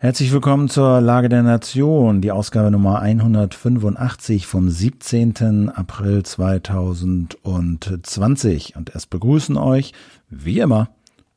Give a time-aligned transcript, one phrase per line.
[0.00, 5.70] Herzlich willkommen zur Lage der Nation, die Ausgabe Nummer 185 vom 17.
[5.70, 8.76] April 2020.
[8.76, 9.92] Und erst begrüßen euch,
[10.30, 10.90] wie immer,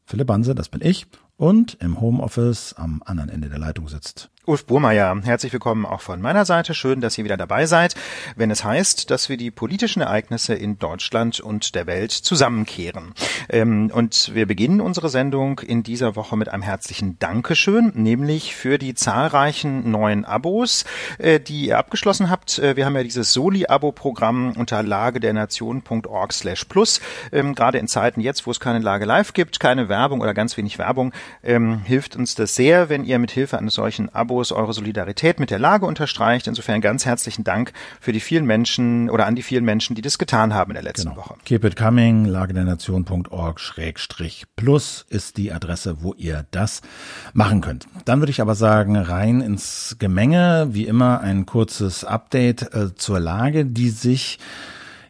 [0.06, 4.66] Philipp Banse, das bin ich, und im Homeoffice am anderen Ende der Leitung sitzt Ulf
[4.66, 6.74] Burmeier, herzlich willkommen auch von meiner Seite.
[6.74, 7.94] Schön, dass ihr wieder dabei seid,
[8.36, 13.14] wenn es heißt, dass wir die politischen Ereignisse in Deutschland und der Welt zusammenkehren.
[13.50, 18.80] Ähm, und wir beginnen unsere Sendung in dieser Woche mit einem herzlichen Dankeschön, nämlich für
[18.80, 20.86] die zahlreichen neuen Abos,
[21.20, 22.58] äh, die ihr abgeschlossen habt.
[22.58, 27.00] Äh, wir haben ja dieses Soli-Abo-Programm unter lagedernation.org slash plus.
[27.32, 30.58] Ähm, gerade in Zeiten jetzt, wo es keine Lage live gibt, keine Werbung oder ganz
[30.58, 34.54] wenig Werbung, ähm, hilft uns das sehr, wenn ihr mit Hilfe eines solchen Abos Abos
[34.54, 36.48] eure Solidarität mit der Lage unterstreicht.
[36.48, 40.18] Insofern ganz herzlichen Dank für die vielen Menschen oder an die vielen Menschen, die das
[40.18, 41.22] getan haben in der letzten genau.
[41.22, 41.36] Woche.
[41.44, 46.82] Keep it coming, lagedernation.org-plus ist die Adresse, wo ihr das
[47.34, 47.88] machen könnt.
[48.06, 53.20] Dann würde ich aber sagen, rein ins Gemenge, wie immer ein kurzes Update äh, zur
[53.20, 54.40] Lage, die sich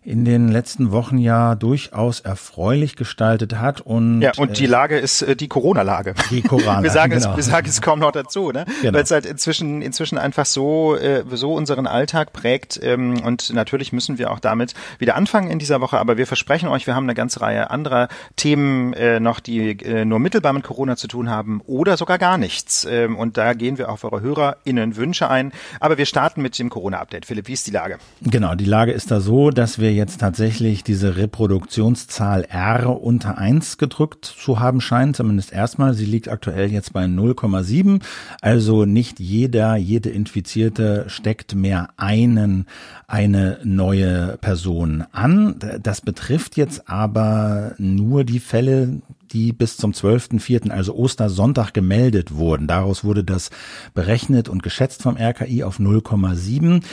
[0.04, 3.82] in den letzten Wochen ja durchaus erfreulich gestaltet hat.
[3.82, 6.16] Und, ja, und die äh, Lage ist äh, die Corona-Lage.
[6.32, 6.82] Die Corona.
[6.84, 7.32] wir sagen genau.
[7.32, 8.66] es, wir sagen es kaum noch dazu, ne?
[8.82, 8.96] Genau.
[8.96, 12.80] Weil es halt inzwischen, inzwischen einfach so, äh, so unseren Alltag prägt.
[12.82, 16.00] Ähm, und natürlich müssen wir auch damit wieder anfangen in dieser Woche.
[16.00, 20.04] Aber wir versprechen euch, wir haben eine ganze Reihe anderer Themen äh, noch, die äh,
[20.04, 22.88] nur mittelbar mit Corona zu tun haben oder sogar gar nichts.
[22.90, 25.52] Ähm, und da gehen wir auf eure HörerInnen Wünsche ein.
[25.80, 27.28] Aber wir starten mit dem Corona-Update.
[27.28, 28.00] Philipp, wie ist die Lage?
[28.22, 33.78] Genau, die Lage ist da so, dass wir jetzt tatsächlich diese Reproduktionszahl R unter eins
[33.78, 35.94] gedrückt zu haben scheint, zumindest erstmal.
[35.94, 38.02] Sie liegt aktuell jetzt bei 0,7.
[38.42, 42.66] Also nicht jeder, jede Infizierte steckt mehr einen,
[43.08, 45.56] eine neue Person an.
[45.82, 49.02] Das betrifft jetzt aber nur die Fälle,
[49.34, 52.68] die bis zum 12.04., also Ostersonntag, gemeldet wurden.
[52.68, 53.50] Daraus wurde das
[53.94, 56.84] berechnet und geschätzt vom RKI auf 0,7.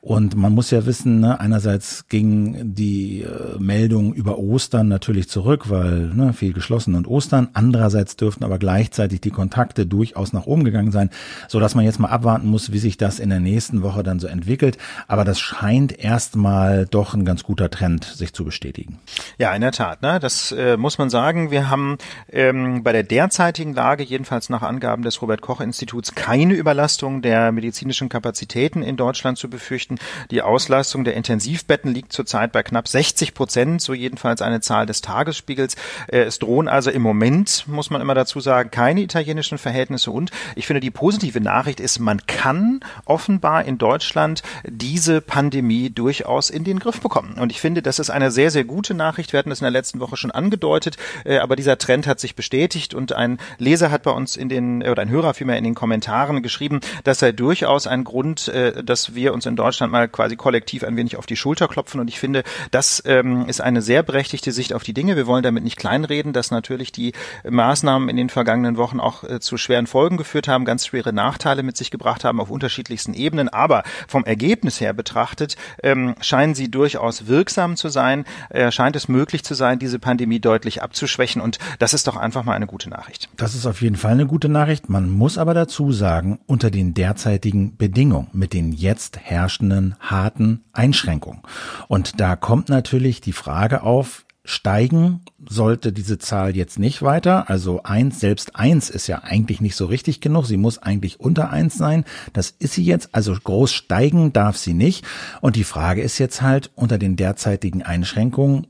[0.00, 5.70] Und man muss ja wissen, ne, einerseits ging die äh, Meldung über Ostern natürlich zurück,
[5.70, 7.48] weil ne, viel geschlossen und Ostern.
[7.52, 11.10] Andererseits dürften aber gleichzeitig die Kontakte durchaus nach oben gegangen sein,
[11.48, 14.26] so man jetzt mal abwarten muss, wie sich das in der nächsten Woche dann so
[14.26, 14.78] entwickelt.
[15.06, 18.98] Aber das scheint erstmal doch ein ganz guter Trend sich zu bestätigen.
[19.38, 20.02] Ja, in der Tat.
[20.02, 20.18] Ne?
[20.18, 21.50] Das äh, muss man sagen.
[21.50, 21.85] Wir haben
[22.30, 27.52] ähm, bei der derzeitigen Lage, jedenfalls nach Angaben des Robert Koch Instituts, keine Überlastung der
[27.52, 29.98] medizinischen Kapazitäten in Deutschland zu befürchten.
[30.30, 35.00] Die Auslastung der Intensivbetten liegt zurzeit bei knapp 60 Prozent, so jedenfalls eine Zahl des
[35.00, 35.76] Tagesspiegels.
[36.08, 40.30] Äh, es drohen also im Moment, muss man immer dazu sagen, keine italienischen Verhältnisse und
[40.54, 46.64] ich finde die positive Nachricht ist, man kann offenbar in Deutschland diese Pandemie durchaus in
[46.64, 47.34] den Griff bekommen.
[47.34, 49.32] Und ich finde, das ist eine sehr, sehr gute Nachricht.
[49.32, 52.34] Wir hatten das in der letzten Woche schon angedeutet, äh, aber dieser Trend hat sich
[52.34, 55.74] bestätigt und ein Leser hat bei uns in den, oder ein Hörer vielmehr in den
[55.74, 60.36] Kommentaren geschrieben, das sei durchaus ein Grund, äh, dass wir uns in Deutschland mal quasi
[60.36, 62.00] kollektiv ein wenig auf die Schulter klopfen.
[62.00, 65.16] Und ich finde, das ähm, ist eine sehr berechtigte Sicht auf die Dinge.
[65.16, 67.12] Wir wollen damit nicht kleinreden, dass natürlich die
[67.48, 71.62] Maßnahmen in den vergangenen Wochen auch äh, zu schweren Folgen geführt haben, ganz schwere Nachteile
[71.62, 76.70] mit sich gebracht haben auf unterschiedlichsten Ebenen, aber vom Ergebnis her betrachtet ähm, scheinen sie
[76.70, 81.40] durchaus wirksam zu sein, äh, scheint es möglich zu sein, diese Pandemie deutlich abzuschwächen.
[81.40, 83.28] Und das ist doch einfach mal eine gute Nachricht.
[83.36, 84.88] Das ist auf jeden Fall eine gute Nachricht.
[84.88, 91.42] Man muss aber dazu sagen, unter den derzeitigen Bedingungen, mit den jetzt herrschenden harten Einschränkungen.
[91.88, 97.50] Und da kommt natürlich die Frage auf, steigen sollte diese Zahl jetzt nicht weiter.
[97.50, 100.46] Also eins, selbst eins ist ja eigentlich nicht so richtig genug.
[100.46, 102.04] Sie muss eigentlich unter eins sein.
[102.32, 103.10] Das ist sie jetzt.
[103.12, 105.04] Also groß steigen darf sie nicht.
[105.40, 108.68] Und die Frage ist jetzt halt, unter den derzeitigen Einschränkungen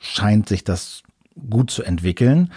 [0.00, 1.03] scheint sich das
[1.48, 2.52] gut zu entwickeln.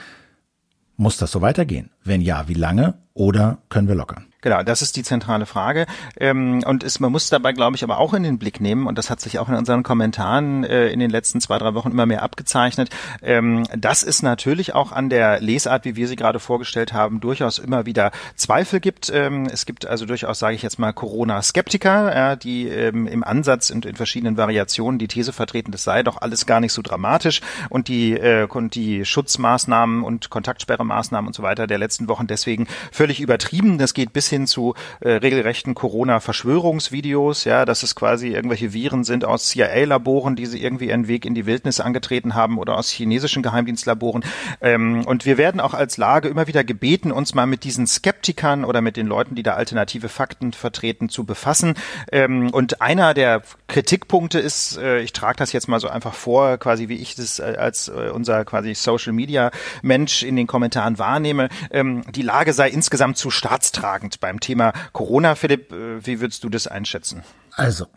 [0.96, 1.92] Muss das so weitergehen?
[2.08, 2.96] Wenn ja, wie lange?
[3.14, 4.28] Oder können wir lockern?
[4.42, 5.88] Genau, das ist die zentrale Frage.
[6.20, 9.00] Ähm, und es, man muss dabei, glaube ich, aber auch in den Blick nehmen, und
[9.00, 12.06] das hat sich auch in unseren Kommentaren äh, in den letzten zwei, drei Wochen immer
[12.06, 12.90] mehr abgezeichnet,
[13.24, 17.58] ähm, dass es natürlich auch an der Lesart, wie wir sie gerade vorgestellt haben, durchaus
[17.58, 19.12] immer wieder Zweifel gibt.
[19.14, 23.96] Ähm, es gibt also durchaus, sage ich jetzt mal, Corona-Skeptiker, die im Ansatz und in
[23.96, 28.14] verschiedenen Variationen die These vertreten, das sei doch alles gar nicht so dramatisch und die,
[28.14, 33.78] äh, und die Schutzmaßnahmen und Kontaktsperremaßnahmen und so weiter der letzten Wochen deswegen völlig übertrieben.
[33.78, 39.04] Das geht bis hin hin zu äh, regelrechten Corona-Verschwörungsvideos, ja, dass es quasi irgendwelche Viren
[39.04, 42.90] sind aus CIA-Laboren, die sie irgendwie ihren Weg in die Wildnis angetreten haben oder aus
[42.90, 44.24] chinesischen Geheimdienstlaboren.
[44.62, 48.64] Ähm, und wir werden auch als Lage immer wieder gebeten, uns mal mit diesen Skeptikern
[48.64, 51.74] oder mit den Leuten, die da alternative Fakten vertreten, zu befassen.
[52.12, 56.58] Ähm, und einer der Kritikpunkte ist, äh, ich trage das jetzt mal so einfach vor,
[56.58, 59.50] quasi wie ich das äh, als äh, unser quasi Social Media
[59.82, 64.74] Mensch in den Kommentaren wahrnehme, ähm, ähm, die Lage sei insgesamt zu staatstragend beim Thema
[64.94, 65.36] Corona.
[65.36, 67.24] Philipp, äh, wie würdest du das einschätzen?
[67.54, 67.88] Also,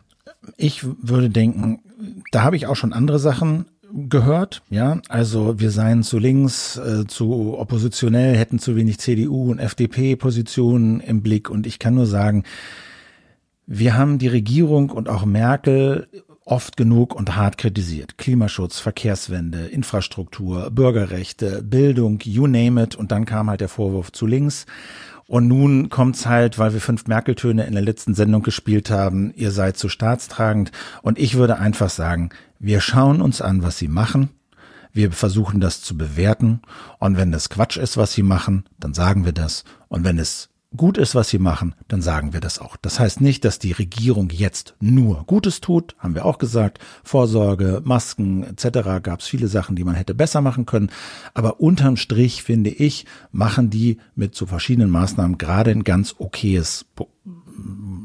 [0.56, 1.82] ich würde denken,
[2.30, 7.06] da habe ich auch schon andere Sachen gehört, ja, also wir seien zu links, äh,
[7.06, 12.44] zu oppositionell, hätten zu wenig CDU und FDP-Positionen im Blick und ich kann nur sagen,
[13.66, 16.08] wir haben die Regierung und auch Merkel
[16.50, 18.18] oft genug und hart kritisiert.
[18.18, 22.96] Klimaschutz, Verkehrswende, Infrastruktur, Bürgerrechte, Bildung, you name it.
[22.96, 24.66] Und dann kam halt der Vorwurf zu links.
[25.26, 29.52] Und nun kommt's halt, weil wir fünf Merkeltöne in der letzten Sendung gespielt haben, ihr
[29.52, 30.72] seid zu staatstragend.
[31.02, 34.30] Und ich würde einfach sagen, wir schauen uns an, was sie machen.
[34.92, 36.62] Wir versuchen das zu bewerten.
[36.98, 39.62] Und wenn das Quatsch ist, was sie machen, dann sagen wir das.
[39.86, 42.76] Und wenn es gut ist, was sie machen, dann sagen wir das auch.
[42.76, 46.78] Das heißt nicht, dass die Regierung jetzt nur Gutes tut, haben wir auch gesagt.
[47.02, 49.02] Vorsorge, Masken etc.
[49.02, 50.90] gab es viele Sachen, die man hätte besser machen können.
[51.34, 56.86] Aber unterm Strich, finde ich, machen die mit so verschiedenen Maßnahmen gerade ein ganz okayes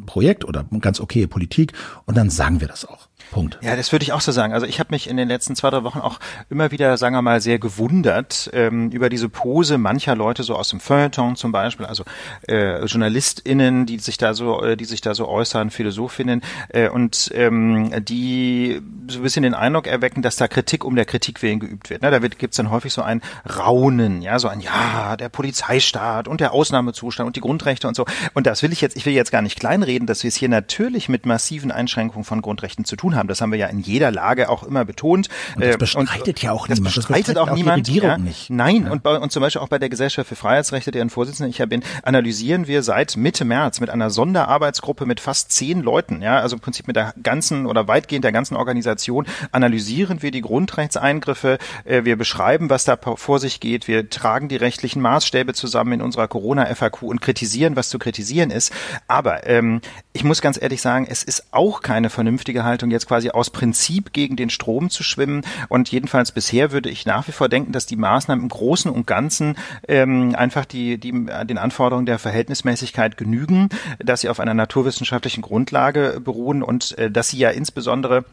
[0.05, 1.73] Projekt oder ganz okaye Politik.
[2.05, 3.04] Und dann sagen wir das auch.
[3.31, 3.57] Punkt.
[3.61, 4.53] Ja, das würde ich auch so sagen.
[4.53, 6.19] Also ich habe mich in den letzten zwei, drei Wochen auch
[6.49, 10.69] immer wieder, sagen wir mal, sehr gewundert ähm, über diese Pose mancher Leute, so aus
[10.69, 12.03] dem Feuilleton zum Beispiel, also
[12.47, 17.31] äh, JournalistInnen, die sich da so, äh, die sich da so äußern, Philosophinnen, äh, und
[17.33, 21.59] ähm, die so ein bisschen den Eindruck erwecken, dass da Kritik um der Kritik willen
[21.59, 22.01] geübt wird.
[22.01, 22.11] Ne?
[22.11, 23.21] Da wird, gibt's dann häufig so ein
[23.57, 28.05] Raunen, ja, so ein Ja, der Polizeistaat und der Ausnahmezustand und die Grundrechte und so.
[28.33, 30.49] Und das will ich jetzt, ich will jetzt gar nicht kleinreden, dass wir es hier
[30.49, 33.27] natürlich mit massiven Einschränkungen von Grundrechten zu tun haben.
[33.27, 35.29] Das haben wir ja in jeder Lage auch immer betont.
[35.55, 36.95] Und das äh, bestreitet und, ja auch das niemand.
[36.95, 37.87] Bestreitet das bestreitet auch niemand.
[37.87, 38.49] Die ja, nicht.
[38.49, 38.91] Nein, ja.
[38.91, 41.65] und, bei, und zum Beispiel auch bei der Gesellschaft für Freiheitsrechte, deren Vorsitzende ich ja
[41.65, 46.55] bin, analysieren wir seit Mitte März mit einer Sonderarbeitsgruppe mit fast zehn Leuten, ja, also
[46.55, 52.03] im Prinzip mit der ganzen oder weitgehend der ganzen Organisation, analysieren wir die Grundrechtseingriffe, äh,
[52.03, 56.27] wir beschreiben, was da vor sich geht, wir tragen die rechtlichen Maßstäbe zusammen in unserer
[56.27, 58.73] Corona-FAQ und kritisieren, was zu kritisieren ist.
[59.07, 59.81] Aber ähm,
[60.15, 64.13] ich muss ganz ehrlich sagen, es ist auch keine vernünftige Haltung, jetzt quasi aus Prinzip
[64.13, 65.41] gegen den Strom zu schwimmen.
[65.67, 69.07] Und jedenfalls bisher würde ich nach wie vor denken, dass die Maßnahmen im Großen und
[69.07, 69.57] Ganzen
[69.89, 73.67] ähm, einfach die, die, den Anforderungen der Verhältnismäßigkeit genügen,
[73.99, 78.23] dass sie auf einer naturwissenschaftlichen Grundlage beruhen und äh, dass sie ja insbesondere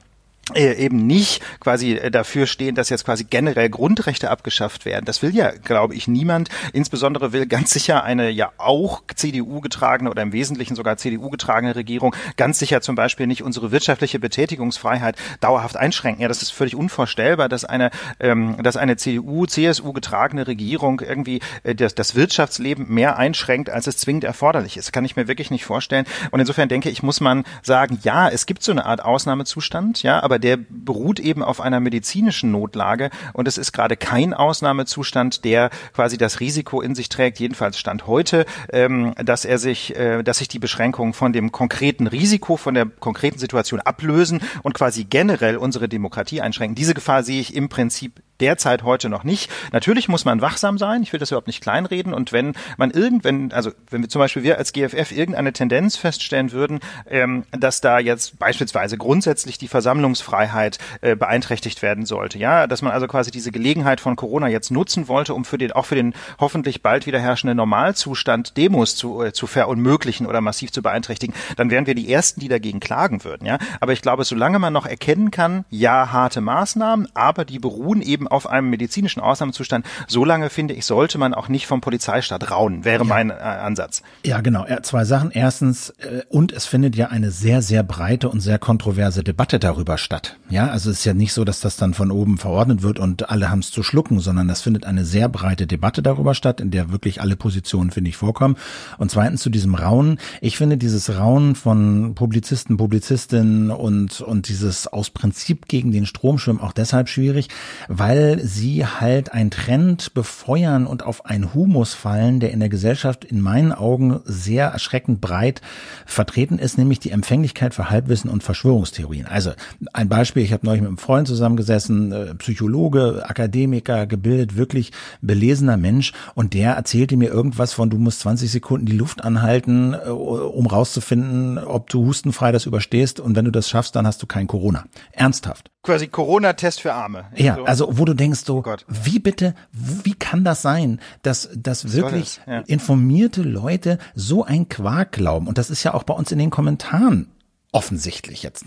[0.55, 5.05] eben nicht quasi äh, dafür stehen, dass jetzt quasi generell Grundrechte abgeschafft werden.
[5.05, 6.49] Das will ja, glaube ich, niemand.
[6.73, 11.77] Insbesondere will ganz sicher eine ja auch CDU getragene oder im Wesentlichen sogar CDU getragene
[11.77, 16.23] Regierung ganz sicher zum Beispiel nicht unsere wirtschaftliche Betätigungsfreiheit dauerhaft einschränken.
[16.23, 17.91] Ja, das ist völlig unvorstellbar, dass eine,
[18.21, 23.87] ähm, dass eine CDU, CSU getragene Regierung irgendwie äh, das, das Wirtschaftsleben mehr einschränkt, als
[23.87, 24.93] es zwingend erforderlich ist.
[24.93, 26.05] Kann ich mir wirklich nicht vorstellen.
[26.31, 30.23] Und insofern denke ich, muss man sagen, ja, es gibt so eine Art Ausnahmezustand, ja,
[30.23, 35.71] aber der beruht eben auf einer medizinischen Notlage und es ist gerade kein Ausnahmezustand, der
[35.95, 40.39] quasi das Risiko in sich trägt, jedenfalls Stand heute, ähm, dass er sich, äh, dass
[40.39, 45.57] sich die Beschränkungen von dem konkreten Risiko, von der konkreten Situation ablösen und quasi generell
[45.57, 46.75] unsere Demokratie einschränken.
[46.75, 49.51] Diese Gefahr sehe ich im Prinzip derzeit heute noch nicht.
[49.73, 51.03] Natürlich muss man wachsam sein.
[51.03, 52.13] Ich will das überhaupt nicht kleinreden.
[52.13, 56.53] Und wenn man irgendwann, also wenn wir zum Beispiel wir als GFF irgendeine Tendenz feststellen
[56.53, 62.83] würden, ähm, dass da jetzt beispielsweise grundsätzlich die Versammlungsfreiheit äh, beeinträchtigt werden sollte, ja, dass
[62.83, 65.95] man also quasi diese Gelegenheit von Corona jetzt nutzen wollte, um für den auch für
[65.95, 71.35] den hoffentlich bald wieder herrschenden Normalzustand Demos zu, äh, zu verunmöglichen oder massiv zu beeinträchtigen,
[71.57, 73.59] dann wären wir die ersten, die dagegen klagen würden, ja.
[73.81, 78.27] Aber ich glaube, solange man noch erkennen kann, ja, harte Maßnahmen, aber die beruhen eben
[78.33, 82.85] auf einem medizinischen Ausnahmezustand, so lange finde ich, sollte man auch nicht vom Polizeistaat raunen,
[82.85, 83.09] wäre ja.
[83.09, 84.03] mein äh, Ansatz.
[84.25, 84.67] Ja, genau.
[84.83, 85.31] Zwei Sachen.
[85.31, 89.99] Erstens, äh, und es findet ja eine sehr, sehr breite und sehr kontroverse Debatte darüber
[89.99, 90.37] statt.
[90.49, 93.31] Ja, also es ist ja nicht so, dass das dann von oben verordnet wird und
[93.31, 96.71] alle haben es zu schlucken, sondern das findet eine sehr breite Debatte darüber statt, in
[96.71, 98.57] der wirklich alle Positionen, finde ich, vorkommen.
[98.99, 100.19] Und zweitens zu diesem Raunen.
[100.41, 106.39] Ich finde dieses Raunen von Publizisten, Publizistinnen und, und dieses aus Prinzip gegen den Strom
[106.39, 107.49] schwimmen auch deshalb schwierig,
[107.89, 112.69] weil weil sie halt einen Trend befeuern und auf einen Humus fallen, der in der
[112.69, 115.63] Gesellschaft in meinen Augen sehr erschreckend breit
[116.05, 119.25] vertreten ist, nämlich die Empfänglichkeit für Halbwissen und Verschwörungstheorien.
[119.25, 119.53] Also
[119.95, 124.93] ein Beispiel, ich habe neulich mit einem Freund zusammengesessen, äh, Psychologe, Akademiker, gebildet, wirklich
[125.23, 129.95] belesener Mensch und der erzählte mir irgendwas von, du musst 20 Sekunden die Luft anhalten,
[129.95, 134.23] äh, um rauszufinden, ob du hustenfrei das überstehst und wenn du das schaffst, dann hast
[134.23, 134.85] du kein Corona.
[135.13, 137.25] Ernsthaft quasi Corona-Test für Arme.
[137.35, 137.65] Ja, so.
[137.65, 142.41] also wo du denkst so, oh wie bitte, wie kann das sein, dass, dass wirklich
[142.47, 142.61] ja.
[142.61, 145.49] informierte Leute so ein Quark glauben?
[145.49, 147.29] Und das ist ja auch bei uns in den Kommentaren
[147.73, 148.67] offensichtlich jetzt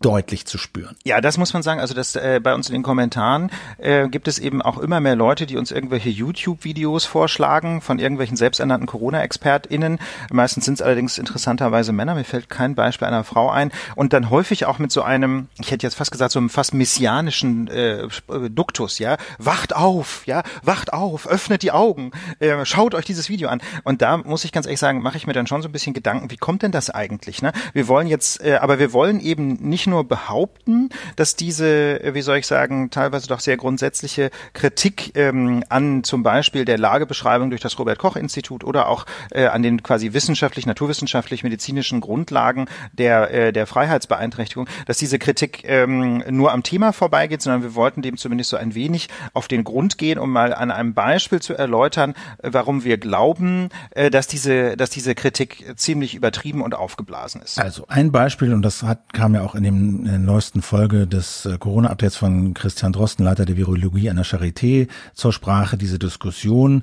[0.00, 0.96] deutlich zu spüren.
[1.04, 1.80] Ja, das muss man sagen.
[1.80, 5.16] Also das äh, bei uns in den Kommentaren äh, gibt es eben auch immer mehr
[5.16, 9.98] Leute, die uns irgendwelche YouTube-Videos vorschlagen von irgendwelchen selbsternannten Corona-ExpertInnen.
[10.32, 12.14] Meistens sind es allerdings interessanterweise Männer.
[12.14, 13.70] Mir fällt kein Beispiel einer Frau ein.
[13.96, 16.72] Und dann häufig auch mit so einem, ich hätte jetzt fast gesagt, so einem fast
[16.72, 18.08] messianischen äh,
[18.48, 19.18] Duktus, ja.
[19.36, 23.60] Wacht auf, ja, wacht auf, öffnet die Augen, äh, schaut euch dieses Video an.
[23.84, 25.92] Und da muss ich ganz ehrlich sagen, mache ich mir dann schon so ein bisschen
[25.92, 27.42] Gedanken, wie kommt denn das eigentlich?
[27.42, 27.52] Ne?
[27.74, 32.22] Wir wollen jetzt äh, aber wir wollen eben nicht nur behaupten, dass diese, äh, wie
[32.22, 37.60] soll ich sagen, teilweise doch sehr grundsätzliche Kritik ähm, an zum Beispiel der Lagebeschreibung durch
[37.60, 43.30] das Robert Koch Institut oder auch äh, an den quasi wissenschaftlich, naturwissenschaftlich, medizinischen Grundlagen der
[43.32, 48.16] äh, der Freiheitsbeeinträchtigung, dass diese Kritik ähm, nur am Thema vorbeigeht, sondern wir wollten dem
[48.16, 52.14] zumindest so ein wenig auf den Grund gehen, um mal an einem Beispiel zu erläutern,
[52.42, 53.68] äh, warum wir glauben,
[54.10, 57.58] dass diese dass diese Kritik ziemlich übertrieben und aufgeblasen ist.
[57.58, 60.60] Also ein Beispiel Beispiel, und das hat, kam ja auch in, dem, in der neuesten
[60.60, 65.78] Folge des äh, Corona-Updates von Christian Drosten, Leiter der Virologie an der Charité, zur Sprache,
[65.78, 66.82] diese Diskussion,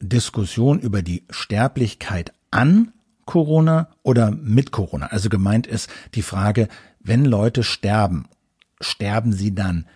[0.00, 2.92] Diskussion über die Sterblichkeit an
[3.24, 5.06] Corona oder mit Corona.
[5.06, 6.66] Also gemeint ist die Frage,
[6.98, 8.26] wenn Leute sterben,
[8.80, 9.86] sterben sie dann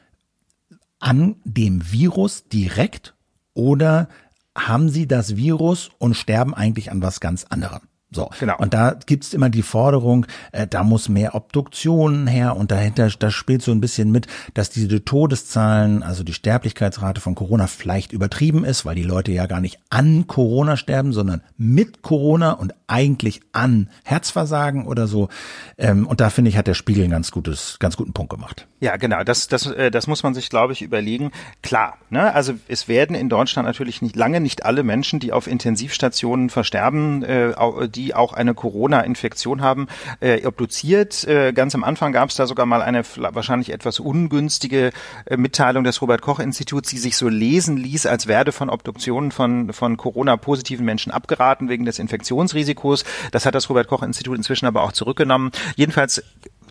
[1.00, 3.14] an dem Virus direkt
[3.52, 4.08] oder
[4.56, 7.80] haben sie das Virus und sterben eigentlich an was ganz anderem?
[8.14, 8.56] So, genau.
[8.58, 13.34] Und da gibt's immer die Forderung, äh, da muss mehr Obduktionen her und dahinter, das
[13.34, 18.64] spielt so ein bisschen mit, dass diese Todeszahlen, also die Sterblichkeitsrate von Corona vielleicht übertrieben
[18.64, 23.40] ist, weil die Leute ja gar nicht an Corona sterben, sondern mit Corona und eigentlich
[23.52, 25.28] an Herzversagen oder so.
[25.76, 28.66] Ähm, und da finde ich, hat der Spiegel einen ganz gutes, ganz guten Punkt gemacht.
[28.84, 29.24] Ja, genau.
[29.24, 31.32] Das, das, äh, das muss man sich, glaube ich, überlegen.
[31.62, 32.34] Klar, ne?
[32.34, 37.22] also es werden in Deutschland natürlich nicht lange nicht alle Menschen, die auf Intensivstationen versterben,
[37.22, 37.54] äh,
[37.88, 39.86] die auch eine Corona-Infektion haben,
[40.20, 41.26] äh, obduziert.
[41.26, 44.90] Äh, ganz am Anfang gab es da sogar mal eine wahrscheinlich etwas ungünstige
[45.24, 49.96] äh, Mitteilung des Robert-Koch-Instituts, die sich so lesen ließ, als werde von Obduktionen von, von
[49.96, 53.04] Corona-positiven Menschen abgeraten wegen des Infektionsrisikos.
[53.32, 55.52] Das hat das Robert-Koch-Institut inzwischen aber auch zurückgenommen.
[55.74, 56.22] Jedenfalls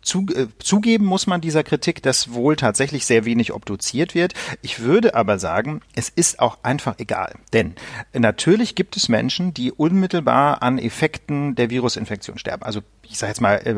[0.03, 4.33] zu, äh, zugeben muss man dieser Kritik, dass wohl tatsächlich sehr wenig obduziert wird.
[4.61, 7.35] Ich würde aber sagen, es ist auch einfach egal.
[7.53, 7.75] Denn
[8.13, 12.63] natürlich gibt es Menschen, die unmittelbar an Effekten der Virusinfektion sterben.
[12.63, 13.75] Also ich sage jetzt mal äh,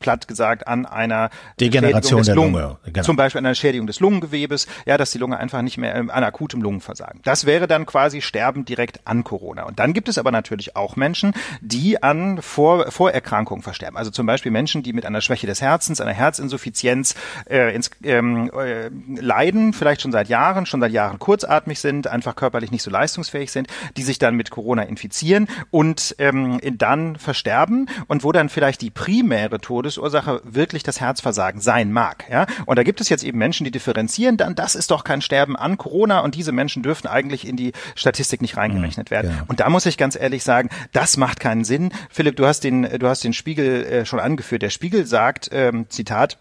[0.00, 2.78] platt gesagt, an einer Degeneration der Lungen, Lunge.
[2.84, 3.04] Genau.
[3.04, 6.10] Zum Beispiel an einer Schädigung des Lungengewebes, ja, dass die Lunge einfach nicht mehr ähm,
[6.10, 7.20] an akutem Lungenversagen.
[7.24, 9.64] Das wäre dann quasi Sterben direkt an Corona.
[9.64, 13.96] Und dann gibt es aber natürlich auch Menschen, die an Vor Vorerkrankungen versterben.
[13.96, 17.14] Also zum Beispiel Menschen, die mit einer Schwäche des Herzens, einer Herzinsuffizienz
[17.50, 18.88] äh, ins, ähm, äh,
[19.20, 23.50] leiden, vielleicht schon seit Jahren, schon seit Jahren kurzatmig sind, einfach körperlich nicht so leistungsfähig
[23.50, 28.80] sind, die sich dann mit Corona infizieren und ähm, dann versterben und wo dann vielleicht
[28.80, 32.24] die primäre Todesursache wirklich das Herzversagen sein mag.
[32.30, 32.46] Ja?
[32.66, 35.56] Und da gibt es jetzt eben Menschen, die differenzieren, dann das ist doch kein Sterben
[35.56, 39.30] an Corona und diese Menschen dürfen eigentlich in die Statistik nicht reingerechnet werden.
[39.30, 39.44] Ja.
[39.48, 41.90] Und da muss ich ganz ehrlich sagen, das macht keinen Sinn.
[42.10, 44.62] Philipp, du hast den, du hast den Spiegel äh, schon angeführt.
[44.62, 46.38] Der Spiegel sagt, ähm, Zitat,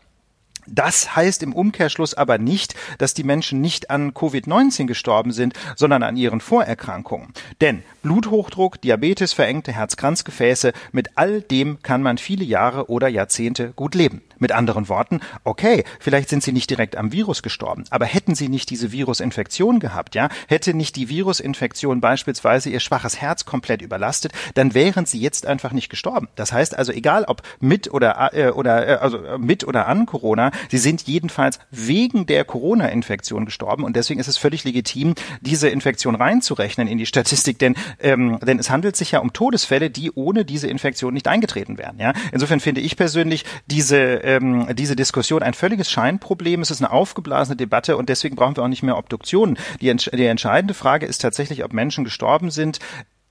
[0.67, 6.01] das heißt im Umkehrschluss aber nicht, dass die Menschen nicht an Covid-19 gestorben sind, sondern
[6.03, 7.34] an ihren Vorerkrankungen.
[7.62, 13.95] Denn Bluthochdruck, Diabetes, verengte Herzkranzgefäße, mit all dem kann man viele Jahre oder Jahrzehnte gut
[13.95, 14.22] leben.
[14.39, 18.49] Mit anderen Worten, okay, vielleicht sind sie nicht direkt am Virus gestorben, aber hätten sie
[18.49, 24.33] nicht diese Virusinfektion gehabt, ja, hätte nicht die Virusinfektion beispielsweise ihr schwaches Herz komplett überlastet,
[24.53, 26.27] dann wären sie jetzt einfach nicht gestorben.
[26.35, 30.05] Das heißt also, egal ob mit oder äh, oder äh, also äh, mit oder an
[30.05, 35.69] Corona, sie sind jedenfalls wegen der Corona-Infektion gestorben und deswegen ist es völlig legitim, diese
[35.69, 40.11] Infektion reinzurechnen in die Statistik, denn ähm, denn es handelt sich ja um Todesfälle, die
[40.11, 41.99] ohne diese Infektion nicht eingetreten wären.
[41.99, 46.62] Ja, insofern finde ich persönlich diese ähm, diese Diskussion ein völliges Scheinproblem.
[46.62, 49.58] Es ist eine aufgeblasene Debatte und deswegen brauchen wir auch nicht mehr Obduktionen.
[49.82, 52.79] Die, die entscheidende Frage ist tatsächlich, ob Menschen gestorben sind,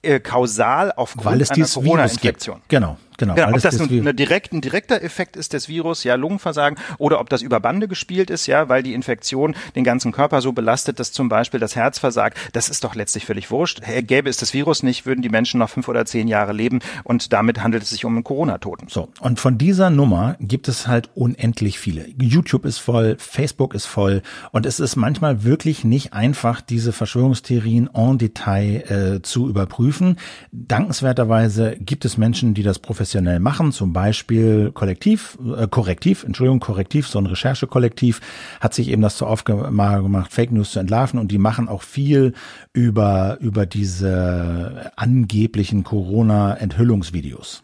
[0.02, 2.60] äh, kausal aufgrund einer Corona-Infektion.
[2.68, 2.98] Genau.
[3.24, 7.20] Genau, genau ob das, ein, direkt, ein direkter Effekt ist des Virus, ja, Lungenversagen, oder
[7.20, 11.00] ob das über Bande gespielt ist, ja, weil die Infektion den ganzen Körper so belastet,
[11.00, 13.80] dass zum Beispiel das Herz versagt, das ist doch letztlich völlig wurscht.
[14.02, 17.32] Gäbe es das Virus nicht, würden die Menschen noch fünf oder zehn Jahre leben und
[17.32, 18.88] damit handelt es sich um einen Corona-Toten.
[18.88, 22.06] So, und von dieser Nummer gibt es halt unendlich viele.
[22.20, 27.90] YouTube ist voll, Facebook ist voll und es ist manchmal wirklich nicht einfach, diese Verschwörungstheorien
[27.94, 30.18] en Detail äh, zu überprüfen.
[30.52, 36.58] Dankenswerterweise gibt es Menschen, die das professionell professionell machen, zum Beispiel Kollektiv, äh, Korrektiv, Entschuldigung,
[36.58, 38.20] Korrektiv, so ein Recherchekollektiv,
[38.60, 41.82] hat sich eben das zur Aufgabe gemacht, Fake News zu entlarven und die machen auch
[41.82, 42.32] viel
[42.72, 47.62] über, über diese angeblichen Corona-Enthüllungsvideos.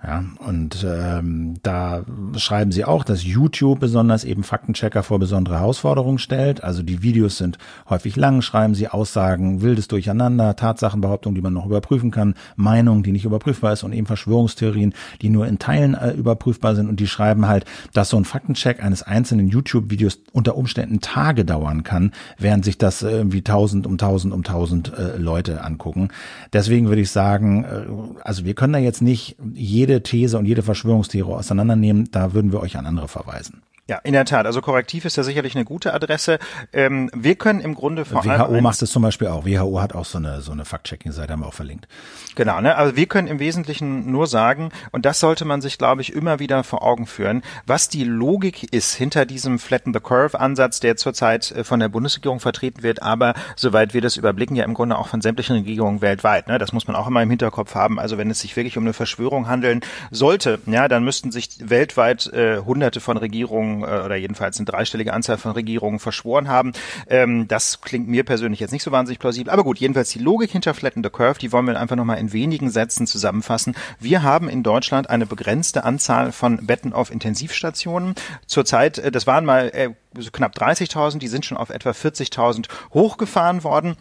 [0.00, 2.04] Ja, und ähm, da
[2.36, 6.62] schreiben sie auch, dass YouTube besonders eben Faktenchecker vor besondere Herausforderungen stellt.
[6.62, 7.58] Also die Videos sind
[7.90, 13.10] häufig lang, schreiben sie Aussagen, wildes Durcheinander, Tatsachenbehauptungen, die man noch überprüfen kann, Meinungen, die
[13.10, 16.88] nicht überprüfbar ist und eben Verschwörungstheorien, die nur in Teilen äh, überprüfbar sind.
[16.88, 21.82] Und die schreiben halt, dass so ein Faktencheck eines einzelnen YouTube-Videos unter Umständen Tage dauern
[21.82, 26.10] kann, während sich das irgendwie tausend um tausend um tausend äh, Leute angucken.
[26.52, 30.44] Deswegen würde ich sagen, äh, also wir können da jetzt nicht jede jede These und
[30.44, 33.62] jede Verschwörungstheorie auseinandernehmen, da würden wir euch an andere verweisen.
[33.90, 34.44] Ja, in der Tat.
[34.44, 36.38] Also Korrektiv ist ja sicherlich eine gute Adresse.
[36.74, 39.46] Ähm, wir können im Grunde vor WHO allem macht es zum Beispiel auch.
[39.46, 41.88] WHO hat auch so eine so eine Fact-Checking-Seite, haben wir auch verlinkt.
[42.34, 42.60] Genau.
[42.60, 42.76] Ne?
[42.76, 46.38] Also wir können im Wesentlichen nur sagen, und das sollte man sich, glaube ich, immer
[46.38, 51.50] wieder vor Augen führen, was die Logik ist hinter diesem Flatten the Curve-Ansatz, der zurzeit
[51.52, 55.08] äh, von der Bundesregierung vertreten wird, aber soweit wir das überblicken, ja im Grunde auch
[55.08, 56.46] von sämtlichen Regierungen weltweit.
[56.48, 56.58] Ne?
[56.58, 57.98] Das muss man auch immer im Hinterkopf haben.
[57.98, 59.80] Also wenn es sich wirklich um eine Verschwörung handeln
[60.10, 65.12] sollte, ja, dann müssten sich weltweit äh, Hunderte von Regierungen äh, oder jedenfalls eine dreistellige
[65.12, 66.72] Anzahl von Regierungen verschworen haben.
[67.08, 69.52] Ähm, das klingt mir persönlich jetzt nicht so wahnsinnig plausibel.
[69.52, 72.32] Aber gut, jedenfalls die Logik hinter Flatten the Curve, die wollen wir einfach nochmal in
[72.32, 73.74] wenigen Sätzen zusammenfassen.
[74.00, 78.14] Wir haben in Deutschland eine begrenzte Anzahl von Betten auf Intensivstationen.
[78.46, 79.90] Zurzeit, äh, das waren mal äh,
[80.32, 83.96] knapp 30.000, die sind schon auf etwa 40.000 hochgefahren worden.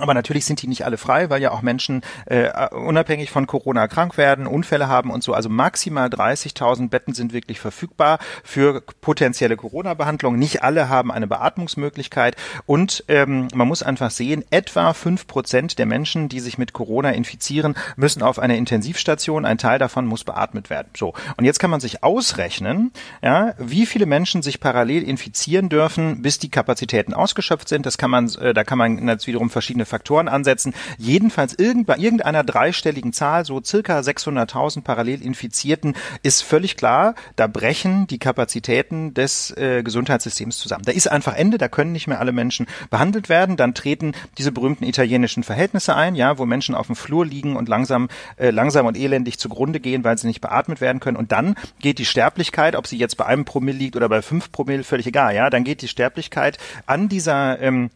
[0.00, 3.88] Aber natürlich sind die nicht alle frei, weil ja auch Menschen äh, unabhängig von Corona
[3.88, 5.34] krank werden, Unfälle haben und so.
[5.34, 10.38] Also maximal 30.000 Betten sind wirklich verfügbar für potenzielle Corona-Behandlung.
[10.38, 12.36] Nicht alle haben eine Beatmungsmöglichkeit.
[12.64, 17.10] Und ähm, man muss einfach sehen, etwa fünf Prozent der Menschen, die sich mit Corona
[17.10, 19.44] infizieren, müssen auf eine Intensivstation.
[19.44, 20.88] Ein Teil davon muss beatmet werden.
[20.96, 21.12] So.
[21.36, 26.38] Und jetzt kann man sich ausrechnen, ja, wie viele Menschen sich parallel infizieren dürfen, bis
[26.38, 27.84] die Kapazitäten ausgeschöpft sind.
[27.84, 30.74] Das kann man, äh, da kann man jetzt wiederum verschiedene verschiedene Faktoren ansetzen.
[30.98, 38.06] Jedenfalls bei irgendeiner dreistelligen Zahl, so circa 600.000 parallel Infizierten, ist völlig klar, da brechen
[38.06, 40.84] die Kapazitäten des äh, Gesundheitssystems zusammen.
[40.84, 43.56] Da ist einfach Ende, da können nicht mehr alle Menschen behandelt werden.
[43.56, 47.68] Dann treten diese berühmten italienischen Verhältnisse ein, ja, wo Menschen auf dem Flur liegen und
[47.68, 51.16] langsam, äh, langsam und elendig zugrunde gehen, weil sie nicht beatmet werden können.
[51.16, 54.50] Und dann geht die Sterblichkeit, ob sie jetzt bei einem Promille liegt oder bei fünf
[54.52, 57.90] Promille, völlig egal, ja, dann geht die Sterblichkeit an dieser ähm,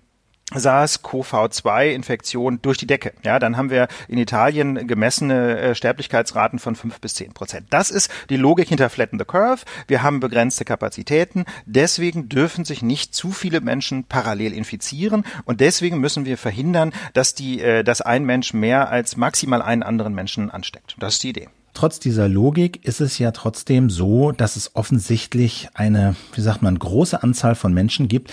[0.54, 3.12] SARS-CoV-2-Infektion durch die Decke.
[3.24, 7.66] Ja, dann haben wir in Italien gemessene äh, Sterblichkeitsraten von fünf bis zehn Prozent.
[7.70, 9.64] Das ist die Logik hinter Flatten the Curve.
[9.88, 11.46] Wir haben begrenzte Kapazitäten.
[11.66, 17.34] Deswegen dürfen sich nicht zu viele Menschen parallel infizieren und deswegen müssen wir verhindern, dass
[17.34, 20.94] die, äh, dass ein Mensch mehr als maximal einen anderen Menschen ansteckt.
[21.00, 25.68] Das ist die Idee trotz dieser Logik ist es ja trotzdem so, dass es offensichtlich
[25.74, 28.32] eine, wie sagt man, große Anzahl von Menschen gibt,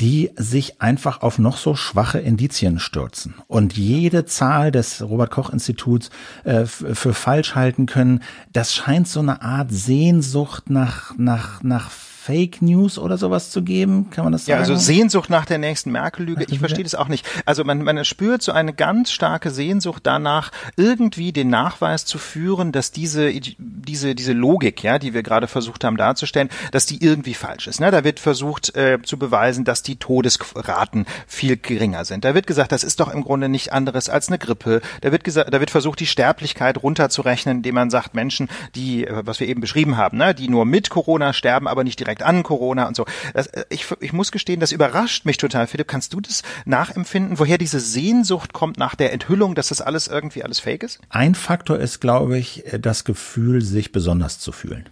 [0.00, 5.50] die sich einfach auf noch so schwache Indizien stürzen und jede Zahl des Robert Koch
[5.50, 6.10] Instituts
[6.44, 8.22] äh, für falsch halten können.
[8.52, 11.90] Das scheint so eine Art Sehnsucht nach nach nach
[12.24, 14.08] Fake News oder sowas zu geben?
[14.10, 14.56] Kann man das sagen?
[14.56, 16.46] Ja, also Sehnsucht nach der nächsten Merkel-Lüge.
[16.48, 17.26] Ich verstehe das auch nicht.
[17.44, 22.72] Also man, man spürt so eine ganz starke Sehnsucht danach, irgendwie den Nachweis zu führen,
[22.72, 27.34] dass diese, diese, diese Logik, ja, die wir gerade versucht haben darzustellen, dass die irgendwie
[27.34, 27.78] falsch ist.
[27.78, 27.90] Ne?
[27.90, 32.24] Da wird versucht äh, zu beweisen, dass die Todesraten viel geringer sind.
[32.24, 34.80] Da wird gesagt, das ist doch im Grunde nicht anderes als eine Grippe.
[35.02, 39.26] Da wird gesagt, da wird versucht, die Sterblichkeit runterzurechnen, indem man sagt, Menschen, die, äh,
[39.26, 42.22] was wir eben beschrieben haben, ne, die nur mit Corona sterben, aber nicht direkt direkt
[42.22, 43.04] an Corona und so.
[43.32, 45.66] Das, äh, ich, ich muss gestehen, das überrascht mich total.
[45.66, 50.08] Philipp, kannst du das nachempfinden, woher diese Sehnsucht kommt nach der Enthüllung, dass das alles
[50.08, 51.00] irgendwie alles fake ist?
[51.10, 54.88] Ein Faktor ist, glaube ich, das Gefühl, sich besonders zu fühlen.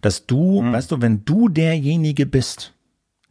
[0.00, 0.72] Dass du, mhm.
[0.72, 2.72] weißt du, wenn du derjenige bist,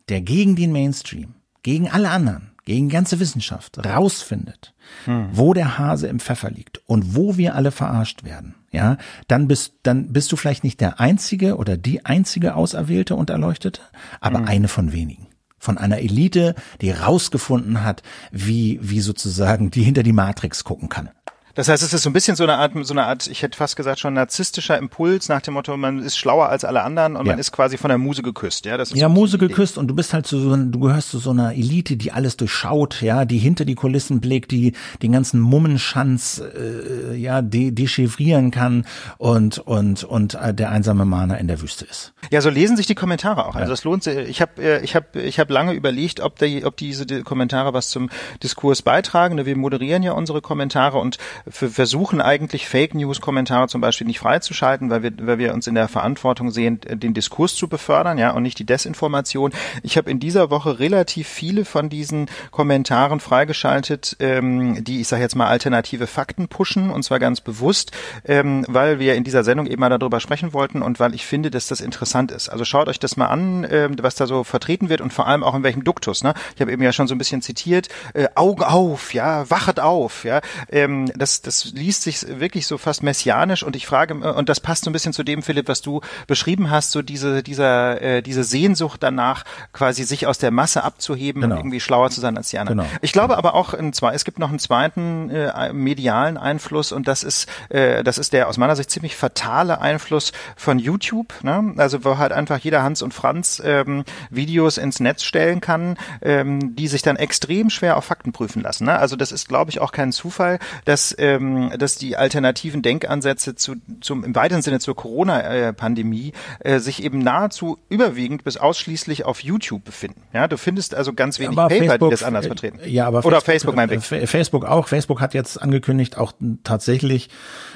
[0.09, 4.73] der gegen den Mainstream, gegen alle anderen, gegen ganze Wissenschaft rausfindet,
[5.05, 5.29] hm.
[5.31, 8.97] wo der Hase im Pfeffer liegt und wo wir alle verarscht werden, ja,
[9.29, 13.79] dann bist, dann bist du vielleicht nicht der einzige oder die einzige Auserwählte und Erleuchtete,
[14.19, 14.47] aber hm.
[14.49, 15.27] eine von wenigen.
[15.57, 21.09] Von einer Elite, die rausgefunden hat, wie, wie sozusagen die hinter die Matrix gucken kann.
[21.57, 23.57] Das heißt, es ist so ein bisschen so eine Art, so eine Art, ich hätte
[23.57, 27.25] fast gesagt, schon narzisstischer Impuls nach dem Motto, man ist schlauer als alle anderen und
[27.25, 27.31] ja.
[27.31, 28.77] man ist quasi von der Muse geküsst, ja.
[28.77, 31.31] Das ist ja, so Muse geküsst und du bist halt so, du gehörst zu so
[31.31, 36.43] einer Elite, die alles durchschaut, ja, die hinter die Kulissen blickt, die den ganzen Mummenschanz,
[36.43, 38.85] äh, ja, de dechiffrieren kann
[39.17, 42.13] und, und, und äh, der einsame Mahner in der Wüste ist.
[42.29, 43.55] Ja, so lesen sich die Kommentare auch.
[43.55, 44.15] Also das lohnt sich.
[44.29, 47.89] Ich habe, äh, ich habe, ich habe lange überlegt, ob, der, ob diese Kommentare was
[47.89, 48.11] zum
[48.43, 49.43] Diskurs beitragen.
[49.43, 51.17] Wir moderieren ja unsere Kommentare und
[51.49, 55.75] versuchen eigentlich Fake News Kommentare zum Beispiel nicht freizuschalten, weil wir, weil wir uns in
[55.75, 59.51] der Verantwortung sehen, den Diskurs zu befördern, ja, und nicht die Desinformation.
[59.83, 65.21] Ich habe in dieser Woche relativ viele von diesen Kommentaren freigeschaltet, ähm, die, ich sage
[65.21, 67.91] jetzt mal, alternative Fakten pushen, und zwar ganz bewusst,
[68.25, 71.51] ähm, weil wir in dieser Sendung eben mal darüber sprechen wollten und weil ich finde,
[71.51, 72.49] dass das interessant ist.
[72.49, 75.43] Also schaut euch das mal an, ähm, was da so vertreten wird und vor allem
[75.43, 76.23] auch in welchem Duktus.
[76.23, 76.33] Ne?
[76.55, 80.23] Ich habe eben ja schon so ein bisschen zitiert, äh, Augen auf, ja, wachet auf,
[80.23, 80.41] ja.
[80.69, 84.59] Ähm, das, das liest sich wirklich so fast messianisch und ich frage, äh, und das
[84.59, 88.21] passt so ein bisschen zu dem, Philipp, was du beschrieben hast, so diese, dieser, äh,
[88.21, 91.55] diese Sehnsucht danach, quasi sich aus der Masse abzuheben genau.
[91.55, 92.79] und irgendwie schlauer zu sein als die anderen.
[92.79, 92.89] Genau.
[93.01, 93.39] Ich glaube genau.
[93.39, 97.47] aber auch, in zwei, es gibt noch einen zweiten äh, medialen Einfluss und das ist,
[97.69, 101.33] äh, das ist der aus meiner Sicht ziemlich fatale Einfluss von YouTube.
[101.43, 101.73] Ne?
[101.77, 106.75] Also wo halt einfach jeder Hans und Franz ähm, Videos ins Netz stellen kann, ähm,
[106.75, 108.85] die sich dann extrem schwer auf Fakten prüfen lassen.
[108.85, 108.97] Ne?
[108.97, 113.75] Also das ist, glaube ich, auch kein Zufall, dass, ähm, dass die alternativen Denkansätze zu,
[114.01, 119.83] zum, im weiteren Sinne zur Corona-Pandemie äh, sich eben nahezu überwiegend bis ausschließlich auf YouTube
[119.83, 120.21] befinden.
[120.33, 122.79] Ja, du findest also ganz wenig aber Paper, Facebook, die das anders äh, vertreten.
[122.85, 124.01] Ja, aber Oder Facebook, Facebook mein Weg.
[124.01, 124.87] Facebook auch.
[124.87, 127.29] Facebook hat jetzt angekündigt, auch tatsächlich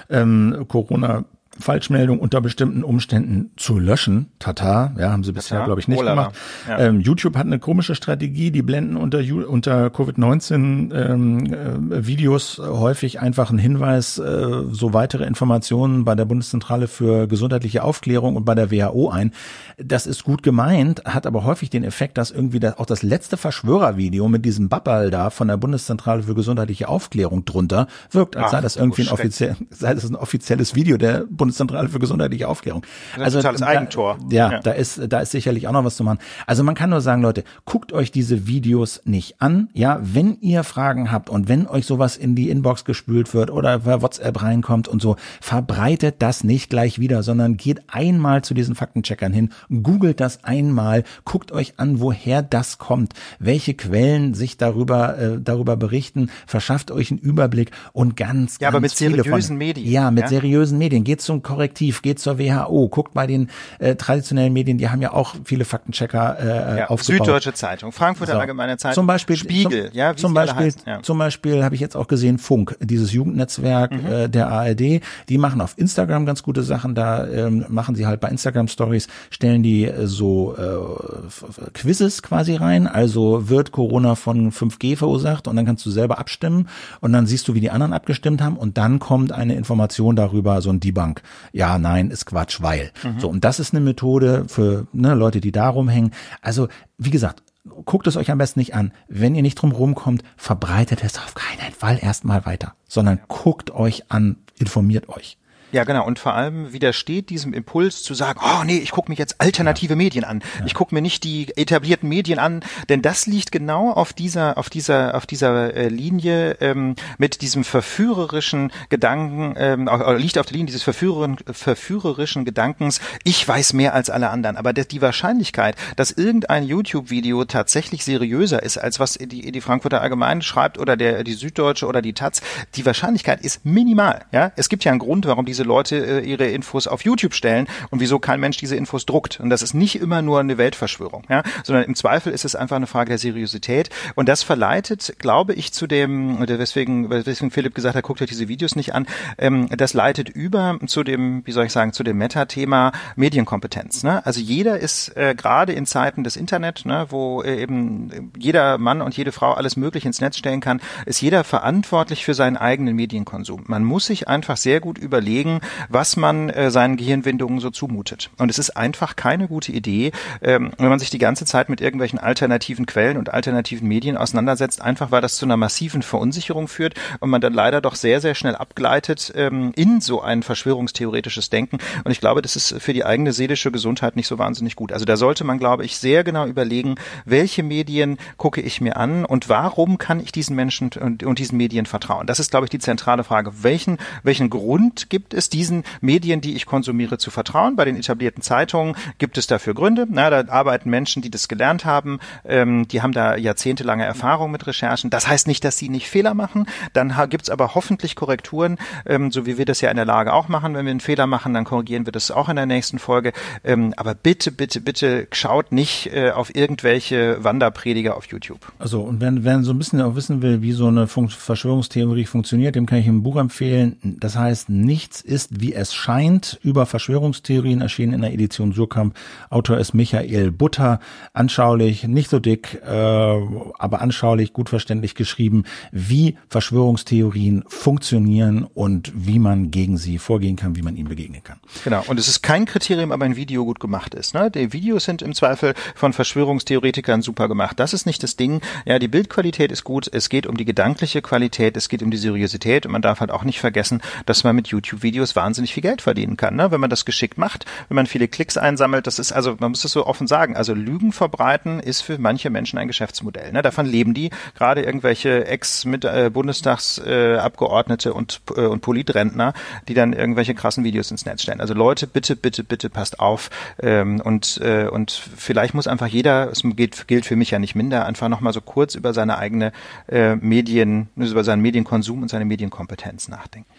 [0.10, 1.26] ähm, Corona
[1.60, 4.32] Falschmeldung unter bestimmten Umständen zu löschen.
[4.40, 6.24] Tata, ja, haben sie bisher, glaube ich, nicht Olala.
[6.24, 6.36] gemacht.
[6.68, 6.80] Ja.
[6.80, 13.50] Ähm, YouTube hat eine komische Strategie, die blenden unter, unter Covid-19 ähm, äh, häufig einfach
[13.50, 18.72] einen Hinweis, äh, so weitere Informationen bei der Bundeszentrale für gesundheitliche Aufklärung und bei der
[18.72, 19.32] WHO ein.
[19.78, 23.38] Das ist gut gemeint, hat aber häufig den Effekt, dass irgendwie das, auch das letzte
[23.38, 28.52] Verschwörervideo mit diesem Babbal da von der Bundeszentrale für gesundheitliche Aufklärung drunter wirkt, als Ach,
[28.52, 32.86] sei das irgendwie ein, offiziell, sei das ein offizielles Video der Bundeszentrale für gesundheitliche Aufklärung.
[33.18, 34.18] also totales Eigentor.
[34.30, 36.20] Da, ja, ja, da ist da ist sicherlich auch noch was zu machen.
[36.48, 39.70] Also man kann nur sagen, Leute, guckt euch diese Videos nicht an.
[39.74, 43.80] Ja, wenn ihr Fragen habt und wenn euch sowas in die Inbox gespült wird oder
[43.80, 48.76] per WhatsApp reinkommt und so, verbreitet das nicht gleich wieder, sondern geht einmal zu diesen
[48.76, 49.50] Faktencheckern hin,
[49.84, 55.76] googelt das einmal, guckt euch an, woher das kommt, welche Quellen sich darüber äh, darüber
[55.76, 59.90] berichten, verschafft euch einen Überblick und ganz ja, ganz aber mit seriösen von, Medien.
[59.90, 60.30] Ja, mit ja?
[60.30, 61.04] seriösen Medien.
[61.04, 65.14] Geht zum Korrektiv, geht zur WHO, guckt bei den äh, traditionellen Medien, die haben ja
[65.14, 67.26] auch viele Faktenchecker äh, ja, aufgebaut.
[67.26, 68.40] Süddeutsche Zeitung, Frankfurter so.
[68.40, 71.02] Allgemeine Zeitung, zum Beispiel, Spiegel, zum, ja, wie zum Beispiel, ja.
[71.02, 74.12] zum Beispiel habe ich jetzt auch gesehen Funk, dieses Jugendnetzwerk mhm.
[74.12, 78.20] äh, der ARD, die machen auf Instagram ganz gute Sachen, da ähm, machen sie halt
[78.20, 84.52] bei Instagram Stories, stellen die äh, so äh, Quizzes quasi rein, also wird Corona von
[84.52, 86.68] 5G verursacht und dann kannst du selber abstimmen
[87.00, 90.62] und dann siehst du, wie die anderen abgestimmt haben und dann kommt eine Information darüber,
[90.62, 91.21] so ein Debunk
[91.52, 92.92] ja, nein, ist Quatsch, weil.
[93.04, 93.20] Mhm.
[93.20, 96.12] So, und das ist eine Methode für ne, Leute, die da rumhängen.
[96.42, 97.44] Also, wie gesagt,
[97.86, 98.92] guckt es euch am besten nicht an.
[99.08, 104.12] Wenn ihr nicht drum rumkommt, verbreitet es auf keinen Fall erstmal weiter, sondern guckt euch
[104.12, 105.38] an, informiert euch.
[105.72, 106.06] Ja, genau.
[106.06, 109.94] Und vor allem widersteht diesem Impuls zu sagen, oh nee, ich gucke mich jetzt alternative
[109.94, 109.98] ja.
[109.98, 110.42] Medien an.
[110.60, 110.66] Ja.
[110.66, 114.70] Ich gucke mir nicht die etablierten Medien an, denn das liegt genau auf dieser, auf
[114.70, 120.68] dieser, auf dieser äh, Linie ähm, mit diesem verführerischen Gedanken, ähm, liegt auf der Linie
[120.68, 124.58] dieses verführerischen, verführerischen Gedankens, ich weiß mehr als alle anderen.
[124.58, 130.42] Aber die Wahrscheinlichkeit, dass irgendein YouTube-Video tatsächlich seriöser ist, als was die, die Frankfurter Allgemeine
[130.42, 132.42] schreibt oder der, die Süddeutsche oder die Taz,
[132.76, 134.26] die Wahrscheinlichkeit ist minimal.
[134.32, 137.36] Ja, es gibt ja einen Grund, warum diese diese Leute äh, ihre Infos auf YouTube
[137.36, 139.40] stellen und wieso kein Mensch diese Infos druckt.
[139.40, 142.78] Und das ist nicht immer nur eine Weltverschwörung, ja, sondern im Zweifel ist es einfach
[142.78, 143.90] eine Frage der Seriosität.
[144.16, 148.48] Und das verleitet, glaube ich, zu dem, weswegen, weswegen Philipp gesagt hat, guckt euch diese
[148.48, 149.06] Videos nicht an,
[149.38, 154.04] ähm, das leitet über zu dem, wie soll ich sagen, zu dem Metathema Medienkompetenz.
[154.04, 154.26] Ne?
[154.26, 159.02] Also jeder ist äh, gerade in Zeiten des Internet, ne, wo äh, eben jeder Mann
[159.02, 162.96] und jede Frau alles Mögliche ins Netz stellen kann, ist jeder verantwortlich für seinen eigenen
[162.96, 163.64] Medienkonsum.
[163.68, 168.30] Man muss sich einfach sehr gut überlegen, überlegen, was man äh, seinen Gehirnwindungen so zumutet.
[168.38, 170.12] Und es ist einfach keine gute Idee,
[170.42, 174.82] ähm, wenn man sich die ganze Zeit mit irgendwelchen alternativen Quellen und alternativen Medien auseinandersetzt,
[174.82, 178.36] einfach weil das zu einer massiven Verunsicherung führt und man dann leider doch sehr, sehr
[178.36, 181.78] schnell abgleitet ähm, in so ein verschwörungstheoretisches Denken.
[182.04, 184.92] Und ich glaube, das ist für die eigene seelische Gesundheit nicht so wahnsinnig gut.
[184.92, 189.26] Also da sollte man, glaube ich, sehr genau überlegen, welche Medien gucke ich mir an
[189.26, 192.28] und warum kann ich diesen Menschen und, und diesen Medien vertrauen.
[192.28, 193.64] Das ist, glaube ich, die zentrale Frage.
[193.64, 197.76] Welchen, welchen Grund gibt es, es diesen Medien, die ich konsumiere, zu vertrauen?
[197.76, 200.08] Bei den etablierten Zeitungen gibt es dafür Gründe.
[200.10, 204.66] Na, da arbeiten Menschen, die das gelernt haben, ähm, die haben da jahrzehntelange Erfahrung mit
[204.68, 205.10] Recherchen.
[205.10, 206.68] Das heißt nicht, dass sie nicht Fehler machen.
[206.94, 210.48] Dann gibt's aber hoffentlich Korrekturen, ähm, so wie wir das ja in der Lage auch
[210.48, 210.76] machen.
[210.76, 213.34] Wenn wir einen Fehler machen, dann korrigieren wir das auch in der nächsten Folge.
[213.64, 218.72] Ähm, aber bitte, bitte, bitte schaut nicht äh, auf irgendwelche Wanderprediger auf YouTube.
[218.80, 222.26] Also und wenn, wenn so ein bisschen auch wissen will, wie so eine Fun Verschwörungstheorie
[222.26, 223.98] funktioniert, dem kann ich ein Buch empfehlen.
[224.04, 229.16] Das heißt, nichts ist, wie es scheint, über Verschwörungstheorien erschienen in der Edition Surkamp.
[229.50, 231.00] Autor ist Michael Butter.
[231.34, 239.40] Anschaulich, nicht so dick, äh, aber anschaulich, gut verständlich geschrieben, wie Verschwörungstheorien funktionieren und wie
[239.40, 241.60] man gegen sie vorgehen kann, wie man ihnen begegnen kann.
[241.86, 242.04] Genau.
[242.08, 244.34] Und es ist kein Kriterium, ob ein Video gut gemacht ist.
[244.34, 244.52] Ne?
[244.52, 247.80] Die Videos sind im Zweifel von Verschwörungstheoretikern super gemacht.
[247.80, 248.60] Das ist nicht das Ding.
[248.86, 250.10] Ja, die Bildqualität ist gut.
[250.12, 251.78] Es geht um die gedankliche Qualität.
[251.78, 252.86] Es geht um die Seriosität.
[252.86, 256.38] Und man darf halt auch nicht vergessen, dass man mit YouTube-Videos wahnsinnig viel Geld verdienen
[256.38, 256.56] kann.
[256.56, 256.72] Ne?
[256.72, 259.82] Wenn man das geschickt macht, wenn man viele Klicks einsammelt, das ist also, man muss
[259.82, 260.56] das so offen sagen.
[260.56, 263.52] Also Lügen verbreiten ist für manche Menschen ein Geschäftsmodell.
[263.52, 263.62] Ne?
[263.62, 264.30] Davon leben die.
[264.56, 269.54] Gerade irgendwelche Ex-Bundestagsabgeordnete äh, und, äh, und Politrentner,
[269.88, 271.62] die dann irgendwelche krassen Videos ins Netz stellen.
[271.62, 273.50] Also Leute, bitte, bitte, bitte passt auf.
[273.82, 277.76] Ähm, und, äh, und vielleicht muss einfach jeder, es gilt, gilt für mich ja nicht
[277.76, 279.72] minder, einfach nochmal so kurz über seine eigene
[280.08, 283.70] äh, Medien, über seinen Medienkonsum und seine Medienkompetenz nachdenken.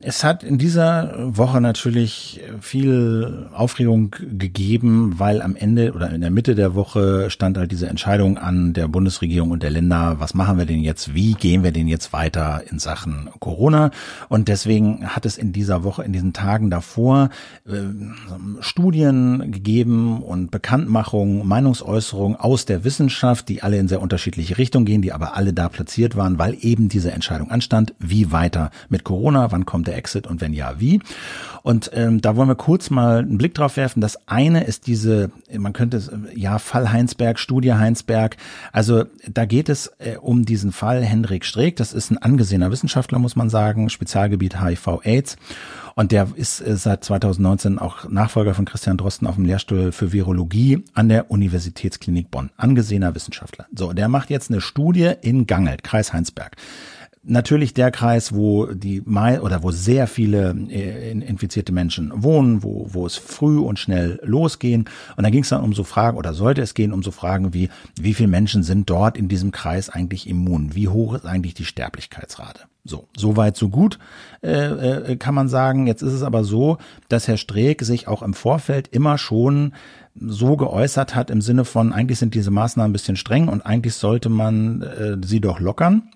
[0.00, 6.30] Es hat in dieser Woche natürlich viel Aufregung gegeben, weil am Ende oder in der
[6.30, 10.56] Mitte der Woche stand halt diese Entscheidung an der Bundesregierung und der Länder, was machen
[10.56, 13.90] wir denn jetzt, wie gehen wir denn jetzt weiter in Sachen Corona?
[14.28, 17.30] Und deswegen hat es in dieser Woche, in diesen Tagen davor
[17.66, 17.72] äh,
[18.60, 25.02] Studien gegeben und Bekanntmachungen, Meinungsäußerungen aus der Wissenschaft, die alle in sehr unterschiedliche Richtungen gehen,
[25.02, 29.50] die aber alle da platziert waren, weil eben diese Entscheidung anstand, wie weiter mit Corona,
[29.50, 31.00] wann kommt der Exit und wenn ja, wie?
[31.62, 34.00] Und ähm, da wollen wir kurz mal einen Blick drauf werfen.
[34.00, 38.36] Das eine ist diese, man könnte es, ja, Fall Heinsberg, Studie Heinsberg.
[38.72, 41.76] Also da geht es äh, um diesen Fall Hendrik Streeck.
[41.76, 45.36] Das ist ein angesehener Wissenschaftler, muss man sagen, Spezialgebiet HIV-AIDS.
[45.94, 50.12] Und der ist äh, seit 2019 auch Nachfolger von Christian Drosten auf dem Lehrstuhl für
[50.12, 52.50] Virologie an der Universitätsklinik Bonn.
[52.56, 53.66] Angesehener Wissenschaftler.
[53.74, 56.56] So, der macht jetzt eine Studie in Gangelt, Kreis Heinsberg
[57.28, 63.06] natürlich der Kreis, wo die oder wo sehr viele äh, infizierte Menschen wohnen, wo, wo
[63.06, 64.86] es früh und schnell losgehen.
[65.16, 67.54] Und da ging es dann um so Fragen oder sollte es gehen um so Fragen
[67.54, 67.68] wie,
[68.00, 70.74] wie viele Menschen sind dort in diesem Kreis eigentlich immun?
[70.74, 72.62] Wie hoch ist eigentlich die Sterblichkeitsrate?
[72.84, 73.98] So, so weit, so gut,
[74.42, 75.86] äh, äh, kann man sagen.
[75.86, 79.74] Jetzt ist es aber so, dass Herr Streeck sich auch im Vorfeld immer schon
[80.18, 83.94] so geäußert hat im Sinne von, eigentlich sind diese Maßnahmen ein bisschen streng und eigentlich
[83.94, 86.10] sollte man äh, sie doch lockern.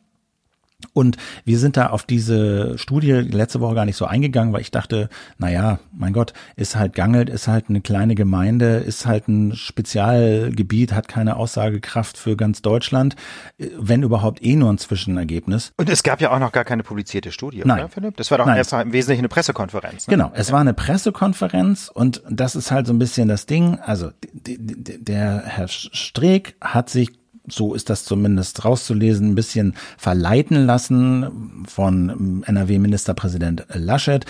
[0.93, 4.71] Und wir sind da auf diese Studie letzte Woche gar nicht so eingegangen, weil ich
[4.71, 9.29] dachte, na ja, mein Gott, ist halt Gangelt, ist halt eine kleine Gemeinde, ist halt
[9.29, 13.17] ein Spezialgebiet, hat keine Aussagekraft für ganz Deutschland,
[13.59, 15.73] wenn überhaupt eh nur ein Zwischenergebnis.
[15.77, 17.81] Und es gab ja auch noch gar keine publizierte Studie, Nein.
[17.81, 18.17] oder Philipp?
[18.17, 18.59] Das war doch Nein.
[18.59, 20.07] einfach im Wesentlichen eine Pressekonferenz.
[20.07, 20.13] Ne?
[20.13, 23.79] Genau, es war eine Pressekonferenz und das ist halt so ein bisschen das Ding.
[23.85, 31.65] Also der Herr Streeck hat sich so ist das zumindest rauszulesen, ein bisschen verleiten lassen
[31.67, 34.25] von NRW-Ministerpräsident Laschet,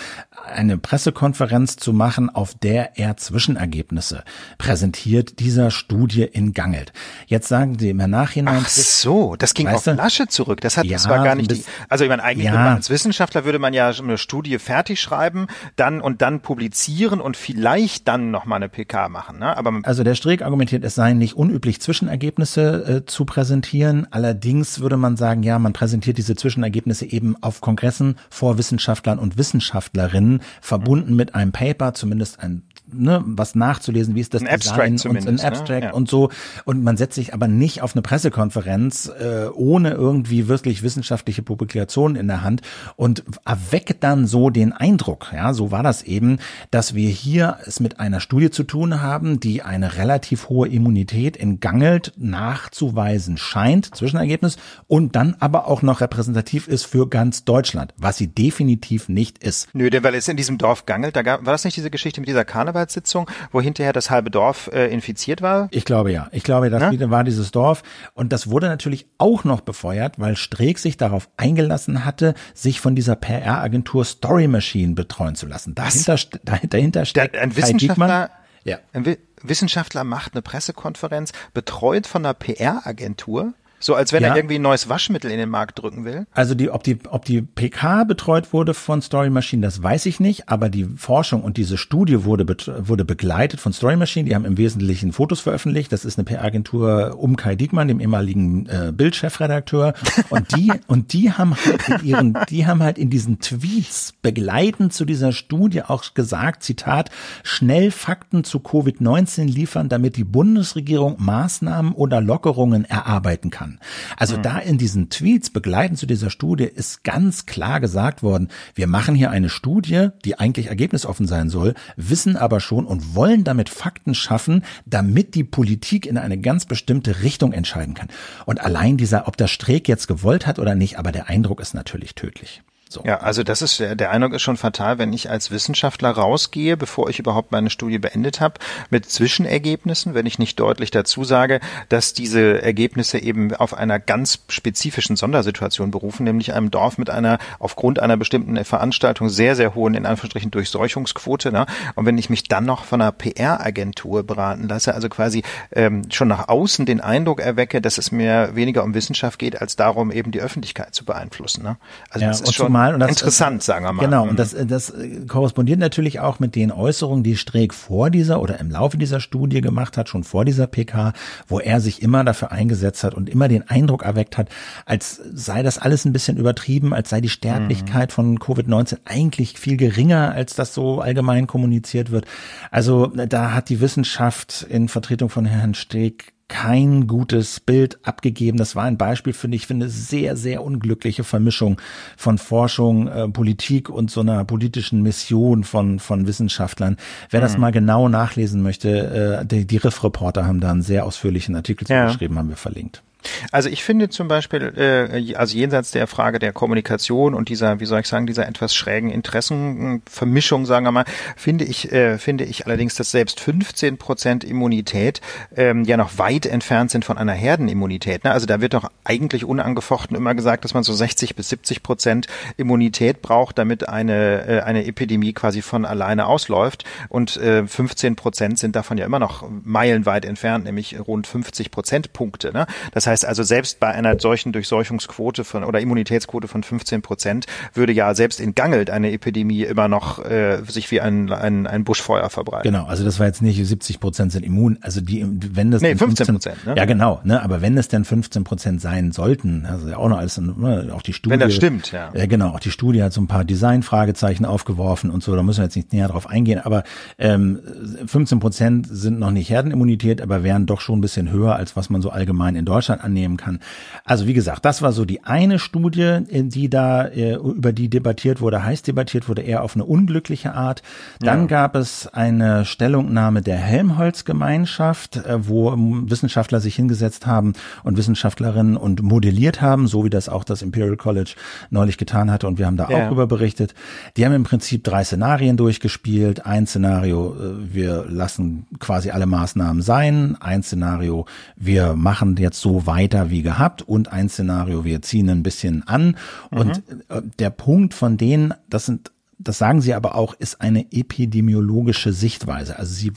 [0.45, 4.23] eine Pressekonferenz zu machen, auf der er Zwischenergebnisse
[4.57, 6.91] präsentiert dieser Studie in Gangelt.
[7.27, 8.61] Jetzt sagen Sie im Nachhinein.
[8.61, 10.61] Ach so, das ging auf Laschet zurück.
[10.61, 12.53] Das hat, ja, das war gar nicht die, also ich meine, eigentlich ja.
[12.53, 17.37] man als Wissenschaftler würde man ja eine Studie fertig schreiben, dann und dann publizieren und
[17.37, 19.55] vielleicht dann nochmal eine PK machen, ne?
[19.55, 24.07] Aber also der Streeck argumentiert, es seien nicht unüblich Zwischenergebnisse zu präsentieren.
[24.11, 29.37] Allerdings würde man sagen, ja, man präsentiert diese Zwischenergebnisse eben auf Kongressen vor Wissenschaftlern und
[29.37, 34.99] Wissenschaftlerinnen, verbunden mit einem Paper, zumindest ein ne, was nachzulesen, wie ist das ein Design
[35.05, 35.43] und ein ne?
[35.43, 35.89] Abstract ne?
[35.89, 35.93] ja.
[35.93, 36.29] und so.
[36.65, 42.15] Und man setzt sich aber nicht auf eine Pressekonferenz äh, ohne irgendwie wirklich wissenschaftliche Publikationen
[42.15, 42.61] in der Hand
[42.95, 46.37] und erweckt dann so den Eindruck, ja, so war das eben,
[46.71, 51.37] dass wir hier es mit einer Studie zu tun haben, die eine relativ hohe Immunität
[51.37, 57.93] in Gangelt nachzuweisen scheint, Zwischenergebnis, und dann aber auch noch repräsentativ ist für ganz Deutschland,
[57.97, 59.69] was sie definitiv nicht ist.
[59.73, 62.21] Nö, denn weil es in diesem Dorf Gangelt, da gab, war das nicht diese Geschichte
[62.21, 65.67] mit dieser Karneval Karnevalssitzung, wo hinterher das halbe Dorf äh, infiziert war?
[65.71, 66.27] Ich glaube ja.
[66.31, 67.09] Ich glaube, das Na?
[67.09, 67.83] war dieses Dorf.
[68.13, 72.95] Und das wurde natürlich auch noch befeuert, weil Streeck sich darauf eingelassen hatte, sich von
[72.95, 75.75] dieser PR-Agentur Story Machine betreuen zu lassen.
[75.75, 78.29] Dahinter, dahinter steckt ein Wissenschaftler,
[78.63, 78.79] ja.
[78.93, 83.53] ein Wissenschaftler macht eine Pressekonferenz, betreut von einer PR-Agentur.
[83.83, 84.29] So als wenn ja.
[84.29, 86.25] er irgendwie ein neues Waschmittel in den Markt drücken will.
[86.31, 90.21] Also die, ob die, ob die PK betreut wurde von Story Machine, das weiß ich
[90.21, 92.45] nicht, aber die Forschung und diese Studie wurde,
[92.87, 94.29] wurde begleitet von Story Machine.
[94.29, 95.91] Die haben im Wesentlichen Fotos veröffentlicht.
[95.91, 99.95] Das ist eine PR-Agentur um Kai Diekmann, dem ehemaligen äh, Bildchefredakteur.
[100.29, 104.93] Und die, und die haben halt in ihren, die haben halt in diesen Tweets begleitend
[104.93, 107.09] zu dieser Studie auch gesagt, Zitat,
[107.43, 113.72] schnell Fakten zu Covid-19 liefern, damit die Bundesregierung Maßnahmen oder Lockerungen erarbeiten kann.
[114.17, 114.41] Also mhm.
[114.43, 119.15] da in diesen Tweets begleitend zu dieser Studie ist ganz klar gesagt worden, wir machen
[119.15, 124.15] hier eine Studie, die eigentlich ergebnisoffen sein soll, wissen aber schon und wollen damit Fakten
[124.15, 128.09] schaffen, damit die Politik in eine ganz bestimmte Richtung entscheiden kann.
[128.45, 131.73] Und allein dieser, ob der Streeck jetzt gewollt hat oder nicht, aber der Eindruck ist
[131.73, 132.63] natürlich tödlich.
[132.93, 133.01] So.
[133.05, 137.09] Ja, also das ist der Eindruck ist schon fatal, wenn ich als Wissenschaftler rausgehe, bevor
[137.09, 138.59] ich überhaupt meine Studie beendet habe,
[138.91, 144.39] mit Zwischenergebnissen, wenn ich nicht deutlich dazu sage, dass diese Ergebnisse eben auf einer ganz
[144.47, 149.95] spezifischen Sondersituation berufen, nämlich einem Dorf mit einer aufgrund einer bestimmten Veranstaltung sehr sehr hohen
[149.95, 151.51] in Anführungsstrichen Durchseuchungsquote.
[151.51, 151.65] Ne?
[151.95, 156.27] Und wenn ich mich dann noch von einer PR-Agentur beraten lasse, also quasi ähm, schon
[156.27, 160.31] nach außen den Eindruck erwecke, dass es mir weniger um Wissenschaft geht als darum, eben
[160.31, 161.63] die Öffentlichkeit zu beeinflussen.
[161.63, 161.77] Ne?
[162.11, 162.93] Also ja, das ist schon mal.
[162.93, 164.03] Und das, Interessant, sagen wir mal.
[164.03, 164.93] Genau, und das, das
[165.27, 169.61] korrespondiert natürlich auch mit den Äußerungen, die Streeck vor dieser oder im Laufe dieser Studie
[169.61, 171.13] gemacht hat, schon vor dieser PK,
[171.47, 174.49] wo er sich immer dafür eingesetzt hat und immer den Eindruck erweckt hat,
[174.85, 178.13] als sei das alles ein bisschen übertrieben, als sei die Sterblichkeit mhm.
[178.13, 182.25] von Covid-19 eigentlich viel geringer, als das so allgemein kommuniziert wird.
[182.71, 188.57] Also da hat die Wissenschaft in Vertretung von Herrn Streeck kein gutes Bild abgegeben.
[188.57, 191.79] Das war ein Beispiel, finde ich, für eine sehr, sehr unglückliche Vermischung
[192.17, 196.97] von Forschung, äh, Politik und so einer politischen Mission von, von Wissenschaftlern.
[197.29, 197.43] Wer mhm.
[197.43, 201.87] das mal genau nachlesen möchte, äh, die, die Riff-Reporter haben da einen sehr ausführlichen Artikel
[201.87, 202.07] ja.
[202.07, 203.03] zugeschrieben, haben wir verlinkt.
[203.51, 207.85] Also ich finde zum Beispiel, äh, also jenseits der Frage der Kommunikation und dieser, wie
[207.85, 211.05] soll ich sagen, dieser etwas schrägen Interessenvermischung, sagen wir mal,
[211.35, 215.21] finde ich, äh, finde ich allerdings, dass selbst 15 Prozent Immunität
[215.55, 218.23] ähm, ja noch weit entfernt sind von einer Herdenimmunität.
[218.23, 218.31] Ne?
[218.31, 222.27] Also da wird doch eigentlich unangefochten immer gesagt, dass man so 60 bis 70 Prozent
[222.57, 226.85] Immunität braucht, damit eine, äh, eine Epidemie quasi von alleine ausläuft.
[227.09, 232.51] Und äh, 15 Prozent sind davon ja immer noch meilenweit entfernt, nämlich rund 50 Prozentpunkte.
[232.53, 232.65] Ne?
[232.91, 237.45] Das heißt, heißt also, selbst bei einer solchen Durchseuchungsquote von oder Immunitätsquote von 15 Prozent
[237.73, 241.83] würde ja selbst in Gangelt eine Epidemie immer noch äh, sich wie ein, ein, ein
[241.83, 242.71] Buschfeuer verbreiten.
[242.71, 245.95] Genau, also das war jetzt nicht 70 Prozent sind immun, also die, wenn das nee,
[245.95, 246.75] 15 Prozent, ne?
[246.75, 250.17] Ja, genau, ne, aber wenn es denn 15 Prozent sein sollten, also ja auch noch
[250.17, 251.31] alles, ne, auch die Studie.
[251.31, 252.11] Wenn das stimmt, ja.
[252.13, 255.59] Äh, genau, auch die Studie hat so ein paar Design-Fragezeichen aufgeworfen und so, da müssen
[255.59, 256.83] wir jetzt nicht näher drauf eingehen, aber
[257.19, 257.59] ähm,
[258.07, 261.91] 15 Prozent sind noch nicht Herdenimmunität, aber wären doch schon ein bisschen höher, als was
[261.91, 263.59] man so allgemein in Deutschland annehmen kann.
[264.05, 268.41] Also wie gesagt, das war so die eine Studie, die da äh, über die debattiert
[268.41, 270.81] wurde, heiß debattiert wurde, eher auf eine unglückliche Art.
[271.19, 271.47] Dann ja.
[271.47, 279.01] gab es eine Stellungnahme der Helmholtz-Gemeinschaft, äh, wo Wissenschaftler sich hingesetzt haben und Wissenschaftlerinnen und
[279.01, 281.35] modelliert haben, so wie das auch das Imperial College
[281.69, 283.03] neulich getan hatte und wir haben da ja.
[283.03, 283.73] auch drüber berichtet.
[284.17, 286.45] Die haben im Prinzip drei Szenarien durchgespielt.
[286.45, 290.37] Ein Szenario, äh, wir lassen quasi alle Maßnahmen sein.
[290.39, 295.43] Ein Szenario, wir machen jetzt so weiter wie gehabt und ein Szenario, wir ziehen ein
[295.43, 296.15] bisschen an.
[296.51, 296.57] Mhm.
[296.57, 300.91] Und äh, der Punkt von denen, das sind, das sagen sie aber auch, ist eine
[300.91, 302.77] epidemiologische Sichtweise.
[302.77, 303.11] Also sie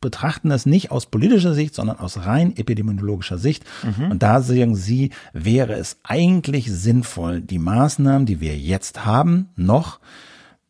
[0.00, 3.64] betrachten das nicht aus politischer Sicht, sondern aus rein epidemiologischer Sicht.
[3.82, 4.12] Mhm.
[4.12, 10.00] Und da sagen sie, wäre es eigentlich sinnvoll, die Maßnahmen, die wir jetzt haben, noch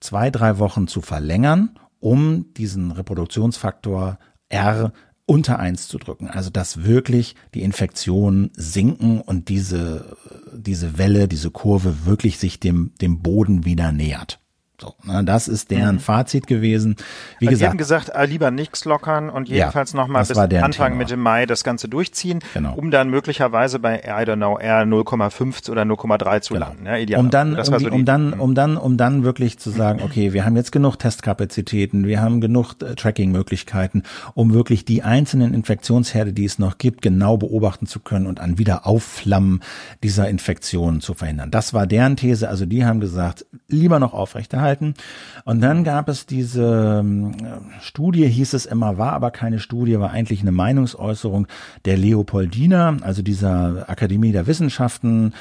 [0.01, 1.71] zwei, drei Wochen zu verlängern,
[2.01, 4.19] um diesen Reproduktionsfaktor
[4.49, 4.93] R
[5.27, 6.29] unter eins zu drücken.
[6.29, 10.17] Also dass wirklich die Infektionen sinken und diese,
[10.53, 14.41] diese Welle, diese Kurve wirklich sich dem, dem Boden wieder nähert.
[14.79, 16.01] So, ne, das ist deren mhm.
[16.01, 16.97] Fazit gewesen.
[17.39, 20.73] Wie gesagt, die haben gesagt, ah, lieber nichts lockern und jedenfalls ja, nochmal bis Anfang
[20.73, 20.97] Thema.
[20.97, 22.75] Mitte Mai das Ganze durchziehen, genau.
[22.75, 26.67] um dann möglicherweise bei I don't know R 0,5 oder 0,3 zu genau.
[26.67, 26.85] landen.
[26.85, 27.21] Ja, ideal.
[27.21, 28.41] Um dann, um, so um, dann, mhm.
[28.41, 32.43] um dann, um dann wirklich zu sagen, okay, wir haben jetzt genug Testkapazitäten, wir haben
[32.43, 34.03] genug äh, Tracking-Möglichkeiten,
[34.35, 38.59] um wirklich die einzelnen Infektionsherde, die es noch gibt, genau beobachten zu können und an
[38.59, 39.63] Wiederaufflammen
[40.03, 41.51] dieser Infektionen zu verhindern.
[41.51, 42.47] Das war deren These.
[42.51, 44.95] Also die haben gesagt, lieber noch aufrechterhalten gehalten.
[45.45, 47.33] Und dann gab es diese ähm,
[47.81, 51.47] Studie, hieß es immer, war aber keine Studie, war eigentlich eine Meinungsäußerung
[51.85, 55.33] der Leopoldina, also dieser Akademie der Wissenschaften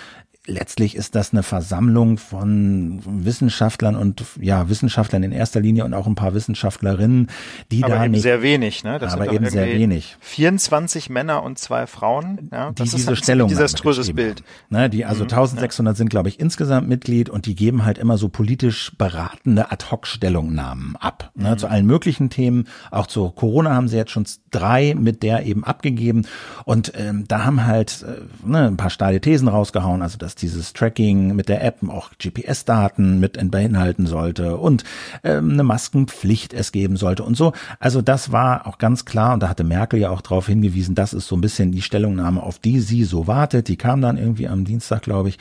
[0.47, 6.07] letztlich ist das eine Versammlung von Wissenschaftlern und ja, Wissenschaftlern in erster Linie und auch
[6.07, 7.27] ein paar Wissenschaftlerinnen,
[7.71, 8.99] die aber da eben nicht, sehr wenig, ne?
[8.99, 10.17] Das aber eben sehr wenig.
[10.19, 12.71] 24 Männer und zwei Frauen, ja?
[12.71, 14.43] Das die ist diese halt Stellung ein desaströses Bild.
[14.69, 15.97] Ne, die also mhm, 1600 ja.
[15.97, 21.31] sind, glaube ich, insgesamt Mitglied und die geben halt immer so politisch beratende Ad-Hoc-Stellungnahmen ab,
[21.35, 21.57] ne, mhm.
[21.57, 22.67] zu allen möglichen Themen.
[22.91, 26.25] Auch zu Corona haben sie jetzt schon drei mit der eben abgegeben
[26.65, 30.73] und ähm, da haben halt äh, ne, ein paar steile Thesen rausgehauen, also dass dieses
[30.73, 34.83] Tracking mit der App auch GPS-Daten mit beinhalten sollte und
[35.23, 37.53] ähm, eine Maskenpflicht es geben sollte und so.
[37.79, 41.13] Also das war auch ganz klar und da hatte Merkel ja auch darauf hingewiesen, das
[41.13, 43.67] ist so ein bisschen die Stellungnahme, auf die sie so wartet.
[43.67, 45.37] Die kam dann irgendwie am Dienstag, glaube ich,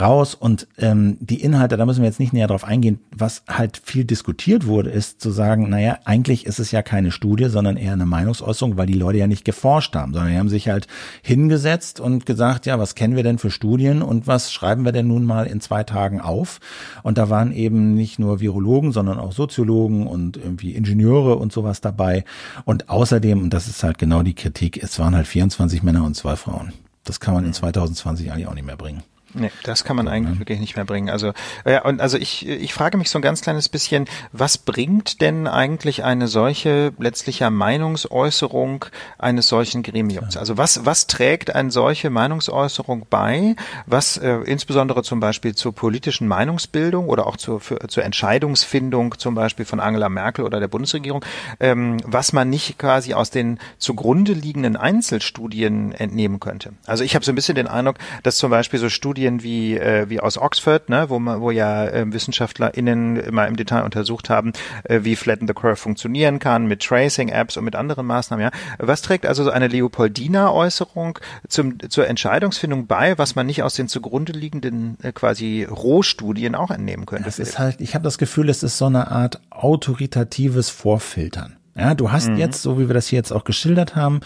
[0.00, 3.00] raus und ähm, die Inhalte, da müssen wir jetzt nicht näher drauf eingehen.
[3.10, 7.48] Was halt viel diskutiert wurde, ist zu sagen, naja, eigentlich ist es ja keine Studie,
[7.48, 10.68] sondern eher eine Meinungsäußerung, weil die Leute ja nicht geforscht haben, sondern die haben sich
[10.68, 10.86] halt
[11.22, 15.08] hingesetzt und gesagt, ja, was kennen wir denn für Studien und was schreiben wir denn
[15.08, 16.60] nun mal in zwei Tagen auf?
[17.02, 21.80] Und da waren eben nicht nur Virologen, sondern auch Soziologen und irgendwie Ingenieure und sowas
[21.80, 22.24] dabei.
[22.64, 26.14] Und außerdem, und das ist halt genau die Kritik, es waren halt 24 Männer und
[26.14, 26.72] zwei Frauen.
[27.04, 29.02] Das kann man in 2020 eigentlich auch nicht mehr bringen.
[29.38, 31.10] Nee, das kann man eigentlich wirklich nicht mehr bringen.
[31.10, 31.32] Also
[31.64, 35.46] ja, und also ich ich frage mich so ein ganz kleines bisschen, was bringt denn
[35.46, 38.86] eigentlich eine solche letztlicher Meinungsäußerung
[39.18, 40.36] eines solchen Gremiums?
[40.36, 43.54] Also was was trägt eine solche Meinungsäußerung bei,
[43.86, 49.34] was äh, insbesondere zum Beispiel zur politischen Meinungsbildung oder auch zur für, zur Entscheidungsfindung zum
[49.34, 51.24] Beispiel von Angela Merkel oder der Bundesregierung,
[51.60, 56.72] ähm, was man nicht quasi aus den zugrunde liegenden Einzelstudien entnehmen könnte?
[56.86, 59.76] Also ich habe so ein bisschen den Eindruck, dass zum Beispiel so Studien Studien wie,
[59.76, 64.30] äh, wie aus Oxford, ne, wo, man, wo ja äh, WissenschaftlerInnen mal im Detail untersucht
[64.30, 64.52] haben,
[64.84, 68.44] äh, wie Flatten the Curve funktionieren kann, mit Tracing-Apps und mit anderen Maßnahmen.
[68.44, 68.50] Ja.
[68.78, 71.18] Was trägt also so eine Leopoldina-Äußerung
[71.48, 76.70] zum, zur Entscheidungsfindung bei, was man nicht aus den zugrunde liegenden äh, quasi Rohstudien auch
[76.70, 77.24] entnehmen könnte?
[77.24, 81.57] Das ist halt, ich habe das Gefühl, es ist so eine Art autoritatives Vorfiltern.
[81.78, 82.38] Ja, du hast mhm.
[82.38, 84.20] jetzt, so wie wir das hier jetzt auch geschildert haben,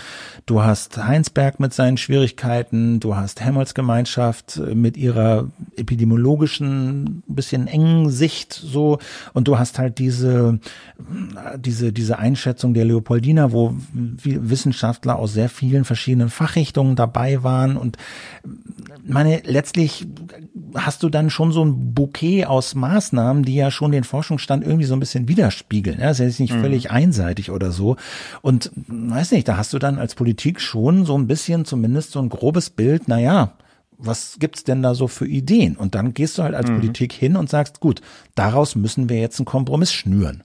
[0.47, 8.09] du hast Heinsberg mit seinen Schwierigkeiten, du hast Helmholtz Gemeinschaft mit ihrer epidemiologischen, bisschen engen
[8.11, 8.99] Sicht so
[9.35, 10.61] und du hast halt diese,
[11.57, 17.99] diese, diese Einschätzung der Leopoldina, wo Wissenschaftler aus sehr vielen verschiedenen Fachrichtungen dabei waren und
[19.05, 20.07] meine, letztlich
[20.75, 24.85] hast du dann schon so ein Bouquet aus Maßnahmen, die ja schon den Forschungsstand irgendwie
[24.85, 26.01] so ein bisschen widerspiegeln.
[26.01, 26.61] Ja, das ist nicht mhm.
[26.61, 27.97] völlig einseitig oder so.
[28.43, 32.21] Und weiß nicht, da hast du dann als Politik schon so ein bisschen zumindest so
[32.21, 33.53] ein grobes Bild, na ja,
[33.99, 35.77] was gibt's denn da so für Ideen?
[35.77, 36.81] Und dann gehst du halt als mhm.
[36.81, 38.01] Politik hin und sagst, gut,
[38.35, 40.43] daraus müssen wir jetzt einen Kompromiss schnüren.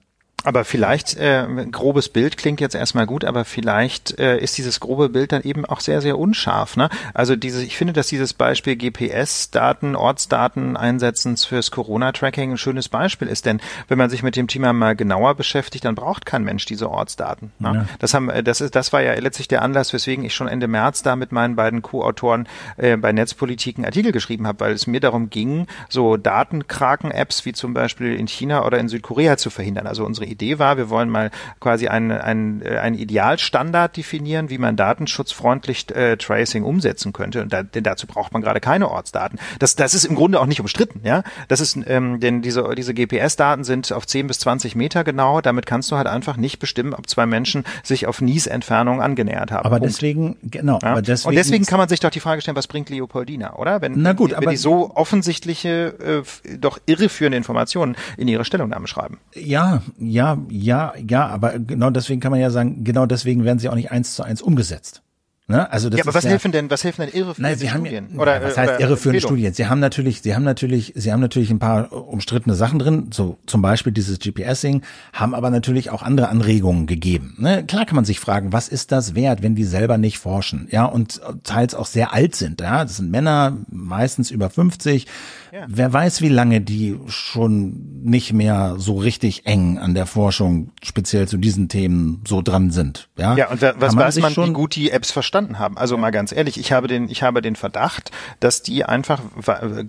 [0.48, 5.10] Aber vielleicht, äh, grobes Bild klingt jetzt erstmal gut, aber vielleicht äh, ist dieses grobe
[5.10, 6.78] Bild dann eben auch sehr, sehr unscharf.
[6.78, 6.88] Ne?
[7.12, 13.28] Also diese, ich finde, dass dieses Beispiel GPS-Daten, Ortsdaten einsetzen fürs Corona-Tracking ein schönes Beispiel
[13.28, 13.44] ist.
[13.44, 16.88] Denn wenn man sich mit dem Thema mal genauer beschäftigt, dann braucht kein Mensch diese
[16.88, 17.52] Ortsdaten.
[17.58, 17.72] Ne?
[17.74, 17.86] Ja.
[17.98, 20.66] Das haben, äh, das ist, das war ja letztlich der Anlass, weswegen ich schon Ende
[20.66, 24.86] März da mit meinen beiden Co-Autoren äh, bei Netzpolitik einen Artikel geschrieben habe, weil es
[24.86, 29.86] mir darum ging, so Datenkraken-Apps wie zum Beispiel in China oder in Südkorea zu verhindern.
[29.86, 31.30] Also unsere Idee war, wir wollen mal
[31.60, 37.42] quasi einen, einen, äh, einen Idealstandard definieren, wie man datenschutzfreundlich äh, Tracing umsetzen könnte.
[37.42, 39.38] Und da, denn dazu braucht man gerade keine Ortsdaten.
[39.58, 41.22] Das, das ist im Grunde auch nicht umstritten, ja.
[41.48, 45.40] Das ist, ähm, denn diese, diese GPS-Daten sind auf 10 bis 20 Meter genau.
[45.40, 49.66] Damit kannst du halt einfach nicht bestimmen, ob zwei Menschen sich auf Nies-Entfernung angenähert haben.
[49.66, 49.92] Aber Punkt.
[49.92, 50.78] deswegen, genau.
[50.82, 50.92] Ja?
[50.92, 53.80] Aber deswegen, Und deswegen kann man sich doch die Frage stellen, was bringt Leopoldina, oder?
[53.80, 58.86] Wenn, Na gut, wenn aber die so offensichtliche, äh, doch irreführende Informationen in ihre Stellungnahme
[58.86, 59.18] schreiben.
[59.34, 63.60] Ja, ja ja, ja, ja, aber genau deswegen kann man ja sagen, genau deswegen werden
[63.60, 65.02] sie auch nicht eins zu eins umgesetzt.
[65.50, 65.70] Ne?
[65.72, 67.86] Also das ja, aber was ja, helfen denn, was helfen denn irreführende nein, sie haben,
[67.86, 68.18] Studien?
[68.18, 69.54] Oder, was heißt irreführende Studien?
[69.54, 73.38] Sie haben natürlich, sie haben natürlich, sie haben natürlich ein paar umstrittene Sachen drin, so
[73.46, 74.82] zum Beispiel dieses GPSing,
[75.14, 77.36] haben aber natürlich auch andere Anregungen gegeben.
[77.38, 77.64] Ne?
[77.64, 80.84] Klar kann man sich fragen, was ist das wert, wenn die selber nicht forschen, ja,
[80.84, 85.06] und teils auch sehr alt sind, ja, das sind Männer, meistens über 50,
[85.52, 85.66] ja.
[85.68, 91.28] Wer weiß, wie lange die schon nicht mehr so richtig eng an der Forschung, speziell
[91.28, 93.08] zu diesen Themen, so dran sind.
[93.16, 95.76] Ja, ja und was man weiß man, schon wie gut die Apps verstanden haben?
[95.78, 96.00] Also ja.
[96.00, 99.20] mal ganz ehrlich, ich habe den, ich habe den Verdacht, dass die einfach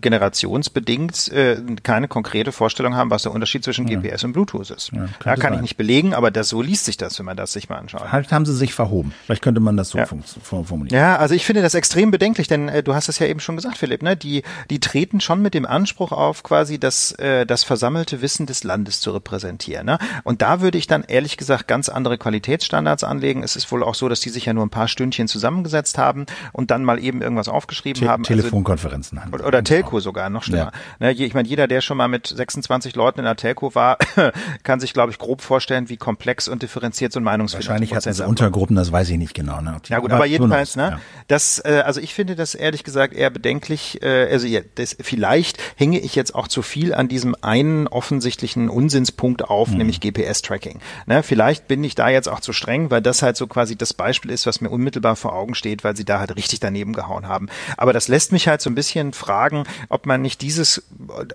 [0.02, 4.00] generationsbedingt äh, keine konkrete Vorstellung haben, was der Unterschied zwischen ja.
[4.00, 4.92] GPS und Bluetooth ist.
[4.92, 5.54] Ja, kann sein.
[5.56, 8.12] ich nicht belegen, aber das so liest sich das, wenn man das sich mal anschaut.
[8.12, 9.14] Halt haben sie sich verhoben.
[9.26, 10.00] Vielleicht könnte man das so
[10.42, 10.96] formulieren.
[10.96, 13.56] Ja, also ich finde das extrem bedenklich, denn äh, du hast es ja eben schon
[13.56, 14.16] gesagt, Philipp, ne?
[14.16, 18.46] Die, die treten schon mit mit dem Anspruch auf, quasi das, äh, das versammelte Wissen
[18.46, 19.84] des Landes zu repräsentieren.
[19.84, 19.98] Ne?
[20.24, 23.42] Und da würde ich dann ehrlich gesagt ganz andere Qualitätsstandards anlegen.
[23.42, 26.28] Es ist wohl auch so, dass die sich ja nur ein paar Stündchen zusammengesetzt haben
[26.54, 28.22] und dann mal eben irgendwas aufgeschrieben Te haben.
[28.26, 30.72] Also Telefonkonferenzen also, oder, oder Telco sogar, noch schlimmer.
[31.00, 31.08] Ja.
[31.08, 33.98] Ne, ich meine, jeder, der schon mal mit 26 Leuten in der Telco war,
[34.62, 38.14] kann sich, glaube ich, grob vorstellen, wie komplex und differenziert so ein Meinungsfindungsprozess Wahrscheinlich hatten
[38.14, 39.62] sie Untergruppen, das weiß ich nicht genau.
[39.62, 39.78] Ne?
[39.88, 41.00] Ja gut, aber, aber jedenfalls, ne, ja.
[41.28, 44.00] das, äh, also ich finde das ehrlich gesagt eher bedenklich.
[44.04, 45.39] Äh, also ja, das, vielleicht
[45.76, 49.78] hänge ich jetzt auch zu viel an diesem einen offensichtlichen Unsinnspunkt auf, mhm.
[49.78, 50.80] nämlich GPS-Tracking.
[51.06, 53.94] Ne, vielleicht bin ich da jetzt auch zu streng, weil das halt so quasi das
[53.94, 57.28] Beispiel ist, was mir unmittelbar vor Augen steht, weil sie da halt richtig daneben gehauen
[57.28, 57.48] haben.
[57.78, 60.84] Aber das lässt mich halt so ein bisschen fragen, ob man nicht dieses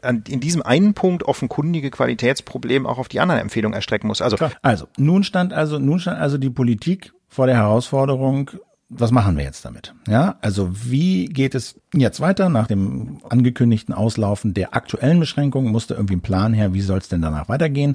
[0.02, 4.20] in diesem einen Punkt offenkundige Qualitätsproblem auch auf die anderen Empfehlungen erstrecken muss.
[4.20, 8.50] Also, also nun stand also nun stand also die Politik vor der Herausforderung,
[8.96, 9.94] was machen wir jetzt damit?
[10.08, 12.48] Ja, also wie geht es jetzt weiter?
[12.48, 17.08] Nach dem angekündigten Auslaufen der aktuellen Beschränkungen musste irgendwie ein Plan her, wie soll es
[17.08, 17.92] denn danach weitergehen?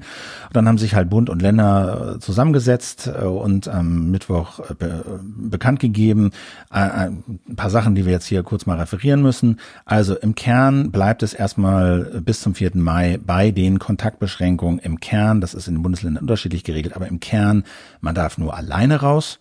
[0.47, 4.73] Und dann haben sich halt Bund und Länder äh, zusammengesetzt äh, und am Mittwoch äh,
[4.73, 5.19] be
[5.49, 6.31] bekannt gegeben,
[6.69, 7.23] ein
[7.55, 9.59] paar Sachen, die wir jetzt hier kurz mal referieren müssen.
[9.85, 12.71] Also im Kern bleibt es erstmal bis zum 4.
[12.75, 15.41] Mai bei den Kontaktbeschränkungen im Kern.
[15.41, 17.63] Das ist in den Bundesländern unterschiedlich geregelt, aber im Kern,
[18.01, 19.39] man darf nur alleine raus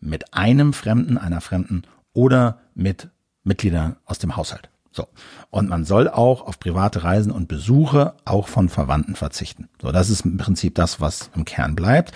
[0.00, 1.82] mit einem Fremden, einer Fremden
[2.12, 3.08] oder mit
[3.44, 4.68] Mitgliedern aus dem Haushalt.
[4.90, 5.06] So.
[5.50, 9.68] Und man soll auch auf private Reisen und Besuche auch von Verwandten verzichten.
[9.80, 12.12] So, das ist im Prinzip das, was im Kern bleibt.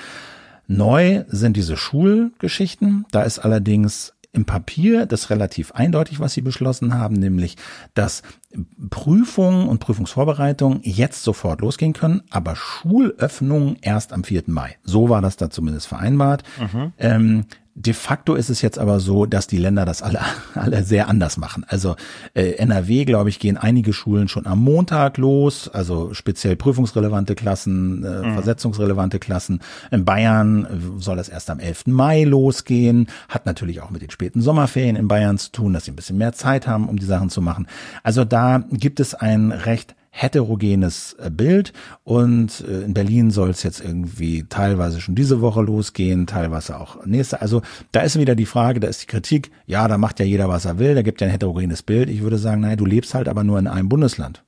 [0.66, 3.04] Neu sind diese Schulgeschichten.
[3.10, 7.56] Da ist allerdings im Papier das relativ eindeutig, was sie beschlossen haben, nämlich,
[7.94, 8.22] dass
[8.90, 14.44] Prüfungen und Prüfungsvorbereitungen jetzt sofort losgehen können, aber Schulöffnungen erst am 4.
[14.46, 14.76] Mai.
[14.82, 16.42] So war das da zumindest vereinbart.
[16.58, 16.92] Mhm.
[16.98, 17.44] Ähm,
[17.76, 20.20] De facto ist es jetzt aber so, dass die Länder das alle,
[20.54, 21.64] alle sehr anders machen.
[21.68, 21.96] Also
[22.34, 28.04] äh, NRW, glaube ich, gehen einige Schulen schon am Montag los, also speziell prüfungsrelevante Klassen,
[28.04, 28.34] äh, mhm.
[28.34, 29.60] versetzungsrelevante Klassen.
[29.90, 31.86] In Bayern äh, soll das erst am 11.
[31.86, 35.92] Mai losgehen, hat natürlich auch mit den späten Sommerferien in Bayern zu tun, dass sie
[35.92, 37.66] ein bisschen mehr Zeit haben, um die Sachen zu machen.
[38.02, 38.39] Also da
[38.70, 41.72] gibt es ein recht heterogenes äh, Bild
[42.04, 47.04] und äh, in Berlin soll es jetzt irgendwie teilweise schon diese Woche losgehen, teilweise auch
[47.06, 47.40] nächste.
[47.40, 47.62] Also
[47.92, 50.64] da ist wieder die Frage, da ist die Kritik, ja, da macht ja jeder, was
[50.64, 52.10] er will, da gibt ja ein heterogenes Bild.
[52.10, 54.42] Ich würde sagen, nein, du lebst halt aber nur in einem Bundesland.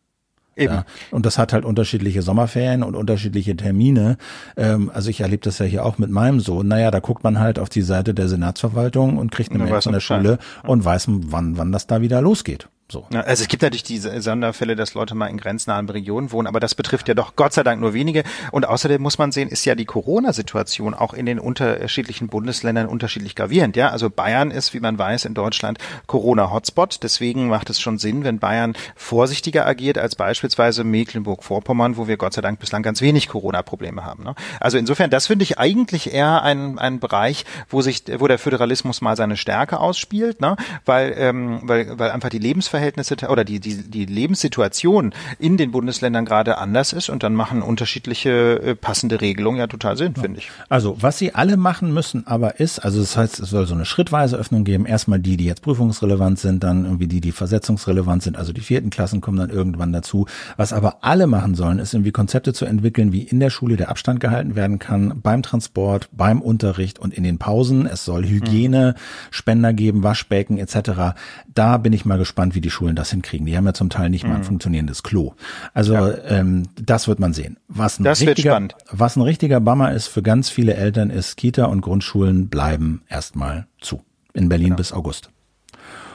[0.54, 0.74] Eben.
[0.74, 4.18] Ja, und das hat halt unterschiedliche Sommerferien und unterschiedliche Termine.
[4.56, 6.68] Ähm, also ich erlebe das ja hier auch mit meinem Sohn.
[6.68, 9.92] Naja, da guckt man halt auf die Seite der Senatsverwaltung und kriegt eine Mail von
[9.92, 12.68] der Schule und weiß, wann, wann das da wieder losgeht.
[12.92, 13.06] So.
[13.10, 16.60] Ja, also es gibt natürlich diese Sonderfälle, dass Leute mal in grenznahen Regionen wohnen, aber
[16.60, 18.22] das betrifft ja doch Gott sei Dank nur wenige.
[18.50, 23.34] Und außerdem muss man sehen, ist ja die Corona-Situation auch in den unterschiedlichen Bundesländern unterschiedlich
[23.34, 23.76] gravierend.
[23.76, 27.02] Ja, also Bayern ist, wie man weiß, in Deutschland Corona-Hotspot.
[27.02, 32.34] Deswegen macht es schon Sinn, wenn Bayern vorsichtiger agiert als beispielsweise Mecklenburg-Vorpommern, wo wir Gott
[32.34, 34.22] sei Dank bislang ganz wenig Corona-Probleme haben.
[34.22, 34.34] Ne?
[34.60, 39.00] Also insofern, das finde ich eigentlich eher ein, ein Bereich, wo sich, wo der Föderalismus
[39.00, 40.56] mal seine Stärke ausspielt, ne?
[40.84, 45.70] weil, ähm, weil, weil einfach die Lebensverhältnisse Lebensverhältnisse oder die, die, die Lebenssituation in den
[45.70, 50.40] Bundesländern gerade anders ist und dann machen unterschiedliche äh, passende Regelungen ja total Sinn, finde
[50.40, 50.50] ich.
[50.68, 53.84] Also was sie alle machen müssen aber ist, also das heißt, es soll so eine
[53.84, 54.86] schrittweise Öffnung geben.
[54.86, 58.90] Erstmal die, die jetzt prüfungsrelevant sind, dann irgendwie die, die versetzungsrelevant sind, also die vierten
[58.90, 60.26] Klassen kommen dann irgendwann dazu.
[60.56, 63.90] Was aber alle machen sollen, ist irgendwie Konzepte zu entwickeln, wie in der Schule der
[63.90, 67.86] Abstand gehalten werden kann, beim Transport, beim Unterricht und in den Pausen.
[67.86, 71.14] Es soll Hygienespender geben, Waschbecken etc.
[71.54, 73.46] Da bin ich mal gespannt, wie die Schulen das hinkriegen.
[73.46, 74.44] Die haben ja zum Teil nicht mal ein mhm.
[74.44, 75.34] funktionierendes Klo.
[75.74, 76.14] Also ja.
[76.28, 77.58] ähm, das wird man sehen.
[77.68, 81.66] Was ein, das richtiger, was ein richtiger Bummer ist für ganz viele Eltern ist, Kita
[81.66, 84.02] und Grundschulen bleiben erstmal zu.
[84.34, 84.76] In Berlin genau.
[84.76, 85.30] bis August.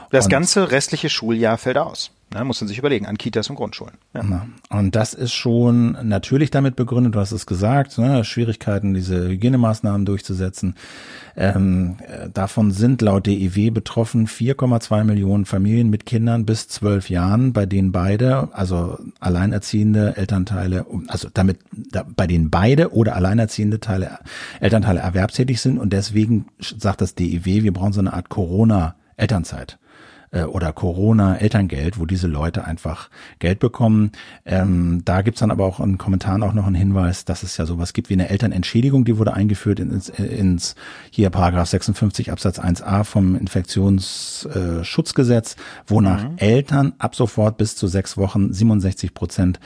[0.10, 2.12] Das und ganze restliche Schuljahr fällt aus.
[2.30, 3.94] Da muss man sich überlegen, an Kitas und Grundschulen.
[4.14, 4.48] Ja.
[4.70, 10.06] Und das ist schon natürlich damit begründet, du hast es gesagt, ne, Schwierigkeiten, diese Hygienemaßnahmen
[10.06, 10.76] durchzusetzen.
[11.38, 17.54] Ähm, äh, davon sind laut DIW betroffen 4,2 Millionen Familien mit Kindern bis zwölf Jahren,
[17.54, 24.20] bei denen beide, also alleinerziehende Elternteile, also damit da, bei denen beide oder alleinerziehende Teile,
[24.60, 25.78] Elternteile erwerbstätig sind.
[25.78, 29.78] Und deswegen sagt das DIW, wir brauchen so eine Art Corona-Elternzeit
[30.38, 33.10] äh, oder Corona-Elterngeld, wo diese Leute einfach
[33.40, 34.12] Geld bekommen.
[34.46, 37.66] Ähm, da gibt's dann aber auch in Kommentaren auch noch einen Hinweis, dass es ja
[37.66, 40.76] sowas gibt wie eine Elternentschädigung, die wurde eingeführt ins, ins
[41.10, 46.38] hier Paragraph 56 Absatz 1a vom Infektionsschutzgesetz, wonach mhm.
[46.38, 49.60] Eltern ab sofort bis zu sechs Wochen 67 Prozent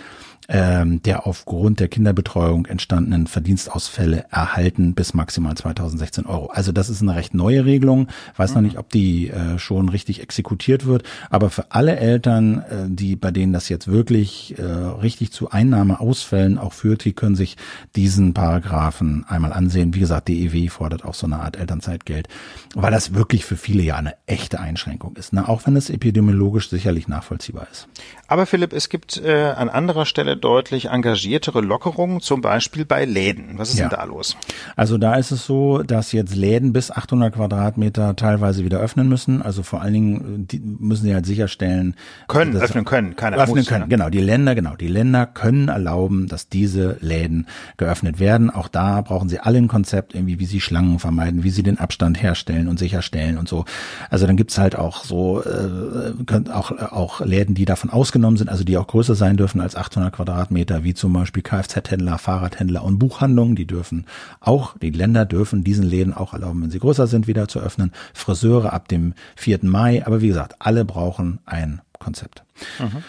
[0.51, 6.47] ähm, der aufgrund der Kinderbetreuung entstandenen Verdienstausfälle erhalten bis maximal 2016 Euro.
[6.47, 8.09] Also das ist eine recht neue Regelung.
[8.35, 8.55] Weiß mhm.
[8.55, 13.15] noch nicht, ob die äh, schon richtig exekutiert wird, aber für alle Eltern, äh, die
[13.15, 17.55] bei denen das jetzt wirklich äh, richtig zu Einnahmeausfällen auch führt, die können sich
[17.95, 19.93] diesen Paragraphen einmal ansehen.
[19.93, 22.27] Wie gesagt, DEW fordert auch so eine Art Elternzeitgeld,
[22.75, 25.47] weil das wirklich für viele ja eine echte Einschränkung ist, ne?
[25.47, 27.87] auch wenn es epidemiologisch sicherlich nachvollziehbar ist.
[28.27, 33.57] Aber Philipp, es gibt äh, an anderer Stelle deutlich engagiertere Lockerungen, zum Beispiel bei Läden.
[33.57, 33.89] Was ist ja.
[33.89, 34.37] denn da los?
[34.75, 39.41] Also da ist es so, dass jetzt Läden bis 800 Quadratmeter teilweise wieder öffnen müssen.
[39.41, 41.95] Also vor allen Dingen die müssen sie halt sicherstellen.
[42.27, 44.09] Können, öffnen können, keine Öffnen muss, können, genau.
[44.09, 44.75] Die Länder, genau.
[44.75, 48.49] Die Länder können erlauben, dass diese Läden geöffnet werden.
[48.49, 51.79] Auch da brauchen sie alle ein Konzept, irgendwie, wie sie Schlangen vermeiden, wie sie den
[51.79, 53.65] Abstand herstellen und sicherstellen und so.
[54.09, 58.49] Also dann gibt's halt auch so, äh, auch, auch Läden, die davon ausgenommen genommen sind,
[58.49, 60.20] also die auch größer sein dürfen als 800 Quadratmeter,
[60.83, 64.05] wie zum Beispiel Kfz-Händler, Fahrradhändler und Buchhandlungen, die dürfen
[64.39, 67.91] auch, die Länder dürfen diesen Läden auch erlauben, wenn sie größer sind, wieder zu öffnen.
[68.13, 69.59] Friseure ab dem 4.
[69.63, 72.43] Mai, aber wie gesagt, alle brauchen ein Konzept.
[72.79, 73.03] Mhm.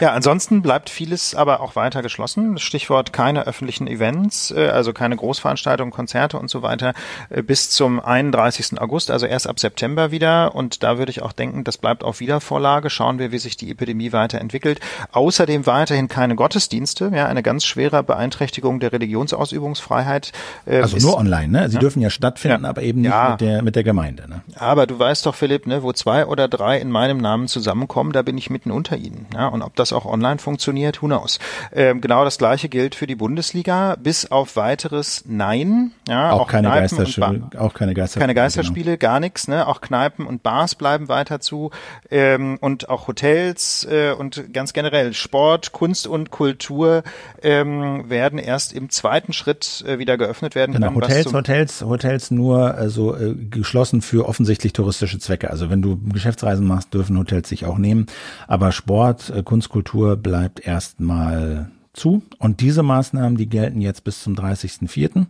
[0.00, 2.58] Ja, ansonsten bleibt vieles aber auch weiter geschlossen.
[2.58, 6.94] Stichwort keine öffentlichen Events, äh, also keine Großveranstaltungen, Konzerte und so weiter
[7.30, 8.80] äh, bis zum 31.
[8.80, 10.54] August, also erst ab September wieder.
[10.54, 12.90] Und da würde ich auch denken, das bleibt auf Wiedervorlage.
[12.90, 14.80] Schauen wir, wie sich die Epidemie weiterentwickelt.
[15.12, 20.32] Außerdem weiterhin keine Gottesdienste, ja, eine ganz schwere Beeinträchtigung der Religionsausübungsfreiheit.
[20.66, 21.68] Äh, also ist, nur online, ne?
[21.68, 21.80] Sie ja.
[21.80, 22.70] dürfen ja stattfinden, ja.
[22.70, 23.30] aber eben nicht ja.
[23.30, 24.28] mit der mit der Gemeinde.
[24.28, 24.42] Ne?
[24.56, 28.22] Aber du weißt doch, Philipp, ne, wo zwei oder drei in meinem Namen zusammenkommen, da
[28.22, 29.26] bin ich mitten unter ihnen.
[29.34, 29.48] Ja?
[29.58, 31.40] Und ob das auch online funktioniert, who knows.
[31.72, 35.92] Ähm, genau das gleiche gilt für die Bundesliga, bis auf weiteres Nein.
[36.08, 38.22] Ja, auch, auch keine Geisterspiele, auch keine Geisterspiele.
[38.22, 39.12] Keine Geisterspiele, genau.
[39.12, 39.48] gar nichts.
[39.48, 39.66] Ne?
[39.66, 41.70] Auch Kneipen und Bars bleiben weiter zu
[42.10, 47.02] ähm, und auch Hotels äh, und ganz generell Sport, Kunst und Kultur
[47.42, 50.72] ähm, werden erst im zweiten Schritt äh, wieder geöffnet werden.
[50.72, 55.50] Genau, Hotels, Hotels, Hotels nur also äh, geschlossen für offensichtlich touristische Zwecke.
[55.50, 58.06] Also wenn du Geschäftsreisen machst, dürfen Hotels sich auch nehmen.
[58.46, 62.22] Aber Sport, äh, Kunst, Kultur Kultur bleibt erstmal zu.
[62.38, 65.26] Und diese Maßnahmen, die gelten jetzt bis zum 30.04.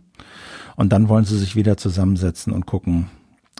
[0.75, 3.09] Und dann wollen sie sich wieder zusammensetzen und gucken,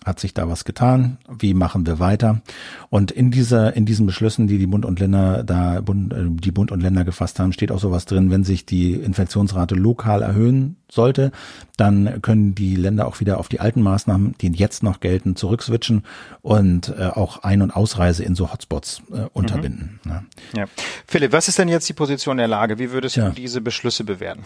[0.05, 1.17] hat sich da was getan?
[1.27, 2.41] Wie machen wir weiter?
[2.89, 6.51] Und in dieser, in diesen Beschlüssen, die die Bund und Länder da, Bund, äh, die
[6.51, 10.77] Bund und Länder gefasst haben, steht auch sowas drin, wenn sich die Infektionsrate lokal erhöhen
[10.89, 11.31] sollte,
[11.77, 16.03] dann können die Länder auch wieder auf die alten Maßnahmen, die jetzt noch gelten, zurückswitchen
[16.41, 19.99] und äh, auch Ein- und Ausreise in so Hotspots äh, unterbinden.
[20.03, 20.11] Mhm.
[20.11, 20.23] Ja.
[20.55, 20.65] ja.
[21.07, 22.79] Philipp, was ist denn jetzt die Position der Lage?
[22.79, 24.43] Wie würdest du diese Beschlüsse bewerten?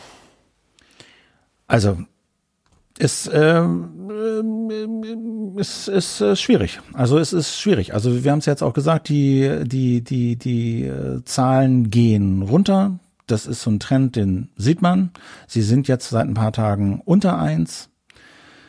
[1.68, 1.98] Also
[3.00, 4.10] ist, ähm,
[5.56, 6.80] äh, ist, ist äh, schwierig.
[6.94, 7.94] Also es ist schwierig.
[7.94, 13.00] Also wir haben es jetzt auch gesagt, die, die, die, die äh, Zahlen gehen runter.
[13.26, 15.12] Das ist so ein Trend, den sieht man.
[15.48, 17.90] Sie sind jetzt seit ein paar Tagen unter eins.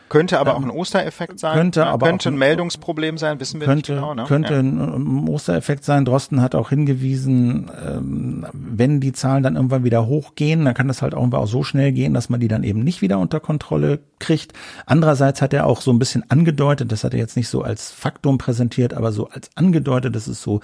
[0.09, 1.55] Könnte aber ähm, auch ein Ostereffekt sein.
[1.55, 4.15] Könnte ja, aber könnte ein Meldungsproblem sein, wissen wir könnte, nicht genau.
[4.15, 4.25] Ne?
[4.25, 4.61] Könnte ja.
[4.61, 6.05] ein Ostereffekt sein.
[6.05, 11.03] Drosten hat auch hingewiesen, ähm, wenn die Zahlen dann irgendwann wieder hochgehen, dann kann das
[11.03, 14.01] halt auch, auch so schnell gehen, dass man die dann eben nicht wieder unter Kontrolle
[14.19, 14.53] kriegt.
[14.87, 17.91] Andererseits hat er auch so ein bisschen angedeutet, das hat er jetzt nicht so als
[17.91, 20.61] Faktum präsentiert, aber so als angedeutet, dass es so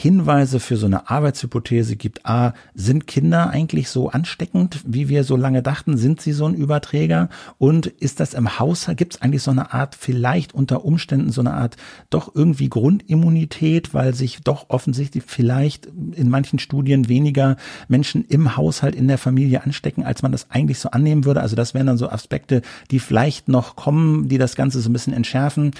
[0.00, 2.24] Hinweise für so eine Arbeitshypothese gibt.
[2.24, 5.96] A, sind Kinder eigentlich so ansteckend, wie wir so lange dachten?
[5.96, 7.28] Sind sie so ein Überträger?
[7.58, 11.40] Und ist das im Haushalt gibt es eigentlich so eine Art, vielleicht unter Umständen so
[11.40, 11.76] eine Art
[12.10, 17.56] doch irgendwie Grundimmunität, weil sich doch offensichtlich vielleicht in manchen Studien weniger
[17.88, 21.40] Menschen im Haushalt, in der Familie anstecken, als man das eigentlich so annehmen würde.
[21.40, 24.92] Also das wären dann so Aspekte, die vielleicht noch kommen, die das Ganze so ein
[24.92, 25.72] bisschen entschärfen.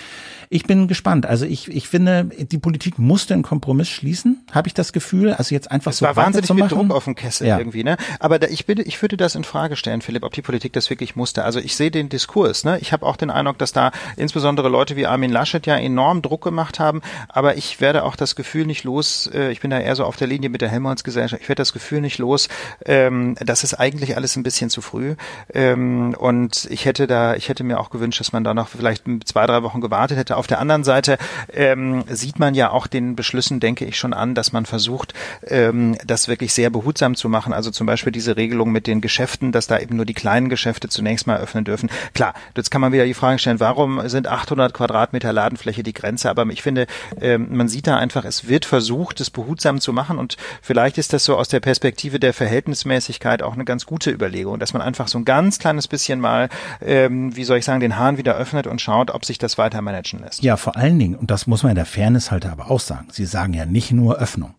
[0.50, 1.24] Ich bin gespannt.
[1.24, 4.07] Also ich, ich finde, die Politik musste einen Kompromiss schließen,
[4.52, 5.32] habe ich das Gefühl.
[5.32, 7.58] Also jetzt einfach es so war wahnsinnig viel Druck auf dem Kessel ja.
[7.58, 7.96] irgendwie, ne?
[8.20, 10.90] Aber da, ich bitte, ich würde das in Frage stellen, Philipp, ob die Politik das
[10.90, 11.44] wirklich musste.
[11.44, 12.78] Also ich sehe den Diskurs, ne?
[12.80, 16.42] Ich habe auch den Eindruck, dass da insbesondere Leute wie Armin Laschet ja enorm Druck
[16.42, 17.02] gemacht haben.
[17.28, 20.16] Aber ich werde auch das Gefühl nicht los, äh, ich bin da eher so auf
[20.16, 22.48] der Linie mit der Helmholtz-Gesellschaft, ich werde das Gefühl nicht los,
[22.84, 25.14] ähm, das ist eigentlich alles ein bisschen zu früh.
[25.52, 29.04] Ähm, und ich hätte da, ich hätte mir auch gewünscht, dass man da noch vielleicht
[29.24, 30.36] zwei, drei Wochen gewartet hätte.
[30.36, 31.18] Auf der anderen Seite
[31.52, 35.14] ähm, sieht man ja auch den Beschlüssen, denke ich, schon an, dass man versucht,
[35.46, 37.52] ähm, das wirklich sehr behutsam zu machen.
[37.52, 40.88] Also zum Beispiel diese Regelung mit den Geschäften, dass da eben nur die kleinen Geschäfte
[40.88, 41.90] zunächst mal öffnen dürfen.
[42.14, 46.30] Klar, jetzt kann man wieder die Frage stellen, warum sind 800 Quadratmeter Ladenfläche die Grenze?
[46.30, 46.86] Aber ich finde,
[47.20, 51.12] ähm, man sieht da einfach, es wird versucht, es behutsam zu machen und vielleicht ist
[51.12, 55.08] das so aus der Perspektive der Verhältnismäßigkeit auch eine ganz gute Überlegung, dass man einfach
[55.08, 56.48] so ein ganz kleines bisschen mal,
[56.80, 59.82] ähm, wie soll ich sagen, den Hahn wieder öffnet und schaut, ob sich das weiter
[59.82, 60.42] managen lässt.
[60.42, 63.08] Ja, vor allen Dingen, und das muss man in der Fairness halt aber auch sagen,
[63.12, 64.54] Sie sagen ja nicht nur Öffnung.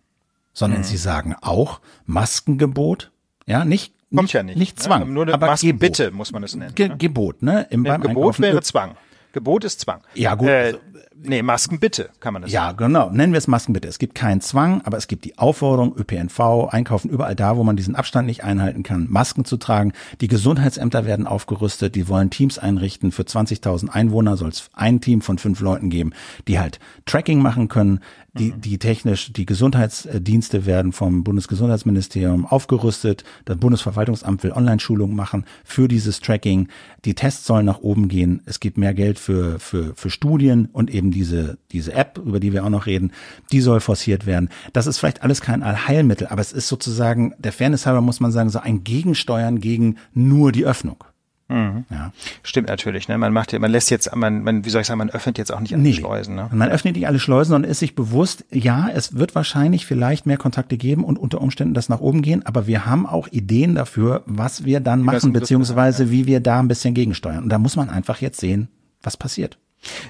[0.53, 0.86] sondern mhm.
[0.86, 3.11] sie sagen auch Maskengebot,
[3.45, 4.57] ja, nicht Kommt nicht, ja nicht.
[4.57, 5.07] Nicht Zwang.
[5.07, 5.13] Ne?
[5.13, 6.74] Nur eine aber Maskenbitte muss man es nennen.
[6.74, 6.97] Ge ne?
[6.97, 7.67] Gebot, ne?
[7.70, 8.97] Im Gebot Einkaufen wäre Zwang.
[9.34, 10.01] Gebot ist Zwang.
[10.15, 10.47] Ja, gut.
[10.47, 10.74] Äh,
[11.22, 12.80] Nee, Maskenbitte kann man das ja, sagen.
[12.80, 13.09] Ja, genau.
[13.09, 13.88] Nennen wir es Maskenbitte.
[13.88, 17.76] Es gibt keinen Zwang, aber es gibt die Aufforderung, ÖPNV, Einkaufen, überall da, wo man
[17.76, 19.91] diesen Abstand nicht einhalten kann, Masken zu tragen.
[20.22, 21.95] Die Gesundheitsämter werden aufgerüstet.
[21.95, 23.11] Die wollen Teams einrichten.
[23.11, 26.13] Für 20.000 Einwohner soll es ein Team von fünf Leuten geben,
[26.47, 27.99] die halt Tracking machen können.
[28.38, 28.61] Die, mhm.
[28.61, 33.24] die technisch, die Gesundheitsdienste werden vom Bundesgesundheitsministerium aufgerüstet.
[33.45, 36.67] Das Bundesverwaltungsamt will Online-Schulungen machen für dieses Tracking.
[37.05, 38.41] Die Tests sollen nach oben gehen.
[38.45, 42.53] Es gibt mehr Geld für, für, für Studien und eben diese, diese App, über die
[42.53, 43.12] wir auch noch reden,
[43.51, 44.49] die soll forciert werden.
[44.74, 48.32] Das ist vielleicht alles kein Allheilmittel, aber es ist sozusagen, der Fairness halber muss man
[48.32, 51.03] sagen, so ein Gegensteuern gegen nur die Öffnung.
[51.49, 51.86] Mhm.
[51.89, 52.12] Ja.
[52.43, 53.18] Stimmt natürlich, ne?
[53.18, 55.60] Man macht, man lässt jetzt, man, man, wie soll ich sagen, man öffnet jetzt auch
[55.60, 55.93] nicht alle nee.
[55.93, 56.47] Schleusen, ne?
[56.53, 60.38] Man öffnet nicht alle Schleusen und ist sich bewusst, ja, es wird wahrscheinlich vielleicht mehr
[60.38, 64.22] Kontakte geben und unter Umständen das nach oben gehen, aber wir haben auch Ideen dafür,
[64.28, 66.12] was wir dann wie machen, beziehungsweise ja.
[66.12, 67.43] wie wir da ein bisschen gegensteuern.
[67.43, 68.70] Und da muss man einfach jetzt sehen,
[69.01, 69.57] was passiert.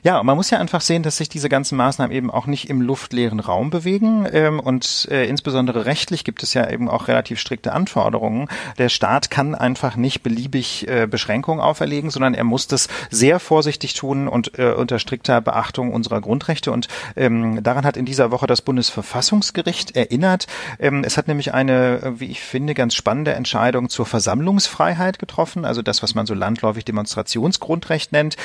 [0.03, 2.81] Ja, man muss ja einfach sehen, dass sich diese ganzen Maßnahmen eben auch nicht im
[2.81, 7.73] luftleeren Raum bewegen ähm, und äh, insbesondere rechtlich gibt es ja eben auch relativ strikte
[7.73, 8.47] Anforderungen.
[8.79, 13.93] Der Staat kann einfach nicht beliebig äh, Beschränkungen auferlegen, sondern er muss das sehr vorsichtig
[13.93, 16.71] tun und äh, unter strikter Beachtung unserer Grundrechte.
[16.71, 20.47] Und ähm, daran hat in dieser Woche das Bundesverfassungsgericht erinnert.
[20.79, 25.83] Ähm, es hat nämlich eine, wie ich finde, ganz spannende Entscheidung zur Versammlungsfreiheit getroffen, also
[25.83, 28.35] das, was man so landläufig Demonstrationsgrundrecht nennt.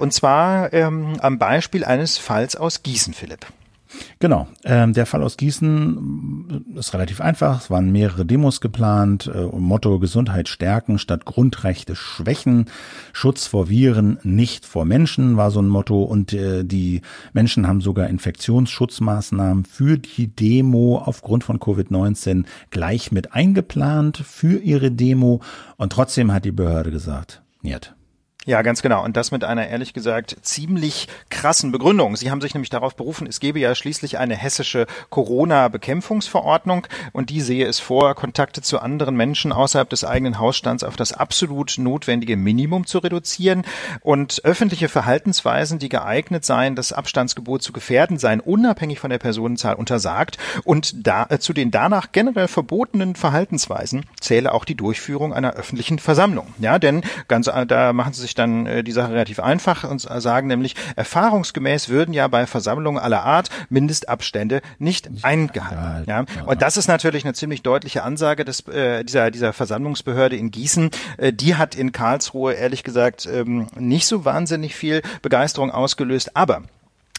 [0.00, 3.46] Und zwar ähm, am Beispiel eines Falls aus Gießen, Philipp.
[4.18, 7.62] Genau, ähm, der Fall aus Gießen ist relativ einfach.
[7.62, 9.30] Es waren mehrere Demos geplant.
[9.32, 12.66] Äh, Motto Gesundheit stärken statt Grundrechte schwächen.
[13.12, 16.02] Schutz vor Viren, nicht vor Menschen war so ein Motto.
[16.02, 17.02] Und äh, die
[17.32, 24.90] Menschen haben sogar Infektionsschutzmaßnahmen für die Demo aufgrund von Covid-19 gleich mit eingeplant für ihre
[24.90, 25.40] Demo.
[25.76, 27.95] Und trotzdem hat die Behörde gesagt, nicht.
[28.46, 29.02] Ja, ganz genau.
[29.02, 32.14] Und das mit einer ehrlich gesagt ziemlich krassen Begründung.
[32.14, 37.40] Sie haben sich nämlich darauf berufen, es gebe ja schließlich eine hessische Corona-Bekämpfungsverordnung und die
[37.40, 42.36] sehe es vor, Kontakte zu anderen Menschen außerhalb des eigenen Hausstands auf das absolut notwendige
[42.36, 43.64] Minimum zu reduzieren
[44.00, 49.74] und öffentliche Verhaltensweisen, die geeignet seien, das Abstandsgebot zu gefährden, seien unabhängig von der Personenzahl
[49.74, 55.54] untersagt und da, äh, zu den danach generell verbotenen Verhaltensweisen zähle auch die Durchführung einer
[55.54, 56.54] öffentlichen Versammlung.
[56.60, 60.00] Ja, denn ganz, äh, da machen Sie sich dann äh, die Sache relativ einfach und
[60.00, 66.08] sagen nämlich, erfahrungsgemäß würden ja bei Versammlungen aller Art Mindestabstände nicht, eingehalten.
[66.08, 66.24] Ja?
[66.44, 70.90] Und das ist natürlich eine ziemlich deutliche Ansage des, äh, dieser, dieser Versammlungsbehörde in Gießen.
[71.18, 76.62] Äh, die hat in Karlsruhe ehrlich gesagt ähm, nicht so wahnsinnig viel Begeisterung ausgelöst, aber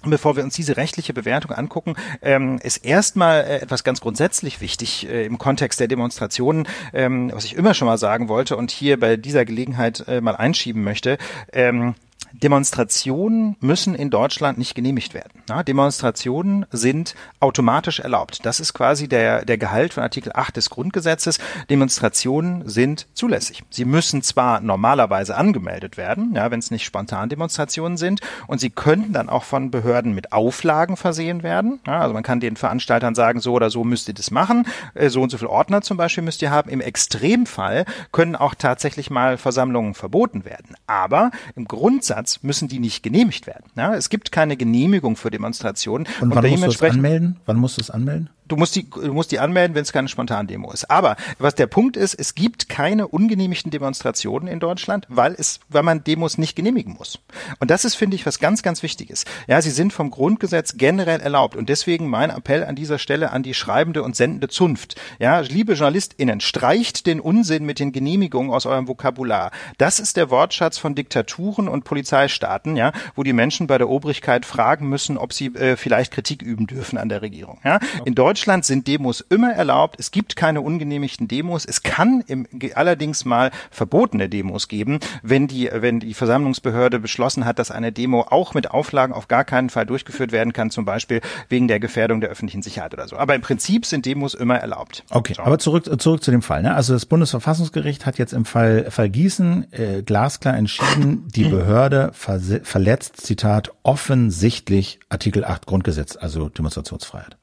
[0.09, 5.09] Bevor wir uns diese rechtliche Bewertung angucken, ähm, ist erstmal äh, etwas ganz grundsätzlich wichtig
[5.09, 8.99] äh, im Kontext der Demonstrationen, ähm, was ich immer schon mal sagen wollte und hier
[8.99, 11.17] bei dieser Gelegenheit äh, mal einschieben möchte.
[11.51, 11.95] Ähm,
[12.33, 15.31] Demonstrationen müssen in Deutschland nicht genehmigt werden.
[15.49, 18.45] Ja, Demonstrationen sind automatisch erlaubt.
[18.45, 21.39] Das ist quasi der, der Gehalt von Artikel 8 des Grundgesetzes.
[21.69, 23.63] Demonstrationen sind zulässig.
[23.69, 28.69] Sie müssen zwar normalerweise angemeldet werden, ja, wenn es nicht spontan Demonstrationen sind, und sie
[28.69, 31.79] könnten dann auch von Behörden mit Auflagen versehen werden.
[31.87, 35.09] Ja, also man kann den Veranstaltern sagen, so oder so müsst ihr das machen, äh,
[35.09, 36.69] so und so viel Ordner zum Beispiel müsst ihr haben.
[36.69, 40.75] Im Extremfall können auch tatsächlich mal Versammlungen verboten werden.
[40.85, 43.65] Aber im Grundsatz Grundsatz müssen die nicht genehmigt werden.
[43.75, 46.07] Ja, es gibt keine Genehmigung für Demonstrationen.
[46.19, 47.39] Und, und wann musst du es anmelden?
[47.45, 48.29] Wann musst du es anmelden?
[48.47, 50.89] Du musst die, du musst die anmelden, wenn es keine Spontandemo ist.
[50.89, 55.83] Aber was der Punkt ist, es gibt keine ungenehmigten Demonstrationen in Deutschland, weil es, weil
[55.83, 57.19] man Demos nicht genehmigen muss.
[57.59, 59.25] Und das ist, finde ich, was ganz, ganz Wichtiges.
[59.47, 61.55] Ja, sie sind vom Grundgesetz generell erlaubt.
[61.55, 64.95] Und deswegen mein Appell an dieser Stelle an die schreibende und sendende Zunft.
[65.19, 69.51] Ja, liebe JournalistInnen, streicht den Unsinn mit den Genehmigungen aus eurem Vokabular.
[69.77, 74.45] Das ist der Wortschatz von Diktaturen und Polizeistaaten, ja, wo die Menschen bei der Obrigkeit
[74.45, 77.59] fragen müssen, ob sie äh, vielleicht Kritik üben dürfen an der Regierung.
[77.63, 79.95] Ja, in Deutschland Deutschland sind Demos immer erlaubt.
[79.97, 81.65] Es gibt keine ungenehmigten Demos.
[81.65, 87.57] Es kann im, allerdings mal verbotene Demos geben, wenn die, wenn die Versammlungsbehörde beschlossen hat,
[87.57, 91.21] dass eine Demo auch mit Auflagen auf gar keinen Fall durchgeführt werden kann, zum Beispiel
[91.49, 93.17] wegen der Gefährdung der öffentlichen Sicherheit oder so.
[93.17, 95.03] Aber im Prinzip sind Demos immer erlaubt.
[95.09, 95.41] Okay, so.
[95.41, 96.61] aber zurück, zurück zu dem Fall.
[96.61, 96.75] Ne?
[96.75, 103.17] Also das Bundesverfassungsgericht hat jetzt im Fall, Fall Gießen äh, glasklar entschieden, die Behörde verletzt,
[103.17, 107.35] Zitat, offensichtlich Artikel 8 Grundgesetz, also Demonstrationsfreiheit.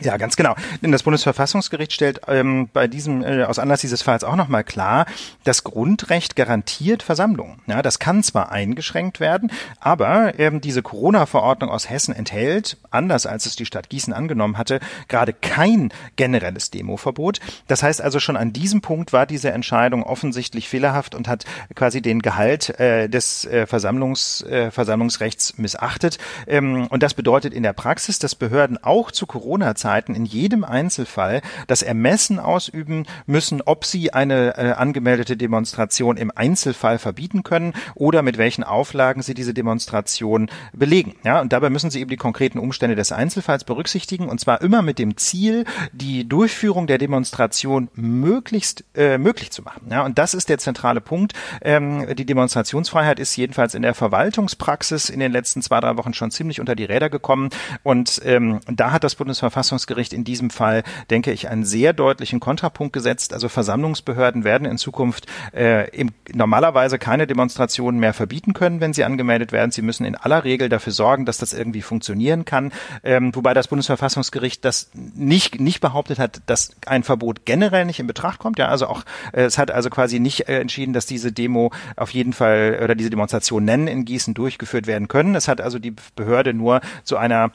[0.00, 0.56] Ja, ganz genau.
[0.82, 5.06] Denn das Bundesverfassungsgericht stellt ähm, bei diesem äh, aus Anlass dieses Falls auch nochmal klar,
[5.44, 7.60] das Grundrecht garantiert Versammlungen.
[7.66, 13.46] Ja, das kann zwar eingeschränkt werden, aber ähm, diese Corona-Verordnung aus Hessen enthält, anders als
[13.46, 17.38] es die Stadt Gießen angenommen hatte, gerade kein generelles Demoverbot.
[17.68, 21.44] Das heißt also schon an diesem Punkt war diese Entscheidung offensichtlich fehlerhaft und hat
[21.76, 26.18] quasi den Gehalt äh, des äh, Versammlungs, äh, Versammlungsrechts missachtet.
[26.48, 30.64] Ähm, und das bedeutet in der Praxis, dass Behörden auch zu Corona Zeiten in jedem
[30.64, 37.74] Einzelfall das Ermessen ausüben müssen, ob sie eine äh, angemeldete Demonstration im Einzelfall verbieten können
[37.94, 41.16] oder mit welchen Auflagen sie diese Demonstration belegen.
[41.22, 44.80] Ja, und dabei müssen sie eben die konkreten Umstände des Einzelfalls berücksichtigen und zwar immer
[44.80, 49.88] mit dem Ziel, die Durchführung der Demonstration möglichst äh, möglich zu machen.
[49.90, 51.34] Ja, und das ist der zentrale Punkt.
[51.60, 56.30] Ähm, die Demonstrationsfreiheit ist jedenfalls in der Verwaltungspraxis in den letzten zwei, drei Wochen schon
[56.30, 57.50] ziemlich unter die Räder gekommen
[57.82, 62.40] und ähm, da hat das Bundesverfassungsgericht Verfassungsgericht in diesem Fall, denke ich, einen sehr deutlichen
[62.40, 63.32] Kontrapunkt gesetzt.
[63.32, 69.04] Also Versammlungsbehörden werden in Zukunft äh, im, normalerweise keine Demonstrationen mehr verbieten können, wenn sie
[69.04, 69.72] angemeldet werden.
[69.72, 72.72] Sie müssen in aller Regel dafür sorgen, dass das irgendwie funktionieren kann.
[73.02, 78.06] Ähm, wobei das Bundesverfassungsgericht das nicht, nicht behauptet hat, dass ein Verbot generell nicht in
[78.06, 78.58] Betracht kommt.
[78.58, 79.02] Ja, also auch,
[79.32, 82.94] äh, es hat also quasi nicht äh, entschieden, dass diese Demo auf jeden Fall oder
[82.94, 85.34] diese Demonstration nennen in Gießen durchgeführt werden können.
[85.34, 87.50] Es hat also die Behörde nur zu einer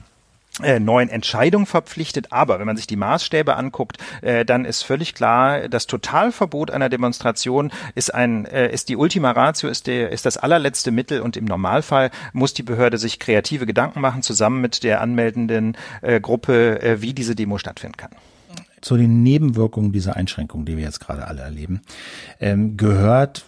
[0.63, 2.31] äh, neuen Entscheidung verpflichtet.
[2.31, 6.89] Aber wenn man sich die Maßstäbe anguckt, äh, dann ist völlig klar, das Totalverbot einer
[6.89, 11.37] Demonstration ist ein, äh, ist die Ultima Ratio, ist der, ist das allerletzte Mittel und
[11.37, 16.81] im Normalfall muss die Behörde sich kreative Gedanken machen, zusammen mit der anmeldenden äh, Gruppe,
[16.81, 18.11] äh, wie diese Demo stattfinden kann
[18.81, 21.81] zu den Nebenwirkungen dieser Einschränkungen, die wir jetzt gerade alle erleben,
[22.39, 23.45] ähm, gehört,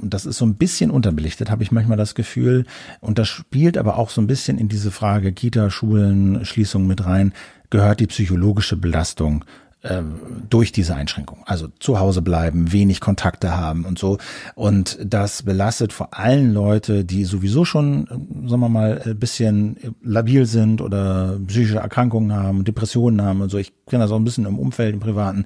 [0.00, 2.66] das ist so ein bisschen unterbelichtet, habe ich manchmal das Gefühl,
[3.00, 7.04] und das spielt aber auch so ein bisschen in diese Frage Kita, Schulen, Schließung mit
[7.04, 7.32] rein,
[7.70, 9.44] gehört die psychologische Belastung
[9.84, 11.42] ähm, durch diese Einschränkung.
[11.46, 14.18] Also zu Hause bleiben, wenig Kontakte haben und so.
[14.54, 18.06] Und das belastet vor allem Leute, die sowieso schon,
[18.46, 23.58] sagen wir mal, ein bisschen labil sind oder psychische Erkrankungen haben, Depressionen haben und so.
[23.58, 25.44] Ich kenne das auch ein bisschen im Umfeld, im Privaten.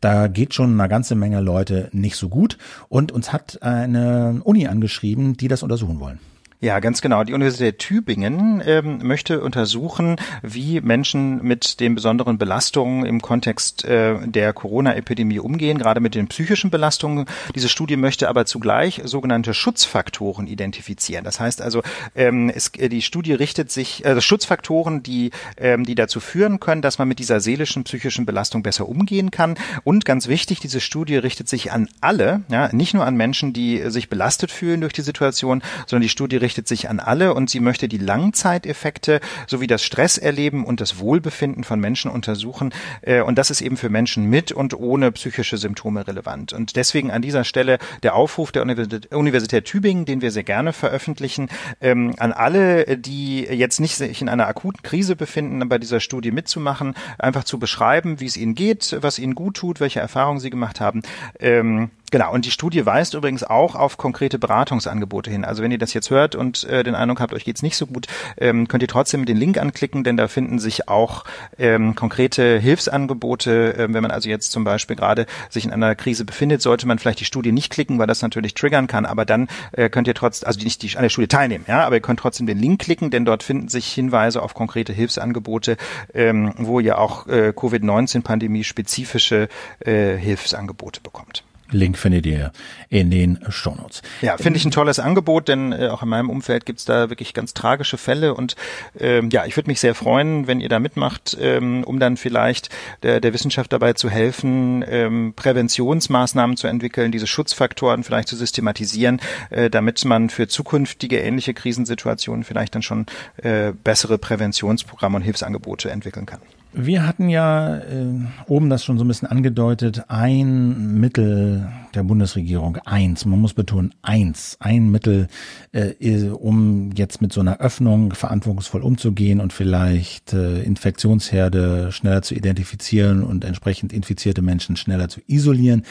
[0.00, 2.58] Da geht schon eine ganze Menge Leute nicht so gut.
[2.88, 6.18] Und uns hat eine Uni angeschrieben, die das untersuchen wollen.
[6.60, 7.22] Ja, ganz genau.
[7.22, 14.16] Die Universität Tübingen ähm, möchte untersuchen, wie Menschen mit den besonderen Belastungen im Kontext äh,
[14.26, 17.26] der Corona-Epidemie umgehen, gerade mit den psychischen Belastungen.
[17.54, 21.22] Diese Studie möchte aber zugleich sogenannte Schutzfaktoren identifizieren.
[21.22, 21.84] Das heißt also,
[22.16, 26.82] ähm, es, äh, die Studie richtet sich, also Schutzfaktoren, die, ähm, die dazu führen können,
[26.82, 29.54] dass man mit dieser seelischen, psychischen Belastung besser umgehen kann.
[29.84, 33.88] Und ganz wichtig, diese Studie richtet sich an alle, ja, nicht nur an Menschen, die
[33.92, 37.60] sich belastet fühlen durch die Situation, sondern die Studie richtet sich an alle und sie
[37.60, 42.72] möchte die Langzeiteffekte sowie das Stresserleben und das Wohlbefinden von Menschen untersuchen.
[43.02, 46.52] Äh, und das ist eben für Menschen mit und ohne psychische Symptome relevant.
[46.52, 51.48] Und deswegen an dieser Stelle der Aufruf der Universität Tübingen, den wir sehr gerne veröffentlichen,
[51.80, 56.30] ähm, an alle, die jetzt nicht sich in einer akuten Krise befinden, bei dieser Studie
[56.30, 60.50] mitzumachen, einfach zu beschreiben, wie es ihnen geht, was ihnen gut tut, welche Erfahrungen sie
[60.50, 61.02] gemacht haben.
[61.40, 65.44] Ähm, Genau, und die Studie weist übrigens auch auf konkrete Beratungsangebote hin.
[65.44, 67.86] Also wenn ihr das jetzt hört und äh, den Eindruck habt, euch geht's nicht so
[67.86, 68.06] gut,
[68.38, 71.24] ähm, könnt ihr trotzdem den Link anklicken, denn da finden sich auch
[71.58, 73.74] ähm, konkrete Hilfsangebote.
[73.78, 76.98] Ähm, wenn man also jetzt zum Beispiel gerade sich in einer Krise befindet, sollte man
[76.98, 80.14] vielleicht die Studie nicht klicken, weil das natürlich triggern kann, aber dann äh, könnt ihr
[80.14, 82.80] trotzdem, also nicht die, an der Studie teilnehmen, ja, aber ihr könnt trotzdem den Link
[82.80, 85.76] klicken, denn dort finden sich Hinweise auf konkrete Hilfsangebote,
[86.14, 89.48] ähm, wo ihr auch äh, Covid-19-Pandemie spezifische
[89.80, 91.44] äh, Hilfsangebote bekommt.
[91.70, 92.52] Link findet ihr
[92.88, 94.02] in den Shownotes.
[94.22, 97.34] Ja, finde ich ein tolles Angebot, denn äh, auch in meinem Umfeld gibt's da wirklich
[97.34, 98.56] ganz tragische Fälle und
[98.98, 102.70] ähm, ja, ich würde mich sehr freuen, wenn ihr da mitmacht, ähm, um dann vielleicht
[103.02, 109.20] der, der Wissenschaft dabei zu helfen, ähm, Präventionsmaßnahmen zu entwickeln, diese Schutzfaktoren vielleicht zu systematisieren,
[109.50, 113.06] äh, damit man für zukünftige ähnliche Krisensituationen vielleicht dann schon
[113.36, 116.40] äh, bessere Präventionsprogramme und Hilfsangebote entwickeln kann.
[116.72, 121.68] Wir hatten ja äh, oben das schon so ein bisschen angedeutet, ein Mittel
[121.98, 125.26] der Bundesregierung, eins, man muss betonen, eins, ein Mittel,
[125.72, 132.34] äh, um jetzt mit so einer Öffnung verantwortungsvoll umzugehen und vielleicht äh, Infektionsherde schneller zu
[132.34, 135.82] identifizieren und entsprechend infizierte Menschen schneller zu isolieren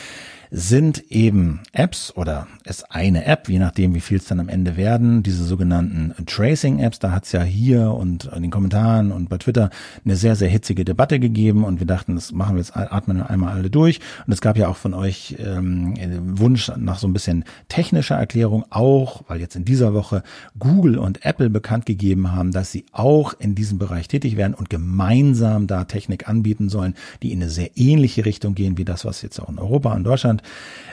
[0.49, 4.77] sind eben Apps oder ist eine App, je nachdem, wie viel es dann am Ende
[4.77, 6.99] werden, diese sogenannten Tracing-Apps.
[6.99, 9.69] Da hat es ja hier und in den Kommentaren und bei Twitter
[10.05, 13.53] eine sehr, sehr hitzige Debatte gegeben und wir dachten, das machen wir jetzt, atmen einmal
[13.53, 13.99] alle durch.
[14.25, 15.95] Und es gab ja auch von euch ähm,
[16.39, 20.23] Wunsch nach so ein bisschen technischer Erklärung auch, weil jetzt in dieser Woche
[20.57, 24.69] Google und Apple bekannt gegeben haben, dass sie auch in diesem Bereich tätig werden und
[24.69, 29.21] gemeinsam da Technik anbieten sollen, die in eine sehr ähnliche Richtung gehen wie das, was
[29.21, 30.41] jetzt auch in Europa und Deutschland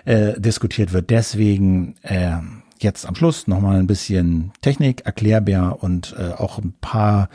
[0.04, 1.10] äh, diskutiert wird.
[1.10, 2.36] Deswegen äh,
[2.78, 7.28] jetzt am Schluss nochmal ein bisschen Technik, erklärbar und äh, auch ein paar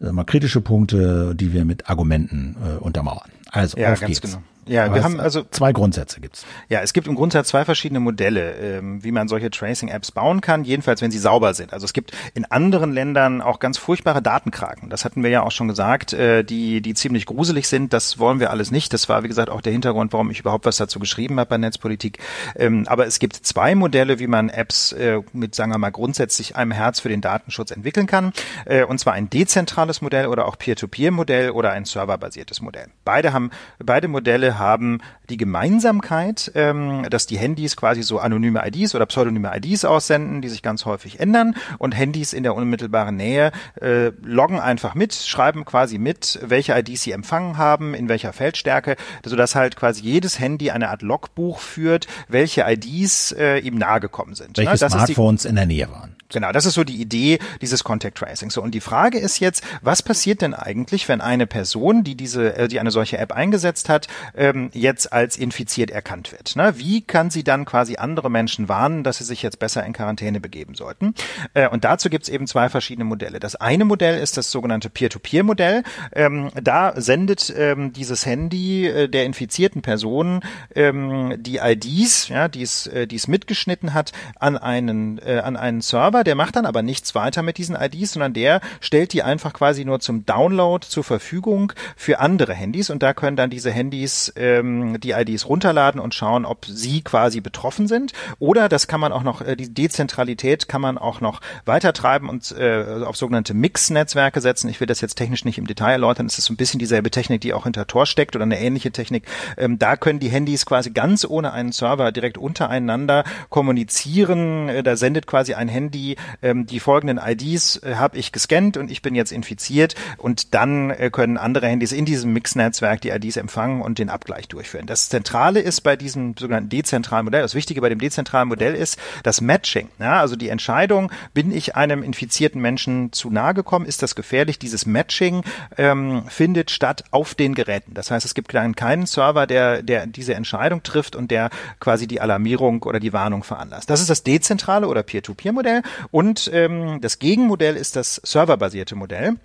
[0.00, 3.30] äh, mal kritische Punkte, die wir mit Argumenten äh, untermauern.
[3.50, 4.32] Also ja, auf ganz geht's.
[4.32, 4.42] genau.
[4.68, 6.44] Ja, wir haben also zwei Grundsätze gibt's.
[6.68, 10.64] Ja, es gibt im Grundsatz zwei verschiedene Modelle, ähm, wie man solche Tracing-Apps bauen kann,
[10.64, 11.72] jedenfalls wenn sie sauber sind.
[11.72, 14.90] Also es gibt in anderen Ländern auch ganz furchtbare Datenkraken.
[14.90, 17.92] Das hatten wir ja auch schon gesagt, äh, die die ziemlich gruselig sind.
[17.92, 18.92] Das wollen wir alles nicht.
[18.92, 21.58] Das war wie gesagt auch der Hintergrund, warum ich überhaupt was dazu geschrieben habe bei
[21.58, 22.18] Netzpolitik.
[22.56, 26.56] Ähm, aber es gibt zwei Modelle, wie man Apps äh, mit sagen wir mal grundsätzlich
[26.56, 28.32] einem Herz für den Datenschutz entwickeln kann.
[28.64, 32.88] Äh, und zwar ein dezentrales Modell oder auch Peer-to-Peer-Modell oder ein serverbasiertes Modell.
[33.04, 38.94] Beide haben beide Modelle haben die Gemeinsamkeit, ähm, dass die Handys quasi so anonyme IDs
[38.94, 43.52] oder pseudonyme IDs aussenden, die sich ganz häufig ändern und Handys in der unmittelbaren Nähe
[43.80, 48.96] äh, loggen einfach mit, schreiben quasi mit, welche IDs sie empfangen haben, in welcher Feldstärke,
[49.24, 54.56] sodass halt quasi jedes Handy eine Art Logbuch führt, welche IDs äh, ihm nahegekommen sind.
[54.56, 54.90] Welche Ne?
[54.90, 56.15] Smartphones in der Nähe waren.
[56.32, 58.50] Genau, das ist so die Idee dieses Contact Tracing.
[58.50, 62.56] So und die Frage ist jetzt, was passiert denn eigentlich, wenn eine Person, die diese,
[62.56, 66.56] äh, die eine solche App eingesetzt hat, ähm, jetzt als infiziert erkannt wird?
[66.56, 66.74] Ne?
[66.76, 70.40] Wie kann sie dann quasi andere Menschen warnen, dass sie sich jetzt besser in Quarantäne
[70.40, 71.14] begeben sollten?
[71.54, 73.38] Äh, und dazu gibt es eben zwei verschiedene Modelle.
[73.38, 75.84] Das eine Modell ist das sogenannte Peer-to-Peer-Modell.
[76.12, 80.40] Ähm, da sendet ähm, dieses Handy äh, der infizierten Person
[80.74, 85.56] ähm, die IDs, ja, die es, äh, die es mitgeschnitten hat, an einen, äh, an
[85.56, 86.15] einen Server.
[86.24, 89.84] Der macht dann aber nichts weiter mit diesen IDs, sondern der stellt die einfach quasi
[89.84, 95.00] nur zum Download zur Verfügung für andere Handys und da können dann diese Handys ähm,
[95.00, 98.12] die IDs runterladen und schauen, ob sie quasi betroffen sind.
[98.38, 102.52] Oder das kann man auch noch, äh, die Dezentralität kann man auch noch weitertreiben und
[102.52, 104.68] äh, auf sogenannte Mix-Netzwerke setzen.
[104.68, 106.26] Ich will das jetzt technisch nicht im Detail erläutern.
[106.26, 108.92] Es ist so ein bisschen dieselbe Technik, die auch hinter Tor steckt oder eine ähnliche
[108.92, 109.24] Technik.
[109.56, 114.68] Ähm, da können die Handys quasi ganz ohne einen Server direkt untereinander kommunizieren.
[114.68, 116.05] Äh, da sendet quasi ein Handy
[116.42, 120.90] ähm, die folgenden IDs äh, habe ich gescannt und ich bin jetzt infiziert und dann
[120.90, 124.86] äh, können andere Handys in diesem Mix-Netzwerk die IDs empfangen und den Abgleich durchführen.
[124.86, 128.98] Das Zentrale ist bei diesem sogenannten dezentralen Modell, das Wichtige bei dem dezentralen Modell ist
[129.22, 129.88] das Matching.
[129.98, 134.58] Ja, also die Entscheidung, bin ich einem infizierten Menschen zu nahe gekommen, ist das gefährlich?
[134.58, 135.42] Dieses Matching
[135.76, 137.94] ähm, findet statt auf den Geräten.
[137.94, 141.50] Das heißt, es gibt dann keinen Server, der, der diese Entscheidung trifft und der
[141.80, 143.90] quasi die Alarmierung oder die Warnung veranlasst.
[143.90, 149.36] Das ist das dezentrale oder Peer-to-Peer-Modell und ähm, das Gegenmodell ist das serverbasierte Modell.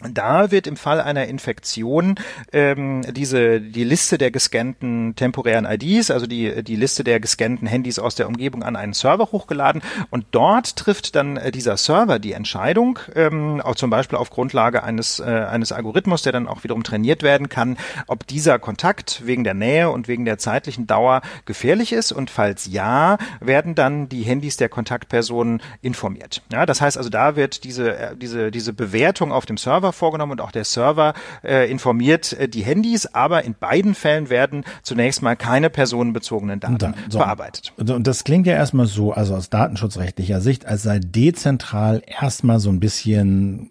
[0.00, 2.14] Da wird im Fall einer Infektion
[2.52, 7.98] ähm, diese die Liste der gescannten temporären IDs, also die die Liste der gescannten Handys
[7.98, 12.32] aus der Umgebung an einen Server hochgeladen und dort trifft dann äh, dieser Server die
[12.32, 16.84] Entscheidung, ähm, auch zum Beispiel auf Grundlage eines äh, eines Algorithmus, der dann auch wiederum
[16.84, 17.76] trainiert werden kann,
[18.06, 22.66] ob dieser Kontakt wegen der Nähe und wegen der zeitlichen Dauer gefährlich ist und falls
[22.66, 26.42] ja, werden dann die Handys der Kontaktpersonen informiert.
[26.52, 30.32] Ja, das heißt also, da wird diese äh, diese diese Bewertung auf dem Server vorgenommen
[30.32, 31.14] und auch der Server
[31.44, 36.78] äh, informiert äh, die Handys, aber in beiden Fällen werden zunächst mal keine personenbezogenen Daten
[36.78, 37.18] Da- so.
[37.18, 37.72] verarbeitet.
[37.76, 42.60] Und und das klingt ja erstmal so, also aus datenschutzrechtlicher Sicht, als sei dezentral erstmal
[42.60, 43.68] so ein bisschen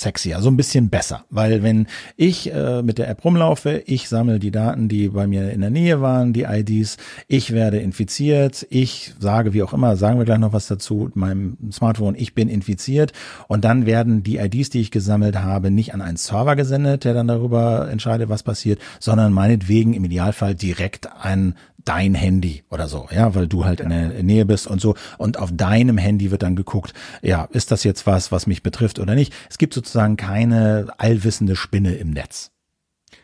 [0.00, 1.24] sexier, so ein bisschen besser.
[1.30, 1.86] Weil wenn
[2.16, 5.70] ich äh, mit der App rumlaufe, ich sammle die Daten, die bei mir in der
[5.70, 6.96] Nähe waren, die IDs,
[7.28, 11.56] ich werde infiziert, ich sage, wie auch immer, sagen wir gleich noch was dazu, meinem
[11.72, 13.12] Smartphone, ich bin infiziert
[13.48, 17.14] und dann werden die IDs, die ich gesammelt habe, nicht an einen Server gesendet, der
[17.14, 21.54] dann darüber entscheidet, was passiert, sondern meinetwegen im Idealfall direkt an
[21.86, 24.94] dein Handy oder so, ja, weil du halt in der Nähe bist und so.
[25.16, 28.98] Und auf deinem Handy wird dann geguckt, ja, ist das jetzt was, was mich betrifft
[28.98, 29.32] oder nicht?
[29.48, 32.50] Es gibt sozusagen keine allwissende Spinne im Netz.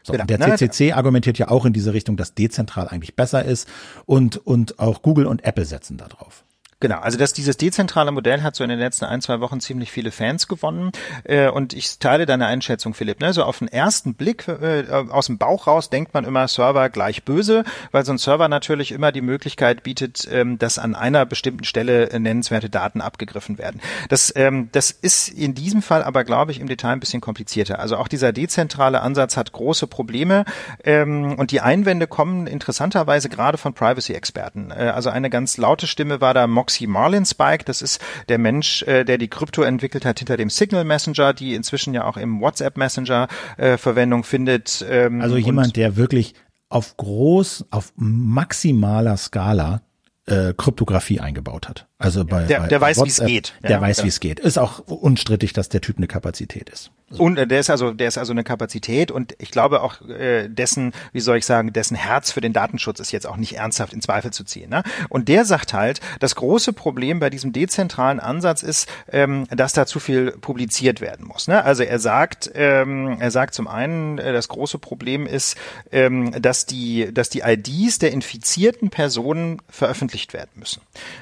[0.02, 0.24] So, Genau.
[0.24, 3.68] der CCC argumentiert ja auch in diese Richtung, dass dezentral eigentlich besser ist
[4.06, 6.44] und, und auch Google und Apple setzen da drauf.
[6.82, 9.92] Genau, also dass dieses dezentrale Modell hat so in den letzten ein, zwei Wochen ziemlich
[9.92, 10.90] viele Fans gewonnen
[11.22, 13.20] äh, und ich teile deine Einschätzung, Philipp.
[13.20, 13.32] Ne?
[13.32, 17.22] So auf den ersten Blick äh, aus dem Bauch raus denkt man immer Server gleich
[17.22, 17.62] böse,
[17.92, 22.10] weil so ein Server natürlich immer die Möglichkeit bietet, ähm, dass an einer bestimmten Stelle
[22.10, 23.80] äh, nennenswerte Daten abgegriffen werden.
[24.08, 27.78] Das, ähm, das ist in diesem Fall aber, glaube ich, im Detail ein bisschen komplizierter.
[27.78, 30.44] Also auch dieser dezentrale Ansatz hat große Probleme
[30.82, 34.72] ähm, und die Einwände kommen interessanterweise gerade von Privacy-Experten.
[34.72, 37.64] Äh, also eine ganz laute Stimme war da Moxie Marlinspike.
[37.64, 41.54] Das ist der Mensch, äh, der die Krypto entwickelt hat hinter dem Signal Messenger, die
[41.54, 44.84] inzwischen ja auch im WhatsApp Messenger äh, Verwendung findet.
[44.88, 46.34] Ähm, Also jemand, der wirklich
[46.70, 49.82] auf groß, auf maximaler Skala
[50.26, 51.88] äh, Kryptographie eingebaut hat.
[52.04, 53.54] Also bei, der, bei der weiß, wie es geht.
[53.62, 54.04] Der ja, weiß, ja.
[54.04, 54.40] wie es geht.
[54.40, 56.90] Ist auch unstrittig, dass der Typ eine Kapazität ist.
[57.12, 57.22] So.
[57.22, 60.48] Und äh, der ist also, der ist also eine Kapazität und ich glaube auch äh,
[60.48, 63.92] dessen, wie soll ich sagen, dessen Herz für den Datenschutz ist jetzt auch nicht ernsthaft
[63.92, 64.70] in Zweifel zu ziehen.
[64.70, 64.82] Ne?
[65.10, 69.84] Und der sagt halt, das große Problem bei diesem dezentralen Ansatz ist, ähm, dass da
[69.84, 71.48] zu viel publiziert werden muss.
[71.48, 71.62] Ne?
[71.62, 75.56] Also er sagt, ähm, er sagt zum einen, äh, das große Problem ist,
[75.90, 80.80] ähm, dass die, dass die IDs der infizierten Personen veröffentlicht werden müssen.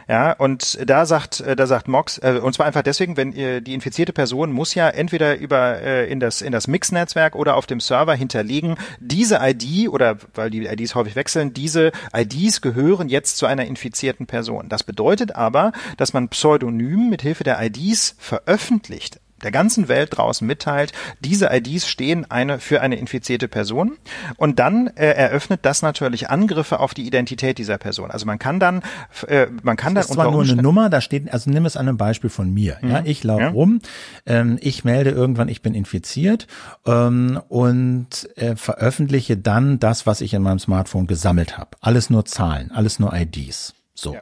[0.09, 3.61] Ja, und da sagt, äh, da sagt Mox, äh, und zwar einfach deswegen, wenn ihr
[3.61, 7.67] die infizierte Person muss ja entweder über äh, in das in das Mix-Netzwerk oder auf
[7.67, 13.37] dem Server hinterlegen, diese ID oder weil die IDs häufig wechseln, diese IDs gehören jetzt
[13.37, 14.69] zu einer infizierten Person.
[14.69, 20.47] Das bedeutet aber, dass man pseudonym mit Hilfe der IDs veröffentlicht der ganzen Welt draußen
[20.47, 23.97] mitteilt, diese IDs stehen eine für eine infizierte Person
[24.37, 28.11] und dann äh, eröffnet das natürlich Angriffe auf die Identität dieser Person.
[28.11, 28.83] Also man kann dann
[29.27, 31.77] äh, man kann das dann ist zwar nur eine Nummer, da steht also nimm es
[31.77, 32.79] an einem Beispiel von mir.
[32.81, 32.91] Mhm.
[32.91, 33.49] Ja, ich laufe ja.
[33.51, 33.81] rum,
[34.27, 36.47] ähm, ich melde irgendwann, ich bin infiziert
[36.87, 41.71] ähm, und äh, veröffentliche dann das, was ich in meinem Smartphone gesammelt habe.
[41.81, 43.75] Alles nur Zahlen, alles nur IDs.
[43.95, 44.21] So, ja.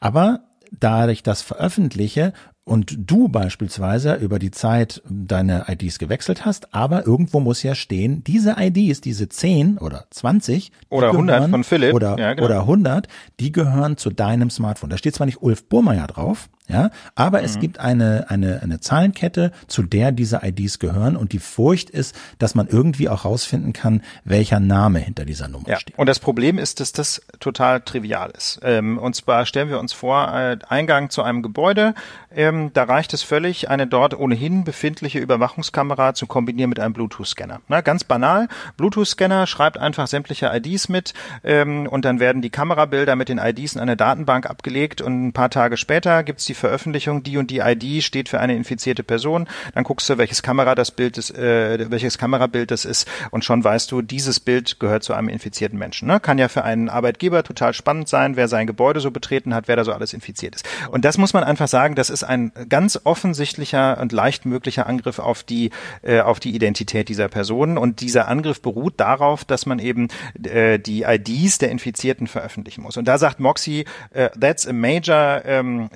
[0.00, 0.40] aber
[0.70, 2.32] da ich das veröffentliche,
[2.68, 8.22] und du beispielsweise über die Zeit deine IDs gewechselt hast, aber irgendwo muss ja stehen,
[8.24, 12.44] diese IDs, diese 10 oder 20 oder 100 von Philipp oder, ja, genau.
[12.44, 13.08] oder 100,
[13.40, 14.90] die gehören zu deinem Smartphone.
[14.90, 17.44] Da steht zwar nicht Ulf Burmeier drauf, ja, aber mhm.
[17.44, 22.14] es gibt eine, eine, eine Zahlenkette, zu der diese IDs gehören und die Furcht ist,
[22.38, 25.80] dass man irgendwie auch rausfinden kann, welcher Name hinter dieser Nummer ja.
[25.80, 25.98] steht.
[25.98, 28.60] Und das Problem ist, dass das total trivial ist.
[28.62, 31.94] Ähm, und zwar stellen wir uns vor, äh, Eingang zu einem Gebäude,
[32.34, 37.60] ähm, da reicht es völlig, eine dort ohnehin befindliche Überwachungskamera zu kombinieren mit einem Bluetooth-Scanner.
[37.68, 41.14] Na, ganz banal, Bluetooth-Scanner schreibt einfach sämtliche IDs mit
[41.44, 45.32] ähm, und dann werden die Kamerabilder mit den IDs in eine Datenbank abgelegt und ein
[45.32, 49.48] paar Tage später gibt's die Veröffentlichung, die und die ID steht für eine infizierte Person,
[49.74, 53.62] dann guckst du, welches Kamera das Bild ist, äh, welches Kamerabild das ist und schon
[53.64, 56.08] weißt du, dieses Bild gehört zu einem infizierten Menschen.
[56.08, 56.20] Ne?
[56.20, 59.76] Kann ja für einen Arbeitgeber total spannend sein, wer sein Gebäude so betreten hat, wer
[59.76, 60.68] da so alles infiziert ist.
[60.90, 65.18] Und das muss man einfach sagen, das ist ein ganz offensichtlicher und leicht möglicher Angriff
[65.18, 65.70] auf die
[66.02, 70.08] äh, auf die Identität dieser Person und dieser Angriff beruht darauf, dass man eben
[70.42, 72.96] äh, die IDs der Infizierten veröffentlichen muss.
[72.96, 75.88] Und da sagt Moxie, äh, that's a major ähm,